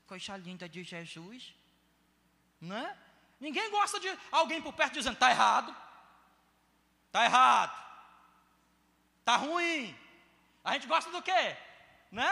coisa 0.08 0.36
linda 0.36 0.68
de 0.68 0.82
Jesus, 0.82 1.54
né? 2.60 2.98
Ninguém 3.38 3.70
gosta 3.70 4.00
de 4.00 4.08
alguém 4.32 4.60
por 4.60 4.72
perto 4.72 4.94
dizendo 4.94 5.16
tá 5.16 5.30
errado, 5.30 5.72
tá 7.12 7.24
errado, 7.24 7.80
tá 9.24 9.36
ruim. 9.36 9.96
A 10.64 10.72
gente 10.72 10.88
gosta 10.88 11.12
do 11.12 11.22
quê, 11.22 11.56
né? 12.10 12.28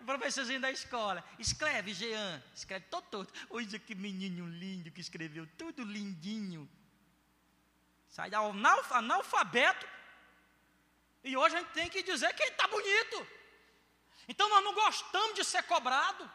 O 0.00 0.04
professorzinho 0.04 0.60
da 0.60 0.70
escola, 0.70 1.24
escreve, 1.38 1.92
Jean, 1.92 2.42
escreve 2.54 2.86
todo 2.86 3.04
todo. 3.10 3.32
Olha 3.50 3.78
que 3.78 3.94
menino 3.94 4.46
lindo 4.46 4.90
que 4.90 5.00
escreveu, 5.00 5.46
tudo 5.58 5.82
lindinho. 5.82 6.68
Sai 8.08 8.30
da 8.30 8.38
analfabeto. 8.40 9.86
E 11.24 11.36
hoje 11.36 11.56
a 11.56 11.58
gente 11.58 11.72
tem 11.72 11.88
que 11.90 12.02
dizer 12.02 12.32
que 12.34 12.42
ele 12.42 12.52
está 12.52 12.66
bonito. 12.68 13.26
Então 14.28 14.48
nós 14.48 14.64
não 14.64 14.74
gostamos 14.74 15.34
de 15.34 15.44
ser 15.44 15.62
cobrado. 15.64 16.30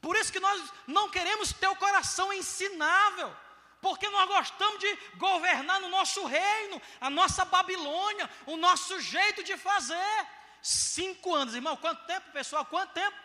Por 0.00 0.16
isso 0.16 0.32
que 0.32 0.40
nós 0.40 0.72
não 0.86 1.10
queremos 1.10 1.52
ter 1.52 1.68
o 1.68 1.76
coração 1.76 2.32
ensinável. 2.32 3.34
Porque 3.80 4.08
nós 4.10 4.28
gostamos 4.28 4.78
de 4.78 4.96
governar 5.16 5.80
no 5.80 5.88
nosso 5.88 6.24
reino, 6.24 6.80
a 7.00 7.10
nossa 7.10 7.44
Babilônia, 7.44 8.30
o 8.46 8.56
nosso 8.56 9.00
jeito 9.00 9.42
de 9.42 9.56
fazer. 9.56 10.26
Cinco 10.62 11.34
anos, 11.34 11.56
irmão, 11.56 11.76
quanto 11.76 12.06
tempo, 12.06 12.30
pessoal? 12.30 12.64
Quanto 12.64 12.92
tempo? 12.92 13.16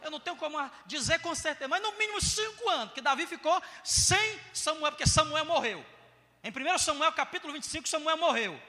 Eu 0.00 0.10
não 0.12 0.20
tenho 0.20 0.36
como 0.36 0.58
dizer 0.86 1.20
com 1.20 1.34
certeza, 1.34 1.68
mas 1.68 1.82
no 1.82 1.92
mínimo 1.92 2.20
cinco 2.20 2.68
anos, 2.68 2.94
que 2.94 3.00
Davi 3.00 3.26
ficou 3.26 3.60
sem 3.82 4.40
Samuel, 4.54 4.92
porque 4.92 5.06
Samuel 5.06 5.44
morreu. 5.44 5.84
Em 6.42 6.50
1 6.50 6.78
Samuel 6.78 7.12
capítulo 7.12 7.52
25, 7.52 7.88
Samuel 7.88 8.16
morreu. 8.16 8.60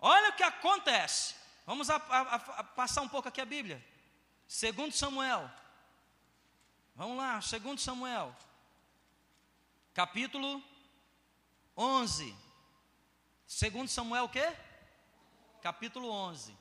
Olha 0.00 0.30
o 0.30 0.32
que 0.32 0.42
acontece. 0.42 1.34
Vamos 1.66 1.90
a, 1.90 1.96
a, 1.96 2.34
a 2.34 2.64
passar 2.64 3.02
um 3.02 3.08
pouco 3.08 3.28
aqui 3.28 3.40
a 3.40 3.44
Bíblia. 3.44 3.84
Segundo 4.46 4.92
Samuel. 4.92 5.48
Vamos 6.94 7.16
lá, 7.16 7.40
segundo 7.40 7.80
Samuel. 7.80 8.34
Capítulo 9.94 10.62
11. 11.76 12.34
Segundo 13.46 13.88
Samuel 13.88 14.24
o 14.24 14.28
quê? 14.28 14.56
Capítulo 15.60 16.08
11. 16.10 16.56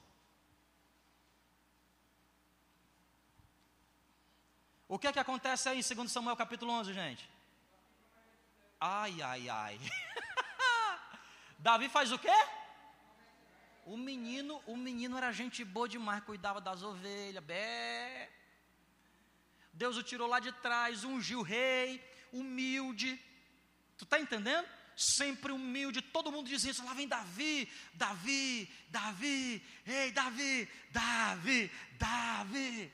O 4.87 4.97
que 4.97 5.07
é 5.07 5.13
que 5.13 5.19
acontece 5.19 5.67
aí 5.69 5.79
em 5.79 5.95
2 5.95 6.11
Samuel 6.11 6.35
capítulo 6.35 6.71
11, 6.71 6.93
gente? 6.93 7.29
Ai, 8.79 9.21
ai, 9.21 9.49
ai. 9.49 9.79
Davi 11.59 11.89
faz 11.89 12.11
o 12.11 12.19
quê? 12.19 12.37
O 13.85 13.97
menino, 13.97 14.61
o 14.65 14.75
menino 14.75 15.17
era 15.17 15.31
gente 15.31 15.63
boa 15.63 15.89
demais, 15.89 16.23
cuidava 16.23 16.61
das 16.61 16.83
ovelhas, 16.83 17.43
bé. 17.43 18.29
Deus 19.73 19.97
o 19.97 20.03
tirou 20.03 20.27
lá 20.27 20.39
de 20.39 20.51
trás, 20.53 21.03
ungiu 21.03 21.39
o 21.39 21.43
rei, 21.43 22.03
humilde. 22.31 23.21
Tu 23.97 24.03
está 24.03 24.19
entendendo? 24.19 24.67
Sempre 24.97 25.51
humilde, 25.51 26.01
todo 26.01 26.31
mundo 26.31 26.49
dizia 26.49 26.71
isso, 26.71 26.83
lá 26.83 26.95
vem 26.95 27.07
Davi, 27.07 27.71
Davi, 27.93 28.67
Davi, 28.89 29.63
ei 29.85 30.11
Davi, 30.11 30.67
Davi, 30.91 31.71
Davi. 31.99 32.91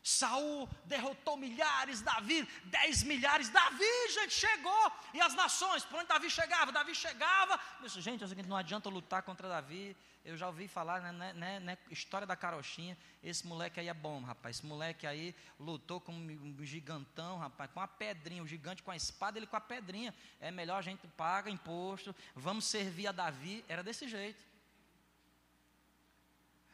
Saul 0.00 0.68
derrotou 0.84 1.36
milhares, 1.36 2.02
Davi, 2.02 2.48
dez 2.66 3.02
milhares. 3.02 3.48
Davi, 3.48 3.84
gente, 4.14 4.32
chegou. 4.32 4.92
E 5.12 5.20
as 5.20 5.34
nações, 5.34 5.84
por 5.84 5.98
onde 5.98 6.06
Davi 6.06 6.30
chegava? 6.30 6.70
Davi 6.70 6.94
chegava. 6.94 7.58
Disse, 7.80 8.00
gente, 8.00 8.22
é 8.22 8.42
não 8.46 8.56
adianta 8.56 8.88
lutar 8.88 9.24
contra 9.24 9.48
Davi. 9.48 9.96
Eu 10.24 10.36
já 10.36 10.46
ouvi 10.46 10.68
falar, 10.68 11.00
né, 11.00 11.10
né, 11.12 11.32
né, 11.32 11.60
né, 11.60 11.78
história 11.90 12.26
da 12.26 12.36
carochinha. 12.36 12.96
Esse 13.22 13.44
moleque 13.44 13.80
aí 13.80 13.88
é 13.88 13.94
bom, 13.94 14.20
rapaz. 14.22 14.56
Esse 14.56 14.66
moleque 14.66 15.04
aí 15.04 15.34
lutou 15.58 16.00
com 16.00 16.12
um 16.12 16.56
gigantão, 16.64 17.38
rapaz, 17.38 17.68
com 17.72 17.80
a 17.80 17.88
pedrinha. 17.88 18.42
O 18.42 18.46
gigante 18.46 18.84
com 18.84 18.92
a 18.92 18.96
espada, 18.96 19.36
ele 19.36 19.48
com 19.48 19.56
a 19.56 19.60
pedrinha. 19.60 20.14
É 20.40 20.52
melhor 20.52 20.78
a 20.78 20.82
gente 20.82 21.06
paga 21.08 21.50
imposto. 21.50 22.14
Vamos 22.36 22.66
servir 22.66 23.08
a 23.08 23.12
Davi. 23.12 23.64
Era 23.68 23.82
desse 23.82 24.06
jeito. 24.06 24.44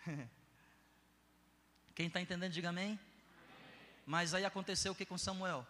Quem 1.94 2.08
está 2.08 2.20
entendendo, 2.20 2.52
diga 2.52 2.68
amém. 2.68 3.00
Mas 4.04 4.34
aí 4.34 4.44
aconteceu 4.44 4.92
o 4.92 4.94
que 4.94 5.06
com 5.06 5.16
Samuel? 5.16 5.66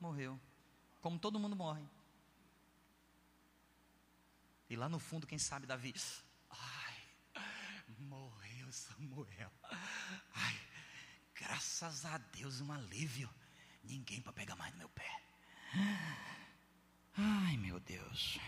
Morreu. 0.00 0.38
Como 1.00 1.20
todo 1.20 1.38
mundo 1.38 1.54
morre. 1.54 1.82
E 4.70 4.76
lá 4.76 4.88
no 4.88 5.00
fundo, 5.00 5.26
quem 5.26 5.36
sabe 5.36 5.66
Davi? 5.66 5.92
Ai, 6.48 7.44
morreu 7.98 8.72
Samuel. 8.72 9.50
Ai, 10.32 10.60
graças 11.34 12.04
a 12.04 12.16
Deus, 12.18 12.60
um 12.60 12.70
alívio. 12.70 13.28
Ninguém 13.82 14.22
para 14.22 14.32
pegar 14.32 14.54
mais 14.54 14.72
no 14.72 14.78
meu 14.78 14.88
pé. 14.90 15.22
Ai, 17.18 17.56
meu 17.56 17.80
Deus. 17.80 18.38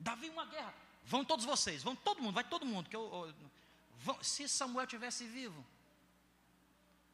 Davi, 0.00 0.30
uma 0.30 0.46
guerra. 0.46 0.74
Vão 1.04 1.22
todos 1.22 1.44
vocês, 1.44 1.82
vão 1.82 1.94
todo 1.94 2.22
mundo, 2.22 2.34
vai 2.34 2.44
todo 2.44 2.64
mundo. 2.64 2.88
Que 2.88 2.96
eu, 2.96 3.26
eu 3.26 3.50
vão, 3.98 4.22
se 4.22 4.48
Samuel 4.48 4.86
tivesse 4.86 5.26
vivo, 5.26 5.62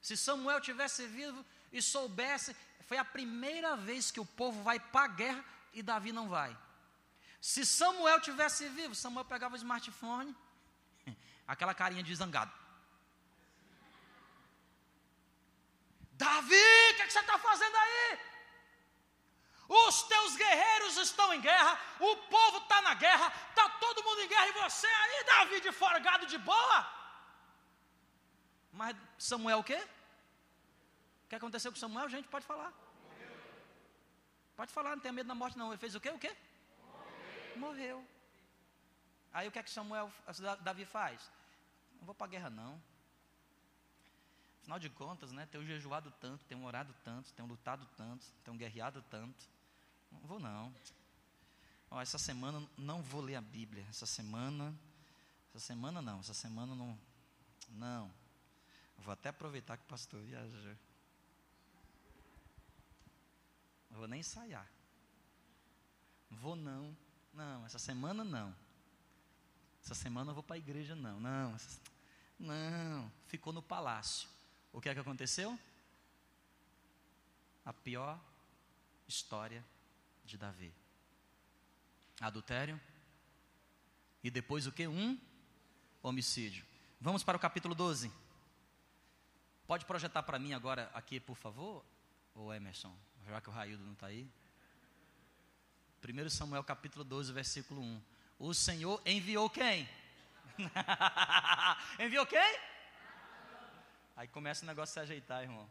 se 0.00 0.16
Samuel 0.16 0.60
tivesse 0.60 1.04
vivo 1.08 1.44
e 1.72 1.82
soubesse, 1.82 2.54
foi 2.86 2.96
a 2.96 3.04
primeira 3.04 3.76
vez 3.76 4.12
que 4.12 4.20
o 4.20 4.26
povo 4.26 4.62
vai 4.62 4.78
para 4.78 5.04
a 5.06 5.08
guerra 5.08 5.44
e 5.72 5.82
Davi 5.82 6.12
não 6.12 6.28
vai. 6.28 6.56
Se 7.50 7.66
Samuel 7.66 8.20
tivesse 8.20 8.68
vivo, 8.68 8.94
Samuel 8.94 9.24
pegava 9.24 9.54
o 9.54 9.62
smartphone, 9.62 10.32
aquela 11.52 11.74
carinha 11.74 12.04
de 12.08 12.14
zangado. 12.14 12.52
Davi, 16.12 16.54
o 16.90 16.94
que, 16.94 17.02
é 17.02 17.06
que, 17.06 17.12
você 17.12 17.18
está 17.18 17.36
fazendo 17.38 17.76
aí? 17.84 18.18
Os 19.68 20.04
teus 20.04 20.36
guerreiros 20.36 20.96
estão 20.98 21.34
em 21.34 21.40
guerra, 21.40 21.72
o 21.98 22.16
povo 22.34 22.58
está 22.58 22.80
na 22.82 22.94
guerra, 22.94 23.26
está 23.48 23.68
todo 23.70 24.04
mundo 24.04 24.20
em 24.20 24.28
guerra 24.28 24.46
e 24.46 24.52
você 24.52 24.86
aí, 24.86 25.24
Davi, 25.24 25.60
de 25.62 25.72
forgado 25.72 26.26
de 26.26 26.38
boa? 26.38 26.78
Mas 28.72 28.96
Samuel 29.18 29.58
o 29.58 29.64
quê? 29.64 29.80
O 31.24 31.28
que 31.28 31.34
aconteceu 31.34 31.72
com 31.72 31.78
Samuel, 31.78 32.08
gente? 32.08 32.28
Pode 32.28 32.46
falar. 32.46 32.72
Pode 34.54 34.72
falar, 34.72 34.90
não 34.90 35.00
tenha 35.00 35.12
medo 35.12 35.26
da 35.26 35.34
morte, 35.34 35.58
não. 35.58 35.70
Ele 35.72 35.78
fez 35.78 35.96
o 35.96 36.00
quê? 36.00 36.10
O 36.10 36.18
quê? 36.20 36.36
Morreu. 37.56 38.06
Aí 39.32 39.48
o 39.48 39.52
que 39.52 39.58
é 39.58 39.62
que 39.62 39.70
Samuel, 39.70 40.12
Davi 40.62 40.84
faz? 40.84 41.30
Não 41.98 42.06
vou 42.06 42.14
para 42.14 42.26
a 42.26 42.30
guerra, 42.30 42.50
não. 42.50 42.80
Afinal 44.60 44.78
de 44.78 44.90
contas, 44.90 45.32
né? 45.32 45.46
Tenho 45.46 45.64
jejuado 45.64 46.10
tanto, 46.20 46.44
tenho 46.44 46.62
orado 46.64 46.94
tanto, 47.04 47.32
tenho 47.32 47.48
lutado 47.48 47.86
tanto, 47.96 48.24
tenho 48.44 48.56
guerreado 48.56 49.02
tanto. 49.10 49.48
Não 50.10 50.20
vou 50.20 50.38
não. 50.38 50.72
Ó, 51.90 52.00
essa 52.00 52.18
semana 52.18 52.66
não 52.76 53.02
vou 53.02 53.20
ler 53.20 53.34
a 53.34 53.40
Bíblia. 53.40 53.84
Essa 53.88 54.06
semana, 54.06 54.74
essa 55.54 55.66
semana 55.66 56.00
não. 56.00 56.20
Essa 56.20 56.34
semana 56.34 56.74
não. 56.74 56.98
Não. 57.70 58.12
Vou 58.98 59.12
até 59.12 59.30
aproveitar 59.30 59.76
que 59.76 59.84
o 59.84 59.88
pastor 59.88 60.20
viajou. 60.22 60.76
Vou 63.90 64.06
nem 64.06 64.20
ensaiar. 64.20 64.70
Vou 66.30 66.54
não. 66.54 66.96
Não, 67.32 67.64
essa 67.64 67.78
semana 67.78 68.24
não. 68.24 68.54
Essa 69.82 69.94
semana 69.94 70.30
eu 70.30 70.34
vou 70.34 70.42
para 70.42 70.56
a 70.56 70.58
igreja 70.58 70.94
não. 70.94 71.18
Não, 71.18 71.54
essa... 71.54 71.80
não. 72.38 73.10
Ficou 73.26 73.52
no 73.52 73.62
palácio. 73.62 74.28
O 74.72 74.80
que 74.80 74.88
é 74.88 74.94
que 74.94 75.00
aconteceu? 75.00 75.58
A 77.64 77.72
pior 77.72 78.20
história 79.06 79.64
de 80.24 80.36
Davi. 80.36 80.72
Adultério. 82.20 82.80
E 84.22 84.30
depois 84.30 84.66
o 84.66 84.72
que? 84.72 84.86
Um 84.86 85.18
homicídio. 86.02 86.64
Vamos 87.00 87.24
para 87.24 87.36
o 87.36 87.40
capítulo 87.40 87.74
12. 87.74 88.12
Pode 89.66 89.84
projetar 89.84 90.22
para 90.22 90.38
mim 90.38 90.52
agora 90.52 90.90
aqui, 90.94 91.18
por 91.18 91.36
favor, 91.36 91.84
o 92.34 92.52
Emerson, 92.52 92.96
já 93.26 93.40
que 93.40 93.48
o 93.48 93.52
Raildo 93.52 93.84
não 93.84 93.92
está 93.92 94.06
aí. 94.06 94.30
1 96.02 96.30
Samuel 96.30 96.64
capítulo 96.64 97.04
12, 97.04 97.32
versículo 97.32 97.80
1. 97.80 98.02
O 98.38 98.52
Senhor 98.52 99.00
enviou 99.06 99.48
quem? 99.48 99.88
enviou 102.00 102.26
quem? 102.26 102.58
Aí 104.16 104.26
começa 104.26 104.64
o 104.64 104.66
negócio 104.66 104.90
a 104.90 104.94
se 104.94 105.00
ajeitar, 105.00 105.42
irmão. 105.42 105.68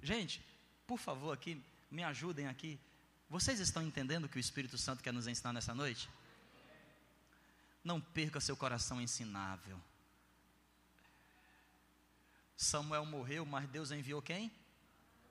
Gente, 0.00 0.40
por 0.86 0.98
favor, 0.98 1.32
aqui, 1.32 1.60
me 1.90 2.04
ajudem 2.04 2.46
aqui. 2.46 2.78
Vocês 3.28 3.58
estão 3.58 3.82
entendendo 3.82 4.24
o 4.24 4.28
que 4.28 4.36
o 4.36 4.40
Espírito 4.40 4.78
Santo 4.78 5.02
quer 5.02 5.12
nos 5.12 5.26
ensinar 5.26 5.52
nessa 5.52 5.74
noite? 5.74 6.08
Não 7.82 8.00
perca 8.00 8.40
seu 8.40 8.56
coração 8.56 9.00
ensinável. 9.00 9.80
Samuel 12.56 13.04
morreu, 13.04 13.44
mas 13.44 13.68
Deus 13.68 13.90
enviou 13.90 14.22
quem? 14.22 14.52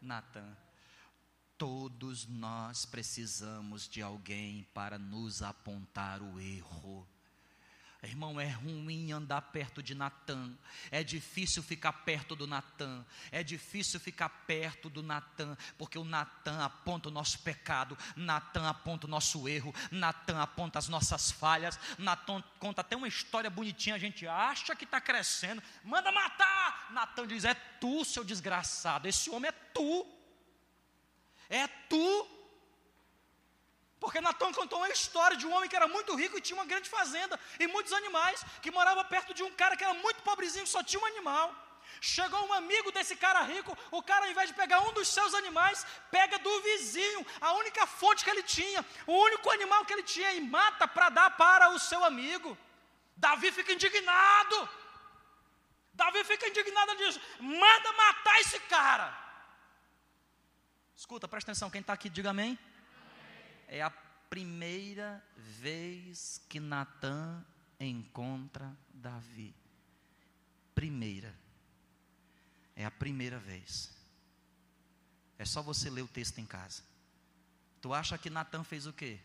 Natan. 0.01 0.57
Todos 1.61 2.25
nós 2.25 2.87
precisamos 2.87 3.87
de 3.87 4.01
alguém 4.01 4.67
para 4.73 4.97
nos 4.97 5.43
apontar 5.43 6.19
o 6.19 6.39
erro. 6.39 7.07
Irmão, 8.01 8.41
é 8.41 8.49
ruim 8.49 9.11
andar 9.11 9.43
perto 9.43 9.83
de 9.83 9.93
Natan. 9.93 10.57
É 10.89 11.03
difícil 11.03 11.61
ficar 11.61 11.93
perto 11.93 12.35
do 12.35 12.47
Natan. 12.47 13.05
É 13.31 13.43
difícil 13.43 13.99
ficar 13.99 14.27
perto 14.27 14.89
do 14.89 15.03
Natan, 15.03 15.55
porque 15.77 15.99
o 15.99 16.03
Natan 16.03 16.65
aponta 16.65 17.09
o 17.09 17.11
nosso 17.11 17.37
pecado, 17.43 17.95
Natan 18.15 18.67
aponta 18.67 19.05
o 19.05 19.09
nosso 19.09 19.47
erro, 19.47 19.71
Natan 19.91 20.41
aponta 20.41 20.79
as 20.79 20.87
nossas 20.87 21.29
falhas, 21.29 21.79
Natan 21.99 22.43
conta 22.57 22.81
até 22.81 22.95
uma 22.95 23.07
história 23.07 23.51
bonitinha, 23.51 23.97
a 23.97 23.99
gente 23.99 24.27
acha 24.27 24.75
que 24.75 24.85
está 24.85 24.99
crescendo, 24.99 25.61
manda 25.83 26.11
matar. 26.11 26.91
Natan 26.91 27.27
diz: 27.27 27.45
É 27.45 27.53
tu, 27.53 28.03
seu 28.03 28.23
desgraçado, 28.23 29.07
esse 29.07 29.29
homem 29.29 29.49
é 29.49 29.51
tu. 29.51 30.20
É 31.59 31.67
tu. 31.91 32.07
Porque 34.01 34.19
Natan 34.27 34.51
contou 34.59 34.79
uma 34.79 34.89
história 34.89 35.37
de 35.37 35.45
um 35.47 35.53
homem 35.55 35.69
que 35.69 35.79
era 35.79 35.87
muito 35.95 36.15
rico 36.21 36.37
e 36.37 36.45
tinha 36.45 36.57
uma 36.59 36.69
grande 36.71 36.89
fazenda 36.89 37.39
e 37.59 37.67
muitos 37.67 37.93
animais, 37.93 38.43
que 38.61 38.71
morava 38.77 39.03
perto 39.03 39.31
de 39.39 39.43
um 39.47 39.51
cara 39.61 39.75
que 39.77 39.83
era 39.83 39.93
muito 40.05 40.23
pobrezinho, 40.29 40.65
só 40.65 40.81
tinha 40.81 41.01
um 41.01 41.11
animal. 41.13 41.47
Chegou 41.99 42.41
um 42.47 42.53
amigo 42.53 42.91
desse 42.91 43.15
cara 43.15 43.41
rico, 43.43 43.77
o 43.91 44.01
cara, 44.01 44.25
ao 44.25 44.31
invés 44.31 44.49
de 44.49 44.55
pegar 44.55 44.79
um 44.87 44.93
dos 44.93 45.07
seus 45.07 45.33
animais, 45.35 45.85
pega 46.09 46.39
do 46.39 46.61
vizinho, 46.61 47.23
a 47.39 47.51
única 47.61 47.85
fonte 47.85 48.23
que 48.23 48.31
ele 48.33 48.41
tinha, 48.41 48.83
o 49.05 49.13
único 49.27 49.51
animal 49.51 49.85
que 49.85 49.93
ele 49.93 50.03
tinha, 50.03 50.33
e 50.33 50.41
mata 50.41 50.87
para 50.87 51.09
dar 51.09 51.29
para 51.37 51.69
o 51.69 51.79
seu 51.79 52.03
amigo. 52.03 52.57
Davi 53.15 53.51
fica 53.51 53.73
indignado. 53.73 54.57
Davi 55.93 56.23
fica 56.23 56.47
indignado 56.47 56.93
e 56.93 56.97
diz: 57.03 57.19
manda 57.39 57.93
matar 57.93 58.39
esse 58.39 58.59
cara. 58.61 59.07
Escuta, 61.01 61.27
presta 61.27 61.49
atenção, 61.49 61.67
quem 61.67 61.81
está 61.81 61.93
aqui, 61.93 62.11
diga 62.11 62.29
amém 62.29 62.59
é 63.67 63.81
a 63.81 63.89
primeira 63.89 65.25
vez 65.35 66.39
que 66.47 66.59
Natan 66.59 67.43
encontra 67.79 68.77
Davi. 68.93 69.55
Primeira. 70.75 71.35
É 72.75 72.85
a 72.85 72.91
primeira 72.91 73.39
vez. 73.39 73.91
É 75.39 75.43
só 75.43 75.63
você 75.63 75.89
ler 75.89 76.03
o 76.03 76.07
texto 76.07 76.37
em 76.37 76.45
casa. 76.45 76.83
Tu 77.81 77.91
acha 77.91 78.15
que 78.15 78.29
Natan 78.29 78.63
fez 78.63 78.85
o 78.85 78.93
quê? 78.93 79.19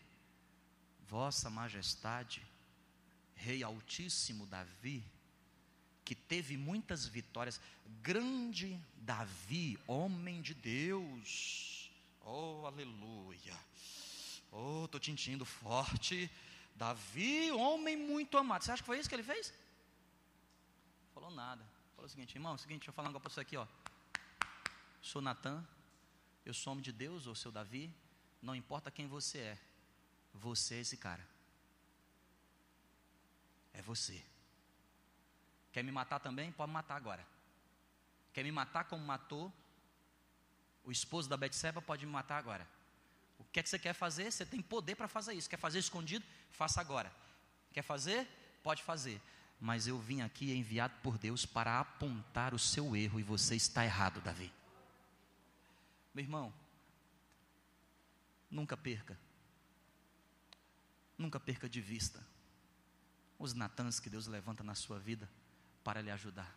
Vossa 1.07 1.47
Majestade, 1.47 2.41
Rei 3.35 3.61
Altíssimo 3.61 4.47
Davi, 4.47 5.05
que 6.07 6.15
teve 6.15 6.55
muitas 6.55 7.05
vitórias, 7.05 7.59
grande 8.01 8.81
Davi, 8.95 9.77
homem 9.85 10.41
de 10.41 10.53
Deus. 10.53 11.91
Oh, 12.21 12.65
aleluia. 12.65 13.57
Oh, 14.49 14.85
estou 14.85 15.01
te 15.01 15.07
sentindo 15.07 15.43
forte. 15.43 16.31
Davi, 16.75 17.51
homem 17.51 17.97
muito 17.97 18.37
amado. 18.37 18.63
Você 18.63 18.71
acha 18.71 18.81
que 18.81 18.85
foi 18.85 18.99
isso 18.99 19.09
que 19.09 19.15
ele 19.15 19.31
fez? 19.33 19.53
Falou 21.13 21.29
nada. 21.29 21.61
Falou 21.93 22.05
o 22.05 22.09
seguinte, 22.09 22.35
irmão, 22.35 22.53
é 22.53 22.55
o 22.55 22.57
seguinte, 22.57 22.79
deixa 22.79 22.91
eu 22.91 22.93
falar 22.93 23.09
um 23.09 23.11
negócio 23.11 23.23
para 23.23 23.33
você 23.33 23.41
aqui, 23.41 23.57
ó. 23.57 23.67
Sou 25.01 25.21
Natan, 25.21 25.61
eu 26.45 26.53
sou 26.53 26.71
homem 26.71 26.83
de 26.83 26.93
Deus, 26.93 27.27
ou 27.27 27.35
seu 27.35 27.51
Davi, 27.51 27.93
não 28.41 28.55
importa 28.55 28.89
quem 28.89 29.07
você 29.07 29.39
é, 29.39 29.57
você 30.33 30.75
é 30.75 30.79
esse 30.79 30.95
cara. 30.95 31.27
É 33.73 33.81
você. 33.81 34.23
Quer 35.77 35.83
me 35.83 35.91
matar 35.91 36.19
também? 36.19 36.51
Pode 36.51 36.71
matar 36.71 36.95
agora. 36.95 37.23
Quer 38.33 38.43
me 38.43 38.51
matar 38.51 38.85
como 38.85 39.05
matou 39.05 39.53
o 40.83 40.91
esposo 40.91 41.29
da 41.29 41.37
Betseba? 41.37 41.79
Pode 41.79 42.03
me 42.03 42.11
matar 42.11 42.39
agora. 42.39 42.67
O 43.37 43.43
que 43.43 43.59
é 43.59 43.61
que 43.61 43.69
você 43.69 43.77
quer 43.77 43.93
fazer? 43.93 44.31
Você 44.31 44.43
tem 44.43 44.59
poder 44.59 44.95
para 44.95 45.07
fazer 45.07 45.35
isso. 45.35 45.47
Quer 45.47 45.59
fazer 45.59 45.77
escondido? 45.77 46.25
Faça 46.49 46.81
agora. 46.81 47.13
Quer 47.71 47.83
fazer? 47.83 48.27
Pode 48.63 48.81
fazer. 48.81 49.21
Mas 49.61 49.85
eu 49.85 49.99
vim 49.99 50.21
aqui 50.21 50.51
enviado 50.51 50.95
por 51.03 51.15
Deus 51.15 51.45
para 51.45 51.79
apontar 51.79 52.55
o 52.55 52.57
seu 52.57 52.95
erro 52.95 53.19
e 53.19 53.23
você 53.23 53.55
está 53.55 53.85
errado, 53.85 54.19
Davi. 54.19 54.51
Meu 56.11 56.23
irmão, 56.23 56.51
nunca 58.49 58.75
perca. 58.75 59.15
Nunca 61.15 61.39
perca 61.39 61.69
de 61.69 61.81
vista 61.81 62.25
os 63.37 63.53
Natãs 63.53 63.99
que 63.99 64.09
Deus 64.09 64.25
levanta 64.25 64.63
na 64.63 64.73
sua 64.73 64.97
vida 64.97 65.29
para 65.87 66.01
lhe 66.01 66.11
ajudar. 66.11 66.53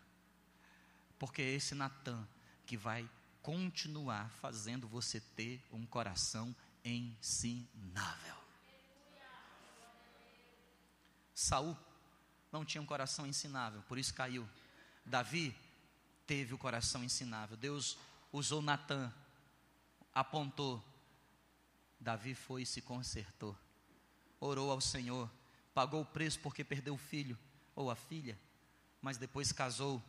Porque 1.17 1.41
é 1.41 1.53
esse 1.53 1.73
Natan 1.73 2.27
que 2.67 2.77
vai 2.77 3.09
continuar 3.41 4.29
fazendo 4.29 4.89
você 4.89 5.21
ter 5.21 5.65
um 5.71 5.87
coração 5.87 6.53
ensinável. 6.85 8.35
Saul 11.33 11.79
não 12.51 12.65
tinha 12.65 12.83
um 12.83 12.87
coração 12.87 13.25
ensinável, 13.25 13.81
por 13.83 13.99
isso 13.99 14.13
caiu. 14.13 14.49
Davi 15.07 15.57
teve 16.27 16.53
o 16.53 16.59
coração 16.59 17.05
ensinável. 17.05 17.57
Deus 17.57 17.97
usou 18.33 18.61
Natan, 18.61 19.15
apontou. 20.13 20.85
Davi 22.01 22.35
foi 22.35 22.63
e 22.63 22.67
se 22.67 22.83
consertou. 22.83 23.57
Orou 24.41 24.73
ao 24.73 24.81
Senhor, 24.81 25.31
pagou 25.73 26.03
o 26.03 26.07
preço 26.07 26.41
porque 26.41 26.65
perdeu 26.65 26.95
o 26.95 26.99
filho 26.99 27.39
ou 27.77 27.93
a 27.93 27.95
filha, 27.95 28.37
mas 29.01 29.17
depois 29.17 29.53
casou 29.53 30.03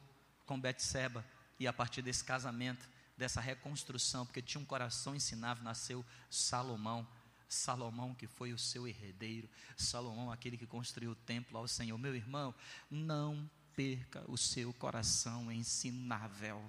com 0.45 0.59
Betseba 0.59 1.25
e 1.59 1.67
a 1.67 1.73
partir 1.73 2.01
desse 2.01 2.23
casamento 2.23 2.89
dessa 3.17 3.39
reconstrução, 3.39 4.25
porque 4.25 4.41
tinha 4.41 4.59
um 4.59 4.65
coração 4.65 5.15
ensinável, 5.15 5.63
nasceu 5.63 6.03
Salomão. 6.29 7.07
Salomão, 7.47 8.15
que 8.15 8.25
foi 8.25 8.53
o 8.53 8.57
seu 8.57 8.87
herdeiro, 8.87 9.49
Salomão, 9.75 10.31
aquele 10.31 10.57
que 10.57 10.65
construiu 10.65 11.11
o 11.11 11.15
templo 11.15 11.57
ao 11.57 11.67
Senhor. 11.67 11.97
Meu 11.97 12.15
irmão, 12.15 12.55
não 12.89 13.49
perca 13.75 14.23
o 14.27 14.37
seu 14.37 14.73
coração 14.73 15.51
ensinável. 15.51 16.63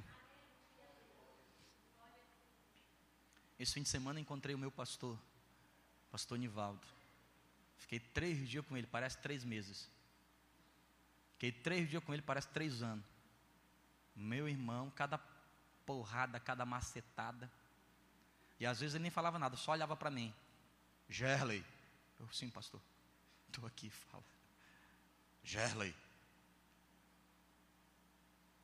Esse 3.59 3.75
fim 3.75 3.83
de 3.83 3.89
semana 3.89 4.19
encontrei 4.19 4.55
o 4.55 4.59
meu 4.59 4.73
pastor, 4.73 5.17
pastor 6.11 6.37
Nivaldo. 6.37 6.87
Fiquei 7.79 8.01
três 8.01 8.49
dias 8.49 8.67
com 8.67 8.77
ele, 8.77 8.87
parece 8.87 9.19
três 9.19 9.45
meses. 9.45 9.89
Fiquei 11.43 11.61
três 11.61 11.91
dias 11.91 12.05
com 12.05 12.15
ele, 12.15 12.23
parece 12.23 12.47
três 12.51 12.85
anos. 12.85 13.05
Meu 14.15 14.49
irmão, 14.49 14.89
cada 14.93 15.19
porrada, 15.85 16.39
cada 16.39 16.65
macetada. 16.65 17.51
E 18.61 18.65
às 18.65 18.79
vezes 18.79 18.95
ele 18.95 19.03
nem 19.03 19.11
falava 19.11 19.41
nada, 19.41 19.57
só 19.57 19.73
olhava 19.73 19.97
para 19.97 20.09
mim. 20.09 20.33
Gerley. 21.09 21.65
Eu, 22.21 22.29
sim, 22.29 22.49
pastor. 22.49 22.81
Estou 23.49 23.67
aqui, 23.67 23.91
fala. 23.91 24.23
Gerley. 25.43 25.93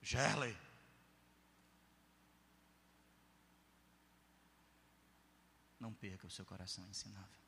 Gerley. 0.01 0.57
Não 5.81 5.93
perca 5.93 6.29
o 6.29 6.31
seu 6.31 6.45
coração 6.45 6.87
ensinável. 6.87 7.48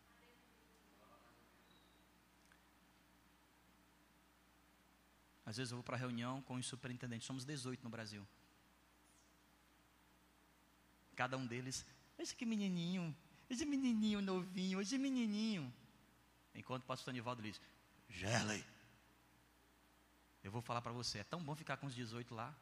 Às 5.50 5.56
vezes 5.56 5.72
eu 5.72 5.78
vou 5.78 5.82
para 5.82 5.96
reunião 5.96 6.40
com 6.42 6.54
os 6.54 6.64
superintendentes, 6.64 7.26
somos 7.26 7.44
18 7.44 7.82
no 7.82 7.90
Brasil. 7.90 8.24
Cada 11.16 11.36
um 11.36 11.44
deles, 11.44 11.84
esse 12.16 12.36
que 12.36 12.46
menininho, 12.46 13.14
esse 13.48 13.66
menininho 13.66 14.22
novinho, 14.22 14.80
esse 14.80 14.96
menininho. 14.96 15.74
Enquanto 16.54 16.84
o 16.84 16.86
pastor 16.86 17.10
Anivaldo 17.10 17.42
diz, 17.42 17.60
Gerley, 18.08 18.64
eu 20.44 20.52
vou 20.52 20.62
falar 20.62 20.80
para 20.80 20.92
você, 20.92 21.18
é 21.18 21.24
tão 21.24 21.42
bom 21.42 21.56
ficar 21.56 21.76
com 21.78 21.88
os 21.88 21.96
18 21.96 22.32
lá, 22.32 22.54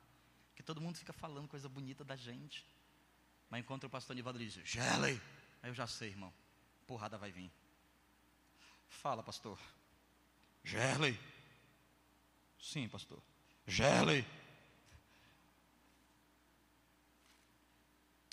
que 0.56 0.62
todo 0.62 0.80
mundo 0.80 0.96
fica 0.96 1.12
falando 1.12 1.46
coisa 1.46 1.68
bonita 1.68 2.02
da 2.02 2.16
gente. 2.16 2.66
Mas 3.50 3.60
enquanto 3.60 3.84
o 3.84 3.90
pastor 3.90 4.14
Anivaldo 4.14 4.38
diz, 4.38 4.54
Gerley, 4.64 5.20
aí 5.62 5.68
eu 5.68 5.74
já 5.74 5.86
sei, 5.86 6.08
irmão, 6.08 6.32
porrada 6.86 7.18
vai 7.18 7.30
vir. 7.30 7.52
Fala, 8.88 9.22
pastor. 9.22 9.58
Gerley. 10.64 11.20
Sim, 12.60 12.88
pastor. 12.88 13.22
Gerley. 13.66 14.26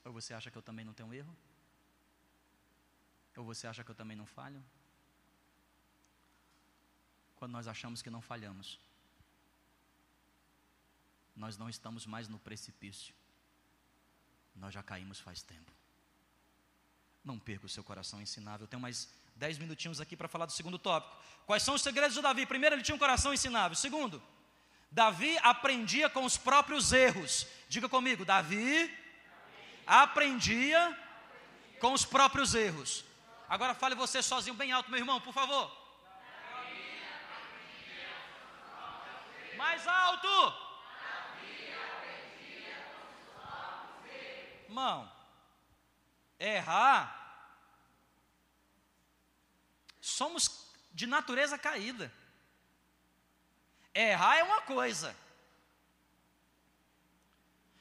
Ou 0.03 0.13
você 0.13 0.34
acha 0.34 0.51
que 0.51 0.57
eu 0.57 0.61
também 0.61 0.86
não 0.86 0.93
tenho 0.93 1.13
erro? 1.13 1.36
Ou 3.36 3.43
você 3.43 3.67
acha 3.67 3.84
que 3.84 3.91
eu 3.91 3.95
também 3.95 4.15
não 4.15 4.26
falho? 4.26 4.63
Quando 7.36 7.51
nós 7.51 7.67
achamos 7.67 8.01
que 8.01 8.09
não 8.09 8.21
falhamos, 8.21 8.80
nós 11.36 11.57
não 11.57 11.69
estamos 11.69 12.05
mais 12.05 12.28
no 12.28 12.39
precipício. 12.39 13.13
Nós 14.55 14.73
já 14.73 14.82
caímos 14.82 15.19
faz 15.19 15.41
tempo. 15.41 15.71
Não 17.23 17.38
perca 17.38 17.65
o 17.65 17.69
seu 17.69 17.84
coração 17.84 18.21
ensinável. 18.21 18.63
Eu 18.63 18.69
tenho 18.69 18.82
mais 18.82 19.09
dez 19.36 19.58
minutinhos 19.58 20.00
aqui 20.00 20.16
para 20.16 20.28
falar 20.28 20.46
do 20.46 20.52
segundo 20.52 20.80
tópico. 20.80 21.16
Quais 21.46 21.62
são 21.62 21.76
os 21.76 21.82
segredos 21.82 22.16
de 22.16 22.22
Davi? 22.22 22.46
Primeiro, 22.46 22.76
ele 22.76 22.84
tinha 22.84 22.96
um 22.96 23.00
coração 23.00 23.34
ensinável. 23.34 23.76
Segundo, 23.76 24.22
Davi 24.90 25.38
aprendia 25.44 26.10
com 26.10 26.24
os 26.24 26.38
próprios 26.38 26.94
erros. 26.94 27.46
Diga 27.68 27.90
comigo, 27.90 28.24
Davi 28.24 28.92
aprendia 29.86 30.98
com 31.80 31.94
os 31.94 32.06
próprios 32.06 32.56
erros. 32.56 33.04
Agora 33.48 33.76
fale 33.76 33.94
você 33.94 34.24
sozinho 34.24 34.56
bem 34.56 34.72
alto, 34.72 34.90
meu 34.90 35.00
irmão, 35.00 35.20
por 35.22 35.34
favor. 35.34 35.72
Mais 39.58 39.88
alto. 39.88 40.66
Irmão, 44.68 45.12
errar. 46.40 47.24
Somos 50.06 50.72
de 50.93 51.08
natureza 51.08 51.58
caída. 51.58 52.14
Errar 53.91 54.38
é 54.38 54.43
uma 54.43 54.62
coisa. 54.62 55.16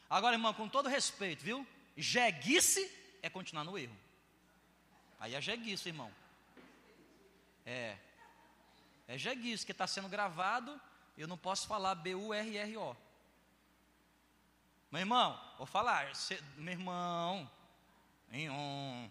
Agora, 0.09 0.35
irmão, 0.35 0.55
com 0.55 0.67
todo 0.67 0.89
respeito, 0.89 1.45
viu? 1.45 1.67
Jeguice 1.95 2.91
é 3.21 3.29
continuar 3.29 3.63
no 3.65 3.77
erro. 3.77 3.95
Aí 5.21 5.35
é 5.35 5.41
jeguice, 5.41 5.91
irmão. 5.91 6.11
É. 7.67 7.99
É 9.07 9.19
jeguice, 9.19 9.67
que 9.67 9.73
está 9.73 9.87
sendo 9.87 10.09
gravado, 10.09 10.81
eu 11.19 11.29
não 11.29 11.37
posso 11.37 11.67
falar 11.67 11.95
B-U-R-R-O. 11.95 12.97
Meu 14.91 15.01
irmão, 15.01 15.39
vou 15.59 15.67
falar, 15.67 16.17
cê, 16.17 16.43
meu 16.57 16.73
irmão, 16.73 17.51
um. 18.33 19.11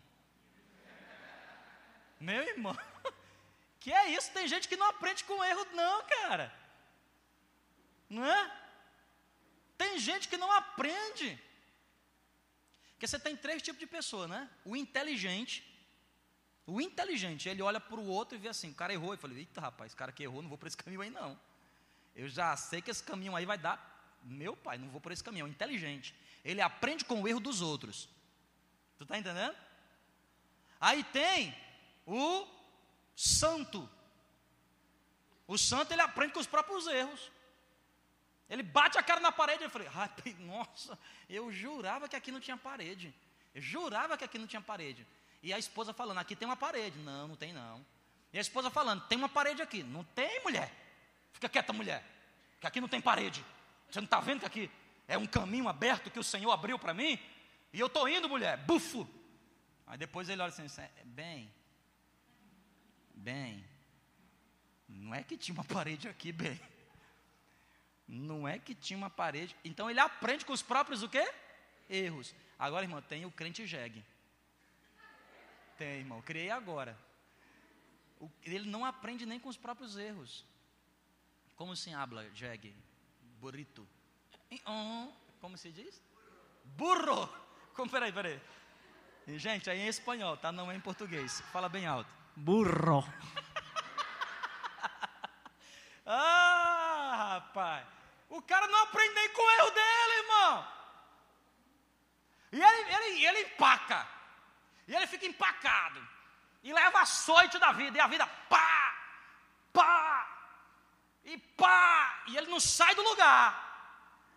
Meu 2.19 2.41
irmão, 2.41 2.75
que 3.83 3.91
é 3.91 4.11
isso? 4.11 4.31
Tem 4.31 4.47
gente 4.47 4.69
que 4.69 4.77
não 4.77 4.87
aprende 4.87 5.25
com 5.25 5.43
erro, 5.43 5.67
não, 5.73 6.03
cara. 6.05 6.45
Não 8.09 8.25
é? 8.25 8.41
Tem 9.77 9.99
gente 9.99 10.29
que 10.29 10.37
não 10.37 10.49
aprende. 10.49 11.37
Porque 12.93 13.05
você 13.05 13.19
tem 13.19 13.35
três 13.35 13.61
tipos 13.61 13.81
de 13.81 13.85
pessoa, 13.85 14.25
né? 14.25 14.49
O 14.63 14.73
inteligente. 14.77 15.55
O 16.65 16.79
inteligente, 16.79 17.49
ele 17.49 17.61
olha 17.61 17.77
para 17.77 17.99
o 17.99 18.07
outro 18.07 18.37
e 18.37 18.39
vê 18.39 18.47
assim, 18.47 18.71
o 18.71 18.73
cara 18.73 18.93
errou. 18.93 19.13
Eu 19.13 19.17
falei, 19.17 19.39
eita 19.39 19.59
rapaz, 19.59 19.89
esse 19.89 19.97
cara 19.97 20.13
que 20.13 20.23
errou, 20.23 20.41
não 20.41 20.47
vou 20.47 20.57
por 20.57 20.67
esse 20.67 20.77
caminho 20.77 21.01
aí 21.01 21.09
não. 21.09 21.37
Eu 22.15 22.29
já 22.29 22.55
sei 22.55 22.81
que 22.81 22.89
esse 22.89 23.03
caminho 23.03 23.35
aí 23.35 23.45
vai 23.45 23.57
dar. 23.57 23.77
Meu 24.23 24.55
pai, 24.55 24.77
não 24.77 24.87
vou 24.87 25.01
por 25.01 25.11
esse 25.11 25.21
caminho. 25.21 25.45
É 25.45 25.49
o 25.49 25.51
inteligente. 25.51 26.15
Ele 26.45 26.61
aprende 26.61 27.03
com 27.03 27.21
o 27.21 27.27
erro 27.27 27.41
dos 27.41 27.59
outros. 27.59 28.07
Tu 28.97 29.03
está 29.03 29.17
entendendo? 29.17 29.57
Aí 30.79 31.03
tem 31.03 31.53
o 32.05 32.47
santo. 33.15 33.89
O 35.47 35.57
santo 35.57 35.91
ele 35.91 36.01
aprende 36.01 36.33
com 36.33 36.39
os 36.39 36.47
próprios 36.47 36.87
erros. 36.87 37.31
Ele 38.49 38.63
bate 38.63 38.97
a 38.97 39.03
cara 39.03 39.19
na 39.19 39.31
parede. 39.31 39.63
Eu 39.63 39.69
falei, 39.69 39.87
ah, 39.95 40.09
nossa, 40.39 40.97
eu 41.29 41.51
jurava 41.51 42.07
que 42.07 42.15
aqui 42.15 42.31
não 42.31 42.39
tinha 42.39 42.57
parede. 42.57 43.13
Eu 43.53 43.61
jurava 43.61 44.17
que 44.17 44.23
aqui 44.23 44.37
não 44.37 44.47
tinha 44.47 44.61
parede. 44.61 45.05
E 45.41 45.53
a 45.53 45.59
esposa 45.59 45.93
falando, 45.93 46.19
aqui 46.19 46.35
tem 46.35 46.47
uma 46.47 46.55
parede. 46.55 46.97
Não, 46.99 47.27
não 47.27 47.35
tem 47.35 47.53
não. 47.53 47.85
E 48.31 48.37
a 48.37 48.41
esposa 48.41 48.69
falando, 48.69 49.05
tem 49.07 49.17
uma 49.17 49.29
parede 49.29 49.61
aqui. 49.61 49.83
Não 49.83 50.03
tem, 50.03 50.41
mulher. 50.43 50.71
Fica 51.33 51.49
quieta, 51.49 51.73
mulher. 51.73 52.03
Que 52.59 52.67
aqui 52.67 52.79
não 52.79 52.87
tem 52.87 53.01
parede. 53.01 53.45
Você 53.89 53.99
não 53.99 54.05
está 54.05 54.19
vendo 54.19 54.39
que 54.39 54.45
aqui 54.45 54.71
é 55.07 55.17
um 55.17 55.27
caminho 55.27 55.67
aberto 55.67 56.09
que 56.09 56.19
o 56.19 56.23
Senhor 56.23 56.51
abriu 56.51 56.79
para 56.79 56.93
mim? 56.93 57.19
E 57.71 57.79
eu 57.79 57.87
estou 57.87 58.07
indo, 58.07 58.29
mulher. 58.29 58.57
Bufo. 58.57 59.07
Aí 59.85 59.97
depois 59.97 60.29
ele 60.29 60.41
olha 60.41 60.49
assim, 60.49 60.65
é, 60.81 61.03
bem, 61.03 61.51
bem, 63.23 63.65
não 64.87 65.15
é 65.15 65.23
que 65.23 65.37
tinha 65.37 65.55
uma 65.55 65.63
parede 65.77 66.07
aqui, 66.07 66.31
bem. 66.31 66.59
Não 68.07 68.47
é 68.47 68.59
que 68.59 68.75
tinha 68.75 68.97
uma 68.97 69.09
parede. 69.09 69.55
Então 69.63 69.89
ele 69.89 69.99
aprende 69.99 70.45
com 70.45 70.53
os 70.53 70.61
próprios 70.61 71.01
o 71.01 71.09
quê? 71.09 71.25
Erros. 71.89 72.35
Agora, 72.59 72.85
irmão, 72.85 73.01
tem 73.01 73.25
o 73.25 73.31
crente 73.31 73.65
jegue. 73.65 74.03
Tem, 75.77 75.99
irmão. 75.99 76.21
Criei 76.21 76.51
agora. 76.51 76.97
ele 78.43 78.67
não 78.69 78.85
aprende 78.85 79.25
nem 79.25 79.39
com 79.39 79.49
os 79.49 79.57
próprios 79.57 79.97
erros. 79.97 80.45
Como 81.55 81.75
se 81.75 81.93
habla 81.93 82.29
jegue? 82.33 82.75
Burrito. 83.39 83.87
Como 85.39 85.57
se 85.57 85.71
diz? 85.71 86.01
Burro. 86.63 87.29
Como, 87.73 87.89
peraí, 87.89 88.11
peraí. 88.11 88.39
Gente, 89.27 89.69
aí 89.69 89.79
é 89.79 89.85
em 89.85 89.87
espanhol, 89.87 90.37
tá? 90.37 90.51
Não 90.51 90.71
é 90.71 90.75
em 90.75 90.79
português. 90.79 91.41
Fala 91.51 91.67
bem 91.67 91.87
alto. 91.87 92.22
Burro. 92.35 93.03
ah, 96.05 97.33
rapaz. 97.33 97.85
O 98.29 98.41
cara 98.41 98.67
não 98.67 98.83
aprende 98.83 99.13
nem 99.13 99.29
com 99.29 99.41
o 99.41 99.51
erro 99.51 99.71
dele, 99.71 100.19
irmão. 100.19 100.67
E 102.51 102.61
ele, 102.61 102.95
ele, 102.95 103.25
ele 103.25 103.41
empaca. 103.41 104.07
E 104.87 104.95
ele 104.95 105.07
fica 105.07 105.25
empacado. 105.25 106.05
E 106.63 106.73
leva 106.73 107.01
açoite 107.01 107.59
da 107.59 107.71
vida. 107.71 107.97
E 107.97 108.01
a 108.01 108.07
vida, 108.07 108.27
pá, 108.49 108.95
pá, 109.71 110.27
e 111.23 111.37
pá. 111.37 112.23
E 112.27 112.37
ele 112.37 112.47
não 112.47 112.59
sai 112.59 112.93
do 112.95 113.01
lugar. 113.01 113.71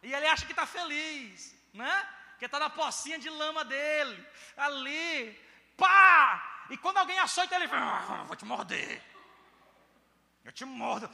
E 0.03 0.12
ele 0.12 0.26
acha 0.26 0.47
que 0.47 0.53
está 0.53 0.66
feliz, 0.66 1.55
né? 1.72 2.09
Que 2.38 2.44
está 2.44 2.59
na 2.59 2.70
pocinha 2.70 3.18
de 3.18 3.30
lama 3.30 3.64
dele, 3.64 4.28
ali, 4.57 5.32
pá! 5.76 6.56
E 6.71 6.77
quando 6.77 6.99
alguém 6.99 7.19
açoita, 7.19 7.55
ele 7.55 7.69
fala: 7.69 8.21
ah, 8.21 8.25
Vou 8.25 8.37
te 8.37 8.45
morder. 8.45 9.03
Eu 10.45 10.53
te 10.53 10.64
mordo. 10.64 11.09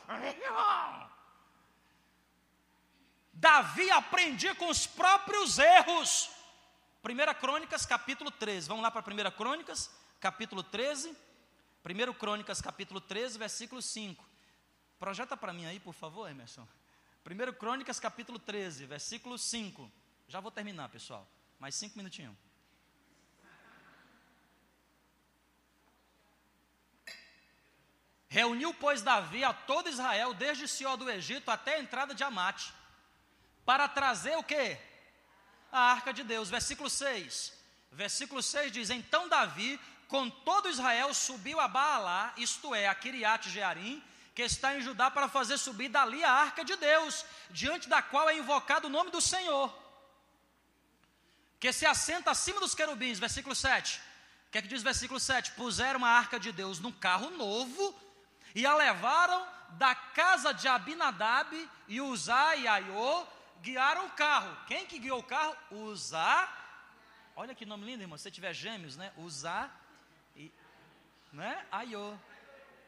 Davi 3.32 3.90
aprendia 3.90 4.54
com 4.54 4.68
os 4.68 4.86
próprios 4.86 5.58
erros. 5.58 6.30
1 7.02 7.40
Crônicas, 7.40 7.84
capítulo 7.86 8.30
13. 8.30 8.68
Vamos 8.68 8.82
lá 8.82 8.90
para 8.90 9.02
1 9.02 9.30
Crônicas, 9.36 9.90
capítulo 10.20 10.62
13. 10.62 11.16
1 11.84 12.12
Crônicas, 12.14 12.60
capítulo 12.60 13.00
13, 13.00 13.38
versículo 13.38 13.82
5. 13.82 14.24
Projeta 14.98 15.36
para 15.36 15.52
mim 15.52 15.64
aí, 15.64 15.80
por 15.80 15.94
favor, 15.94 16.30
Emerson. 16.30 16.68
1 17.26 17.52
Crônicas, 17.54 17.98
capítulo 17.98 18.38
13, 18.38 18.86
versículo 18.86 19.36
5. 19.36 19.90
Já 20.28 20.38
vou 20.38 20.50
terminar, 20.50 20.88
pessoal. 20.90 21.26
Mais 21.58 21.74
cinco 21.74 21.96
minutinhos. 21.96 22.36
Reuniu, 28.32 28.72
pois, 28.72 29.02
Davi 29.02 29.44
a 29.44 29.52
todo 29.52 29.90
Israel, 29.90 30.32
desde 30.32 30.66
Sió 30.66 30.96
do 30.96 31.10
Egito 31.10 31.50
até 31.50 31.74
a 31.74 31.80
entrada 31.80 32.14
de 32.14 32.24
Amate, 32.24 32.72
para 33.62 33.86
trazer 33.86 34.38
o 34.38 34.42
quê? 34.42 34.78
A 35.70 35.92
arca 35.92 36.14
de 36.14 36.24
Deus. 36.24 36.48
Versículo 36.48 36.88
6. 36.88 37.52
Versículo 37.90 38.42
6 38.42 38.72
diz: 38.72 38.88
Então 38.88 39.28
Davi, 39.28 39.78
com 40.08 40.30
todo 40.30 40.70
Israel, 40.70 41.12
subiu 41.12 41.60
a 41.60 41.68
Baalá, 41.68 42.32
isto 42.38 42.74
é, 42.74 42.88
a 42.88 42.94
Kiriat 42.94 43.50
Jearim, 43.50 44.02
que 44.34 44.40
está 44.40 44.74
em 44.78 44.80
Judá, 44.80 45.10
para 45.10 45.28
fazer 45.28 45.58
subir 45.58 45.90
dali 45.90 46.24
a 46.24 46.32
arca 46.32 46.64
de 46.64 46.74
Deus, 46.76 47.26
diante 47.50 47.86
da 47.86 48.00
qual 48.00 48.30
é 48.30 48.38
invocado 48.38 48.86
o 48.86 48.90
nome 48.90 49.10
do 49.10 49.20
Senhor, 49.20 49.70
que 51.60 51.70
se 51.70 51.84
assenta 51.84 52.30
acima 52.30 52.60
dos 52.60 52.74
querubins. 52.74 53.18
Versículo 53.18 53.54
7. 53.54 54.00
O 54.48 54.52
que 54.52 54.56
é 54.56 54.62
que 54.62 54.68
diz 54.68 54.82
versículo 54.82 55.20
7? 55.20 55.52
Puseram 55.52 56.02
a 56.02 56.08
arca 56.08 56.40
de 56.40 56.50
Deus 56.50 56.80
num 56.80 56.92
carro 56.92 57.28
novo 57.32 57.94
e 58.54 58.66
a 58.66 58.74
levaram 58.74 59.46
da 59.70 59.94
casa 59.94 60.52
de 60.52 60.68
Abinadab 60.68 61.70
e 61.88 62.00
Uzá 62.00 62.56
e 62.56 62.68
Aiô, 62.68 63.26
guiaram 63.60 64.06
o 64.06 64.10
carro. 64.10 64.56
Quem 64.66 64.86
que 64.86 64.98
guiou 64.98 65.20
o 65.20 65.24
carro? 65.24 65.56
Uzá. 65.70 66.48
Olha 67.34 67.54
que 67.54 67.64
nome 67.64 67.86
lindo, 67.86 68.02
irmão. 68.02 68.18
Se 68.18 68.24
você 68.24 68.30
tiver 68.30 68.52
gêmeos, 68.52 68.96
né? 68.96 69.12
Uzá 69.16 69.70
e 70.36 70.52
né? 71.32 71.64
Aiô. 71.70 72.14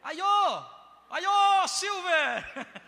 Aiô! 0.03 0.63
Aiô, 1.09 1.67
Silver! 1.67 2.45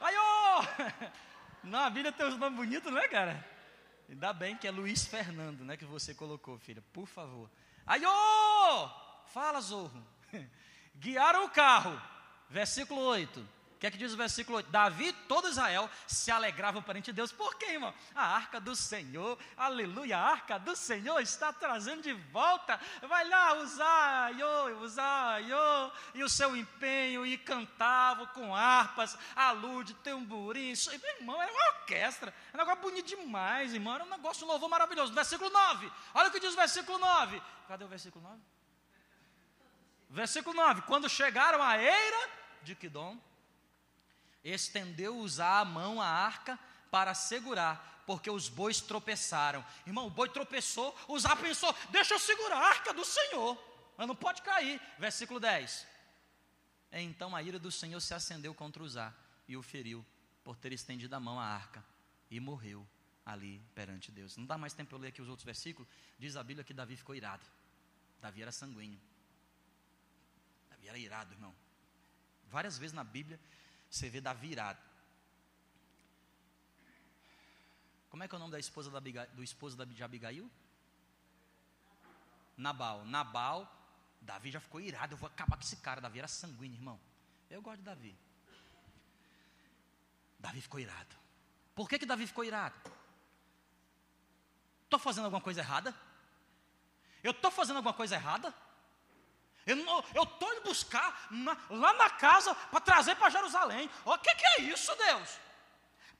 Aiô! 0.00 1.10
Na 1.64 1.90
Bíblia 1.90 2.12
tem 2.12 2.26
uns 2.26 2.38
nomes 2.38 2.56
bonitos, 2.56 2.92
não 2.92 2.98
é, 2.98 3.08
cara? 3.08 3.44
Ainda 4.08 4.32
bem 4.32 4.56
que 4.56 4.66
é 4.66 4.70
Luiz 4.70 5.04
Fernando, 5.06 5.64
né, 5.64 5.76
que 5.76 5.84
você 5.84 6.14
colocou, 6.14 6.58
filha. 6.58 6.82
Por 6.92 7.06
favor. 7.06 7.50
Aiô! 7.86 8.88
Fala, 9.26 9.60
Zorro. 9.60 10.06
Guiaram 11.00 11.44
o 11.46 11.50
carro. 11.50 12.00
Versículo 12.48 13.00
8 13.00 13.60
que 13.80 13.86
é 13.86 13.90
que 13.90 13.96
diz 13.96 14.12
o 14.12 14.16
versículo 14.16 14.58
8? 14.58 14.70
Davi, 14.70 15.10
todo 15.26 15.48
Israel, 15.48 15.88
se 16.06 16.30
alegrava 16.30 16.82
perante 16.82 17.14
Deus. 17.14 17.32
Por 17.32 17.54
quê, 17.56 17.72
irmão? 17.72 17.94
A 18.14 18.36
arca 18.36 18.60
do 18.60 18.76
Senhor, 18.76 19.38
aleluia, 19.56 20.18
a 20.18 20.32
arca 20.32 20.58
do 20.58 20.76
Senhor 20.76 21.18
está 21.20 21.50
trazendo 21.50 22.02
de 22.02 22.12
volta. 22.12 22.78
Vai 23.08 23.26
lá 23.26 23.54
usar, 23.54 24.34
yo, 24.38 24.82
usar, 24.82 25.42
yo, 25.42 25.92
e 26.14 26.22
o 26.22 26.28
seu 26.28 26.54
empenho, 26.54 27.24
e 27.24 27.38
cantavam 27.38 28.26
com 28.26 28.54
harpas, 28.54 29.16
alude, 29.34 29.94
tamborim. 29.94 30.72
Isso, 30.72 30.92
irmão, 30.92 31.40
era 31.40 31.50
uma 31.50 31.80
orquestra. 31.80 32.34
Era 32.52 32.62
um 32.62 32.66
negócio 32.66 32.90
bonito 32.90 33.06
demais, 33.06 33.72
irmão. 33.72 33.94
Era 33.94 34.04
um 34.04 34.10
negócio 34.10 34.46
novo, 34.46 34.68
maravilhoso. 34.68 35.14
Versículo 35.14 35.48
9. 35.48 35.90
Olha 36.12 36.28
o 36.28 36.30
que 36.30 36.38
diz 36.38 36.52
o 36.52 36.56
versículo 36.56 36.98
9. 36.98 37.40
Cadê 37.66 37.82
o 37.82 37.88
versículo 37.88 38.22
9? 38.28 38.59
Versículo 40.10 40.54
9. 40.56 40.82
Quando 40.82 41.08
chegaram 41.08 41.62
à 41.62 41.78
eira 41.78 42.30
de 42.62 42.74
Quidom, 42.74 43.18
estendeu 44.42 45.16
usar 45.16 45.60
a 45.60 45.64
mão 45.64 46.02
à 46.02 46.06
arca 46.06 46.58
para 46.90 47.14
segurar, 47.14 48.02
porque 48.04 48.28
os 48.28 48.48
bois 48.48 48.80
tropeçaram. 48.80 49.64
Irmão, 49.86 50.08
o 50.08 50.10
boi 50.10 50.28
tropeçou, 50.28 50.96
Uzá 51.08 51.36
pensou: 51.36 51.72
deixa 51.90 52.14
eu 52.14 52.18
segurar 52.18 52.56
a 52.56 52.68
arca 52.68 52.92
do 52.92 53.04
Senhor, 53.04 53.56
mas 53.96 54.08
não 54.08 54.16
pode 54.16 54.42
cair. 54.42 54.80
Versículo 54.98 55.38
10. 55.38 55.86
Então 56.92 57.36
a 57.36 57.42
ira 57.42 57.58
do 57.58 57.70
Senhor 57.70 58.00
se 58.00 58.12
acendeu 58.12 58.52
contra 58.52 58.82
Uzá 58.82 59.14
e 59.46 59.56
o 59.56 59.62
feriu 59.62 60.04
por 60.42 60.56
ter 60.56 60.72
estendido 60.72 61.14
a 61.14 61.20
mão 61.20 61.38
à 61.38 61.44
arca 61.44 61.84
e 62.28 62.40
morreu 62.40 62.84
ali 63.24 63.62
perante 63.76 64.10
Deus. 64.10 64.36
Não 64.36 64.44
dá 64.44 64.58
mais 64.58 64.74
tempo 64.74 64.92
eu 64.92 64.98
ler 64.98 65.08
aqui 65.08 65.22
os 65.22 65.28
outros 65.28 65.44
versículos. 65.44 65.88
Diz 66.18 66.34
a 66.34 66.42
Bíblia 66.42 66.64
que 66.64 66.74
Davi 66.74 66.96
ficou 66.96 67.14
irado. 67.14 67.46
Davi 68.20 68.42
era 68.42 68.50
sanguíneo. 68.50 69.00
Davi 70.90 70.90
era 70.90 70.98
irado, 70.98 71.34
irmão. 71.34 71.54
Várias 72.48 72.76
vezes 72.76 72.92
na 72.92 73.04
Bíblia 73.04 73.38
você 73.88 74.08
vê 74.08 74.20
da 74.20 74.32
virada. 74.32 74.80
Como 78.08 78.22
é 78.22 78.28
que 78.28 78.34
é 78.34 78.36
o 78.36 78.40
nome 78.40 78.52
da 78.52 78.58
esposa 78.58 78.90
da, 78.90 79.00
do 79.26 79.42
esposo 79.42 79.76
da, 79.76 79.84
de 79.84 80.02
Abigail? 80.02 80.50
Nabal. 82.56 83.04
Nabal, 83.04 83.70
Davi 84.20 84.50
já 84.50 84.60
ficou 84.60 84.80
irado. 84.80 85.14
Eu 85.14 85.18
vou 85.18 85.28
acabar 85.28 85.56
com 85.56 85.62
esse 85.62 85.76
cara. 85.76 86.00
Davi 86.00 86.18
era 86.18 86.28
sanguíneo, 86.28 86.76
irmão. 86.76 87.00
Eu 87.48 87.62
gosto 87.62 87.78
de 87.78 87.84
Davi. 87.84 88.18
Davi 90.38 90.60
ficou 90.60 90.80
irado. 90.80 91.16
Por 91.74 91.88
que, 91.88 91.98
que 91.98 92.06
Davi 92.06 92.26
ficou 92.26 92.44
irado? 92.44 92.74
Estou 94.84 94.98
fazendo 94.98 95.26
alguma 95.26 95.40
coisa 95.40 95.60
errada? 95.60 95.94
Eu 97.22 97.30
estou 97.30 97.50
fazendo 97.50 97.76
alguma 97.76 97.94
coisa 97.94 98.16
errada? 98.16 98.52
Eu 100.14 100.22
estou 100.24 100.52
indo 100.52 100.62
buscar 100.62 101.26
na, 101.30 101.56
lá 101.70 101.92
na 101.94 102.10
casa 102.10 102.54
para 102.54 102.80
trazer 102.80 103.14
para 103.16 103.30
Jerusalém. 103.30 103.90
O 104.04 104.18
que, 104.18 104.34
que, 104.34 104.46
é 104.46 104.62
isso, 104.62 104.94
Deus? 104.96 105.38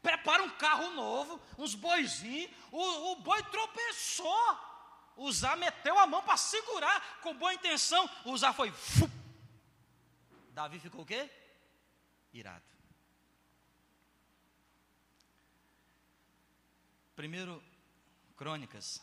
Prepara 0.03 0.43
um 0.43 0.51
carro 0.51 0.91
novo, 0.91 1.41
uns 1.59 1.75
boizinhos. 1.75 2.51
O, 2.73 3.13
o 3.13 3.17
boi 3.17 3.43
tropeçou. 3.45 4.71
Zá 5.33 5.55
meteu 5.55 5.99
a 5.99 6.07
mão 6.07 6.23
para 6.23 6.37
segurar 6.37 7.21
com 7.21 7.35
boa 7.35 7.53
intenção. 7.53 8.09
Zá 8.37 8.53
foi. 8.53 8.73
Fu. 8.73 9.11
Davi 10.53 10.81
ficou 10.81 11.03
o 11.03 11.07
quê? 11.07 11.31
Irado. 12.33 12.65
Primeiro 17.15 17.63
Crônicas, 18.35 19.03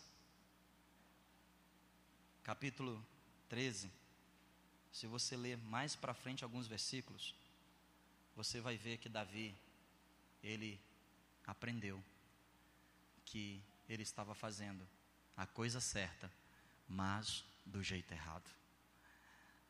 capítulo 2.43 3.05
13. 3.47 3.91
Se 4.97 5.05
você 5.05 5.37
ler 5.37 5.59
mais 5.59 5.95
para 5.95 6.11
frente 6.11 6.43
alguns 6.43 6.65
versículos, 6.65 7.35
você 8.35 8.59
vai 8.59 8.77
ver 8.77 8.97
que 8.97 9.07
Davi, 9.07 9.55
ele 10.41 10.81
aprendeu 11.45 12.03
que 13.23 13.61
ele 13.87 14.01
estava 14.01 14.33
fazendo 14.33 14.83
a 15.35 15.45
coisa 15.45 15.79
certa, 15.79 16.31
mas 16.87 17.43
do 17.63 17.83
jeito 17.83 18.11
errado. 18.11 18.49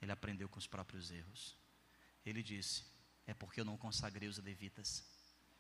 Ele 0.02 0.14
aprendeu 0.14 0.48
com 0.48 0.60
os 0.60 0.66
próprios 0.66 1.12
erros. 1.12 1.58
Ele 2.26 2.42
disse: 2.42 2.86
É 3.26 3.34
porque 3.34 3.60
eu 3.60 3.66
não 3.66 3.76
consagrei 3.76 4.30
os 4.30 4.38
levitas. 4.38 5.04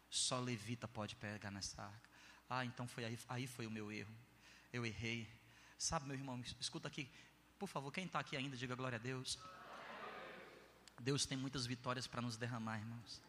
Só 0.09 0.39
levita 0.39 0.88
pode 0.88 1.13
pegar 1.18 1.51
nessa 1.51 1.84
arca. 1.84 2.09
Ah, 2.49 2.63
então 2.63 2.88
foi 2.88 3.03
aí, 3.03 3.20
aí 3.28 3.47
foi 3.47 3.68
o 3.68 3.72
meu 3.72 3.91
erro. 3.91 4.15
Eu 4.72 4.86
errei. 4.86 5.28
Sabe, 5.78 6.07
meu 6.07 6.15
irmão, 6.15 6.41
escuta 6.57 6.88
aqui. 6.88 7.11
Por 7.59 7.68
favor, 7.68 7.91
quem 7.91 8.05
está 8.05 8.20
aqui 8.20 8.38
ainda, 8.38 8.55
diga 8.55 8.74
glória 8.74 8.95
a 8.95 8.99
Deus. 8.99 9.38
Deus 11.00 11.26
tem 11.26 11.38
muitas 11.38 11.66
vitórias 11.66 12.08
para 12.08 12.22
nos 12.22 12.38
derramar, 12.38 12.80
irmãos. 12.80 13.22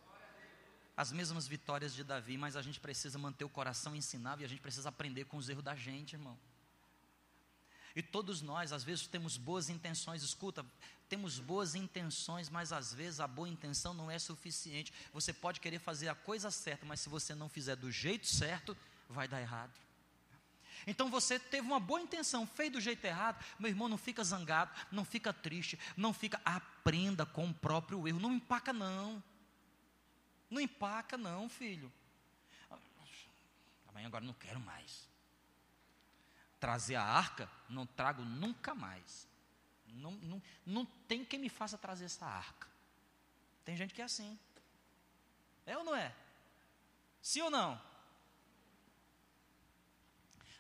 as 0.97 1.12
mesmas 1.12 1.47
vitórias 1.47 1.95
de 1.95 2.03
Davi, 2.03 2.37
mas 2.37 2.57
a 2.57 2.62
gente 2.62 2.81
precisa 2.81 3.16
manter 3.19 3.45
o 3.45 3.49
coração 3.49 3.95
ensinável 3.95 4.43
e 4.43 4.47
a 4.47 4.49
gente 4.49 4.61
precisa 4.61 4.89
aprender 4.89 5.27
com 5.27 5.37
os 5.37 5.49
erros 5.49 5.62
da 5.62 5.77
gente, 5.77 6.14
irmão. 6.14 6.37
E 7.95 8.03
todos 8.03 8.43
nós, 8.43 8.73
às 8.73 8.85
vezes, 8.85 9.07
temos 9.07 9.37
boas 9.37 9.69
intenções, 9.69 10.23
escuta, 10.23 10.64
temos 11.09 11.39
boas 11.39 11.75
intenções, 11.75 12.49
mas 12.49 12.73
às 12.73 12.93
vezes 12.93 13.21
a 13.21 13.27
boa 13.27 13.49
intenção 13.49 13.95
não 13.95 14.11
é 14.11 14.19
suficiente. 14.19 14.93
Você 15.12 15.33
pode 15.33 15.61
querer 15.61 15.79
fazer 15.79 16.09
a 16.09 16.14
coisa 16.14 16.51
certa, 16.51 16.85
mas 16.85 17.01
se 17.01 17.09
você 17.09 17.35
não 17.35 17.49
fizer 17.49 17.77
do 17.77 17.91
jeito 17.91 18.27
certo, 18.27 18.77
vai 19.09 19.27
dar 19.27 19.41
errado. 19.41 19.73
Então 20.87 21.11
você 21.11 21.39
teve 21.39 21.66
uma 21.66 21.81
boa 21.81 22.01
intenção, 22.01 22.47
fez 22.47 22.72
do 22.72 22.81
jeito 22.81 23.05
errado, 23.05 23.45
meu 23.59 23.68
irmão, 23.68 23.89
não 23.89 23.99
fica 23.99 24.22
zangado, 24.24 24.70
não 24.91 25.05
fica 25.05 25.33
triste, 25.33 25.79
não 25.97 26.12
fica, 26.12 26.41
aprenda 26.45 27.26
com 27.26 27.49
o 27.49 27.55
próprio 27.55 28.07
erro, 28.07 28.20
não 28.20 28.33
empaca 28.33 28.72
não. 28.72 29.22
Não 30.51 30.61
empaca 30.61 31.16
não, 31.18 31.49
filho. 31.49 31.93
Amanhã 33.89 34.07
agora 34.07 34.24
não 34.24 34.33
quero 34.35 34.61
mais. 34.61 35.09
Trazer 36.61 36.95
a 36.95 37.03
arca, 37.03 37.51
não 37.68 37.85
trago 37.85 38.22
nunca 38.22 38.74
mais. 38.74 39.26
Não, 39.87 40.12
não, 40.12 40.43
não 40.64 40.85
tem 40.85 41.24
quem 41.24 41.39
me 41.39 41.49
faça 41.49 41.76
trazer 41.76 42.05
essa 42.05 42.26
arca. 42.26 42.68
Tem 43.64 43.76
gente 43.76 43.93
que 43.93 44.01
é 44.01 44.05
assim. 44.05 44.39
É 45.66 45.76
ou 45.76 45.85
não 45.85 45.95
é? 45.95 46.14
Sim 47.20 47.43
ou 47.43 47.51
não? 47.51 47.81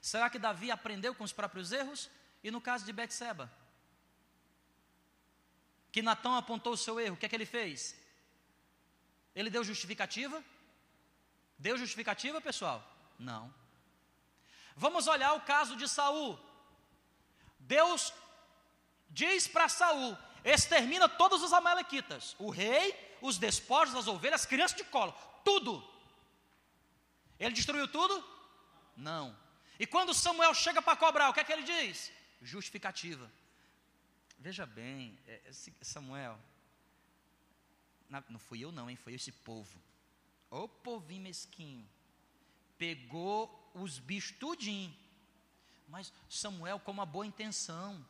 Será 0.00 0.30
que 0.30 0.38
Davi 0.38 0.70
aprendeu 0.70 1.14
com 1.14 1.24
os 1.24 1.32
próprios 1.32 1.72
erros? 1.72 2.10
E 2.42 2.50
no 2.50 2.60
caso 2.60 2.84
de 2.84 2.92
Betseba? 2.92 3.50
Que 5.90 6.02
Natão 6.02 6.36
apontou 6.36 6.72
o 6.74 6.76
seu 6.76 7.00
erro, 7.00 7.14
o 7.14 7.16
que 7.16 7.26
é 7.26 7.28
que 7.28 7.34
ele 7.34 7.46
fez? 7.46 7.96
Ele 9.34 9.50
deu 9.50 9.64
justificativa? 9.64 10.42
Deu 11.58 11.76
justificativa, 11.76 12.40
pessoal? 12.40 12.84
Não. 13.18 13.52
Vamos 14.76 15.08
olhar 15.08 15.32
o 15.34 15.40
caso 15.40 15.76
de 15.76 15.88
Saul. 15.88 16.38
Deus 17.58 18.12
diz 19.10 19.48
para 19.48 19.68
Saul: 19.68 20.16
extermina 20.44 21.08
todos 21.08 21.42
os 21.42 21.52
amalequitas, 21.52 22.36
o 22.38 22.50
rei, 22.50 23.16
os 23.20 23.38
despojos, 23.38 23.96
as 23.96 24.06
ovelhas, 24.06 24.42
as 24.42 24.46
crianças 24.46 24.76
de 24.76 24.84
colo, 24.84 25.12
tudo. 25.44 25.84
Ele 27.38 27.54
destruiu 27.54 27.88
tudo? 27.88 28.24
Não. 28.96 29.36
E 29.78 29.86
quando 29.86 30.12
Samuel 30.12 30.54
chega 30.54 30.82
para 30.82 30.96
cobrar, 30.96 31.28
o 31.28 31.32
que 31.32 31.40
é 31.40 31.44
que 31.44 31.52
ele 31.52 31.62
diz? 31.62 32.10
Justificativa. 32.42 33.30
Veja 34.38 34.66
bem, 34.66 35.18
é, 35.26 35.40
Samuel, 35.82 36.38
não 38.28 38.38
fui 38.38 38.60
eu 38.60 38.72
não, 38.72 38.88
hein, 38.88 38.96
foi 38.96 39.14
esse 39.14 39.30
povo. 39.30 39.78
O 40.50 40.68
povinho 40.68 41.22
mesquinho. 41.22 41.88
Pegou 42.76 43.70
os 43.74 43.98
bichos 43.98 44.36
tudinho. 44.38 44.96
Mas 45.88 46.12
Samuel 46.28 46.78
com 46.80 46.90
uma 46.90 47.06
boa 47.06 47.26
intenção. 47.26 48.04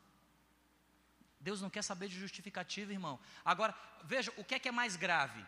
Deus 1.41 1.61
não 1.61 1.71
quer 1.71 1.83
saber 1.83 2.09
de 2.09 2.19
justificativa, 2.19 2.93
irmão. 2.93 3.19
Agora, 3.45 3.75
veja, 4.05 4.33
o 4.37 4.45
que 4.45 4.55
é 4.55 4.59
que 4.59 4.69
é 4.69 4.73
mais 4.73 4.97
grave? 4.97 5.45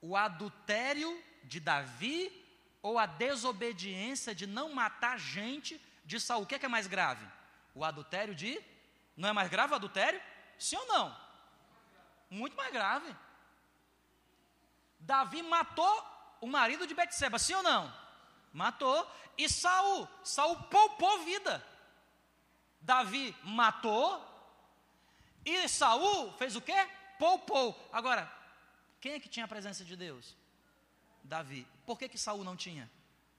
O 0.00 0.16
adultério 0.16 1.22
de 1.44 1.60
Davi 1.60 2.43
ou 2.84 2.98
a 2.98 3.06
desobediência 3.06 4.34
de 4.34 4.46
não 4.46 4.74
matar 4.74 5.18
gente 5.18 5.80
de 6.04 6.20
Saul. 6.20 6.42
O 6.42 6.46
que 6.46 6.54
é, 6.54 6.58
que 6.58 6.66
é 6.66 6.68
mais 6.68 6.86
grave? 6.86 7.26
O 7.74 7.82
adultério 7.82 8.34
de. 8.34 8.62
Não 9.16 9.30
é 9.30 9.32
mais 9.32 9.48
grave 9.48 9.72
o 9.72 9.76
adultério? 9.76 10.20
Sim 10.58 10.76
ou 10.76 10.86
não? 10.86 11.16
Muito 12.28 12.54
mais 12.54 12.70
grave. 12.70 13.16
Davi 15.00 15.42
matou 15.42 16.36
o 16.42 16.46
marido 16.46 16.86
de 16.86 16.94
Betseba, 16.94 17.38
sim 17.38 17.54
ou 17.54 17.62
não? 17.62 17.90
Matou. 18.52 19.10
E 19.38 19.48
Saul, 19.48 20.06
Saul 20.22 20.54
poupou 20.64 21.24
vida. 21.24 21.66
Davi 22.82 23.34
matou 23.44 24.22
e 25.42 25.66
Saul 25.70 26.34
fez 26.34 26.54
o 26.54 26.60
quê? 26.60 26.86
Poupou. 27.18 27.88
Agora, 27.90 28.30
quem 29.00 29.14
é 29.14 29.20
que 29.20 29.28
tinha 29.30 29.46
a 29.46 29.48
presença 29.48 29.82
de 29.86 29.96
Deus? 29.96 30.36
Davi. 31.22 31.66
Por 31.84 31.98
que, 31.98 32.08
que 32.08 32.18
Saul 32.18 32.44
não 32.44 32.56
tinha? 32.56 32.90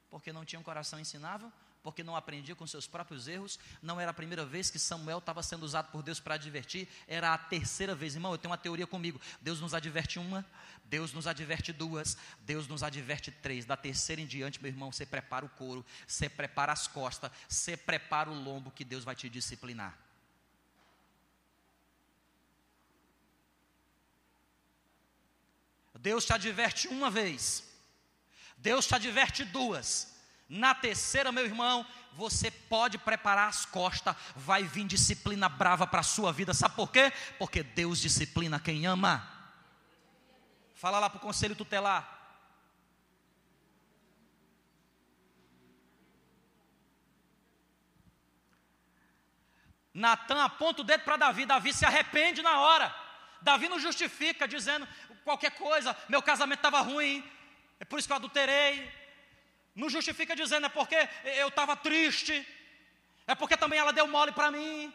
Porque 0.09 0.31
não 0.31 0.45
tinha 0.45 0.59
um 0.59 0.63
coração 0.63 0.99
ensinável, 0.99 1.51
porque 1.83 2.03
não 2.03 2.15
aprendia 2.15 2.55
com 2.55 2.65
seus 2.65 2.87
próprios 2.87 3.27
erros. 3.27 3.59
Não 3.81 3.99
era 3.99 4.11
a 4.11 4.13
primeira 4.13 4.45
vez 4.45 4.69
que 4.69 4.79
Samuel 4.79 5.19
estava 5.19 5.43
sendo 5.43 5.63
usado 5.63 5.91
por 5.91 6.01
Deus 6.01 6.19
para 6.19 6.35
advertir, 6.35 6.87
era 7.07 7.33
a 7.33 7.37
terceira 7.37 7.93
vez. 7.93 8.15
Irmão, 8.15 8.31
eu 8.31 8.37
tenho 8.37 8.51
uma 8.51 8.57
teoria 8.57 8.87
comigo: 8.87 9.21
Deus 9.41 9.59
nos 9.59 9.73
adverte 9.73 10.17
uma, 10.17 10.45
Deus 10.85 11.13
nos 11.13 11.27
adverte 11.27 11.71
duas, 11.71 12.17
Deus 12.41 12.67
nos 12.67 12.81
adverte 12.81 13.31
três. 13.31 13.65
Da 13.65 13.77
terceira 13.77 14.21
em 14.21 14.25
diante, 14.25 14.61
meu 14.61 14.71
irmão, 14.71 14.91
você 14.91 15.05
prepara 15.05 15.45
o 15.45 15.49
couro, 15.49 15.85
você 16.07 16.27
prepara 16.27 16.71
as 16.71 16.87
costas, 16.87 17.31
você 17.47 17.77
prepara 17.77 18.29
o 18.29 18.33
lombo 18.33 18.71
que 18.71 18.83
Deus 18.83 19.03
vai 19.03 19.15
te 19.15 19.29
disciplinar. 19.29 19.97
Deus 25.99 26.23
te 26.23 26.33
adverte 26.33 26.87
uma 26.87 27.09
vez, 27.09 27.63
Deus 28.65 28.87
te 28.87 28.95
adverte 28.95 29.45
duas. 29.45 30.11
Na 30.49 30.73
terceira, 30.73 31.31
meu 31.31 31.45
irmão, 31.45 31.85
você 32.13 32.49
pode 32.49 32.97
preparar 32.97 33.47
as 33.47 33.63
costas, 33.63 34.15
vai 34.35 34.63
vir 34.63 34.87
disciplina 34.87 35.47
brava 35.47 35.85
para 35.85 35.99
a 35.99 36.03
sua 36.03 36.33
vida. 36.33 36.51
Sabe 36.51 36.75
por 36.75 36.91
quê? 36.91 37.13
Porque 37.37 37.61
Deus 37.61 37.99
disciplina 37.99 38.59
quem 38.59 38.87
ama. 38.87 39.23
Fala 40.73 40.97
lá 40.97 41.11
para 41.11 41.17
o 41.17 41.21
conselho 41.21 41.55
tutelar. 41.55 42.11
Natan 49.93 50.43
aponta 50.43 50.81
o 50.81 50.83
dedo 50.83 51.03
para 51.03 51.17
Davi, 51.17 51.45
Davi 51.45 51.71
se 51.71 51.85
arrepende 51.85 52.41
na 52.41 52.59
hora. 52.59 52.93
Davi 53.43 53.69
não 53.69 53.79
justifica, 53.79 54.47
dizendo 54.47 54.87
qualquer 55.23 55.51
coisa, 55.51 55.95
meu 56.09 56.21
casamento 56.21 56.59
estava 56.59 56.81
ruim, 56.81 57.23
é 57.79 57.85
por 57.85 57.99
isso 57.99 58.07
que 58.07 58.13
eu 58.13 58.17
adulterei. 58.17 58.91
Não 59.75 59.89
justifica 59.89 60.35
dizendo, 60.35 60.67
é 60.67 60.69
porque 60.69 60.97
eu 61.43 61.49
estava 61.49 61.75
triste, 61.75 62.35
é 63.27 63.35
porque 63.35 63.57
também 63.57 63.79
ela 63.79 63.91
deu 63.91 64.07
mole 64.07 64.31
para 64.31 64.49
mim. 64.49 64.93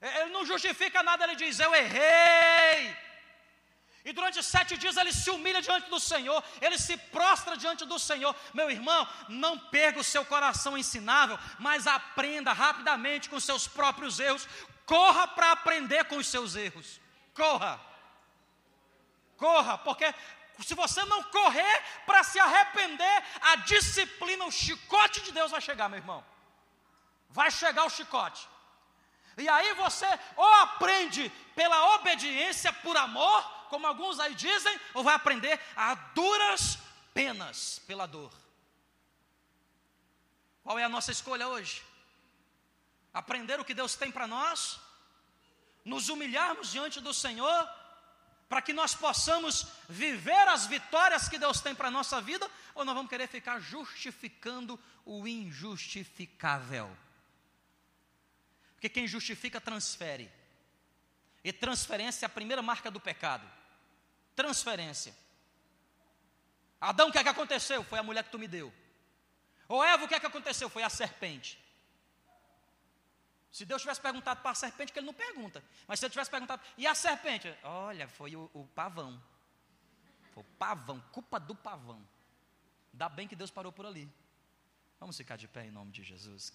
É, 0.00 0.22
ele 0.22 0.30
não 0.30 0.44
justifica 0.44 1.02
nada, 1.02 1.24
ele 1.24 1.36
diz, 1.36 1.58
eu 1.60 1.74
errei. 1.74 2.96
E 4.04 4.12
durante 4.12 4.40
sete 4.40 4.76
dias 4.76 4.96
ele 4.96 5.12
se 5.12 5.30
humilha 5.30 5.60
diante 5.60 5.90
do 5.90 5.98
Senhor, 5.98 6.42
ele 6.60 6.78
se 6.78 6.96
prostra 6.96 7.56
diante 7.56 7.84
do 7.84 7.98
Senhor. 7.98 8.34
Meu 8.54 8.70
irmão, 8.70 9.08
não 9.28 9.58
perca 9.58 9.98
o 9.98 10.04
seu 10.04 10.24
coração 10.24 10.78
ensinável, 10.78 11.36
mas 11.58 11.88
aprenda 11.88 12.52
rapidamente 12.52 13.28
com 13.28 13.40
seus 13.40 13.66
próprios 13.66 14.20
erros. 14.20 14.48
Corra 14.84 15.26
para 15.26 15.50
aprender 15.50 16.04
com 16.04 16.18
os 16.18 16.28
seus 16.28 16.54
erros. 16.54 17.00
Corra. 17.34 17.80
Corra, 19.36 19.76
porque 19.78 20.14
se 20.64 20.74
você 20.74 21.04
não 21.04 21.22
correr 21.24 21.82
para 22.06 22.22
se 22.22 22.38
arrepender, 22.38 23.24
a 23.42 23.56
disciplina, 23.56 24.44
o 24.44 24.50
chicote 24.50 25.20
de 25.22 25.32
Deus 25.32 25.50
vai 25.50 25.60
chegar, 25.60 25.88
meu 25.88 25.98
irmão. 25.98 26.24
Vai 27.28 27.50
chegar 27.50 27.84
o 27.84 27.90
chicote. 27.90 28.48
E 29.36 29.48
aí 29.48 29.74
você 29.74 30.06
ou 30.34 30.54
aprende 30.54 31.28
pela 31.54 31.96
obediência 31.96 32.72
por 32.72 32.96
amor, 32.96 33.42
como 33.68 33.86
alguns 33.86 34.18
aí 34.18 34.34
dizem, 34.34 34.80
ou 34.94 35.04
vai 35.04 35.14
aprender 35.14 35.60
a 35.76 35.94
duras 35.94 36.78
penas 37.12 37.80
pela 37.86 38.06
dor. 38.06 38.32
Qual 40.62 40.78
é 40.78 40.84
a 40.84 40.88
nossa 40.88 41.12
escolha 41.12 41.46
hoje? 41.48 41.82
Aprender 43.12 43.60
o 43.60 43.64
que 43.64 43.74
Deus 43.74 43.94
tem 43.94 44.10
para 44.10 44.26
nós, 44.26 44.80
nos 45.84 46.08
humilharmos 46.08 46.70
diante 46.70 47.00
do 47.00 47.12
Senhor 47.12 47.68
para 48.48 48.62
que 48.62 48.72
nós 48.72 48.94
possamos 48.94 49.66
viver 49.88 50.48
as 50.48 50.66
vitórias 50.66 51.28
que 51.28 51.38
Deus 51.38 51.60
tem 51.60 51.74
para 51.74 51.88
a 51.88 51.90
nossa 51.90 52.20
vida, 52.20 52.48
ou 52.74 52.84
nós 52.84 52.94
vamos 52.94 53.10
querer 53.10 53.26
ficar 53.26 53.58
justificando 53.60 54.78
o 55.04 55.26
injustificável? 55.26 56.96
Porque 58.74 58.88
quem 58.88 59.08
justifica, 59.08 59.60
transfere. 59.60 60.30
E 61.42 61.52
transferência 61.52 62.24
é 62.24 62.26
a 62.26 62.30
primeira 62.30 62.62
marca 62.62 62.90
do 62.90 63.00
pecado. 63.00 63.48
Transferência. 64.34 65.16
Adão, 66.80 67.08
o 67.08 67.12
que 67.12 67.18
é 67.18 67.22
que 67.22 67.28
aconteceu? 67.28 67.82
Foi 67.84 67.98
a 67.98 68.02
mulher 68.02 68.22
que 68.22 68.30
tu 68.30 68.38
me 68.38 68.46
deu. 68.46 68.72
Ou 69.68 69.82
Eva, 69.82 70.04
o 70.04 70.08
que 70.08 70.14
é 70.14 70.20
que 70.20 70.26
aconteceu? 70.26 70.68
Foi 70.68 70.82
a 70.82 70.88
serpente. 70.88 71.58
Se 73.56 73.64
Deus 73.64 73.80
tivesse 73.80 74.02
perguntado 74.02 74.42
para 74.42 74.50
a 74.50 74.54
serpente, 74.54 74.92
que 74.92 74.98
ele 74.98 75.06
não 75.06 75.14
pergunta. 75.14 75.64
Mas 75.88 75.98
se 75.98 76.04
ele 76.04 76.10
tivesse 76.10 76.30
perguntado, 76.30 76.60
e 76.76 76.86
a 76.86 76.94
serpente? 76.94 77.48
Olha, 77.62 78.06
foi 78.06 78.36
o, 78.36 78.50
o 78.52 78.66
pavão. 78.66 79.18
Foi 80.34 80.42
o 80.42 80.46
pavão, 80.58 81.00
culpa 81.10 81.40
do 81.40 81.54
pavão. 81.54 82.06
Dá 82.92 83.08
bem 83.08 83.26
que 83.26 83.34
Deus 83.34 83.50
parou 83.50 83.72
por 83.72 83.86
ali. 83.86 84.12
Vamos 85.00 85.16
ficar 85.16 85.36
de 85.36 85.48
pé 85.48 85.64
em 85.64 85.70
nome 85.70 85.90
de 85.90 86.02
Jesus. 86.02 86.52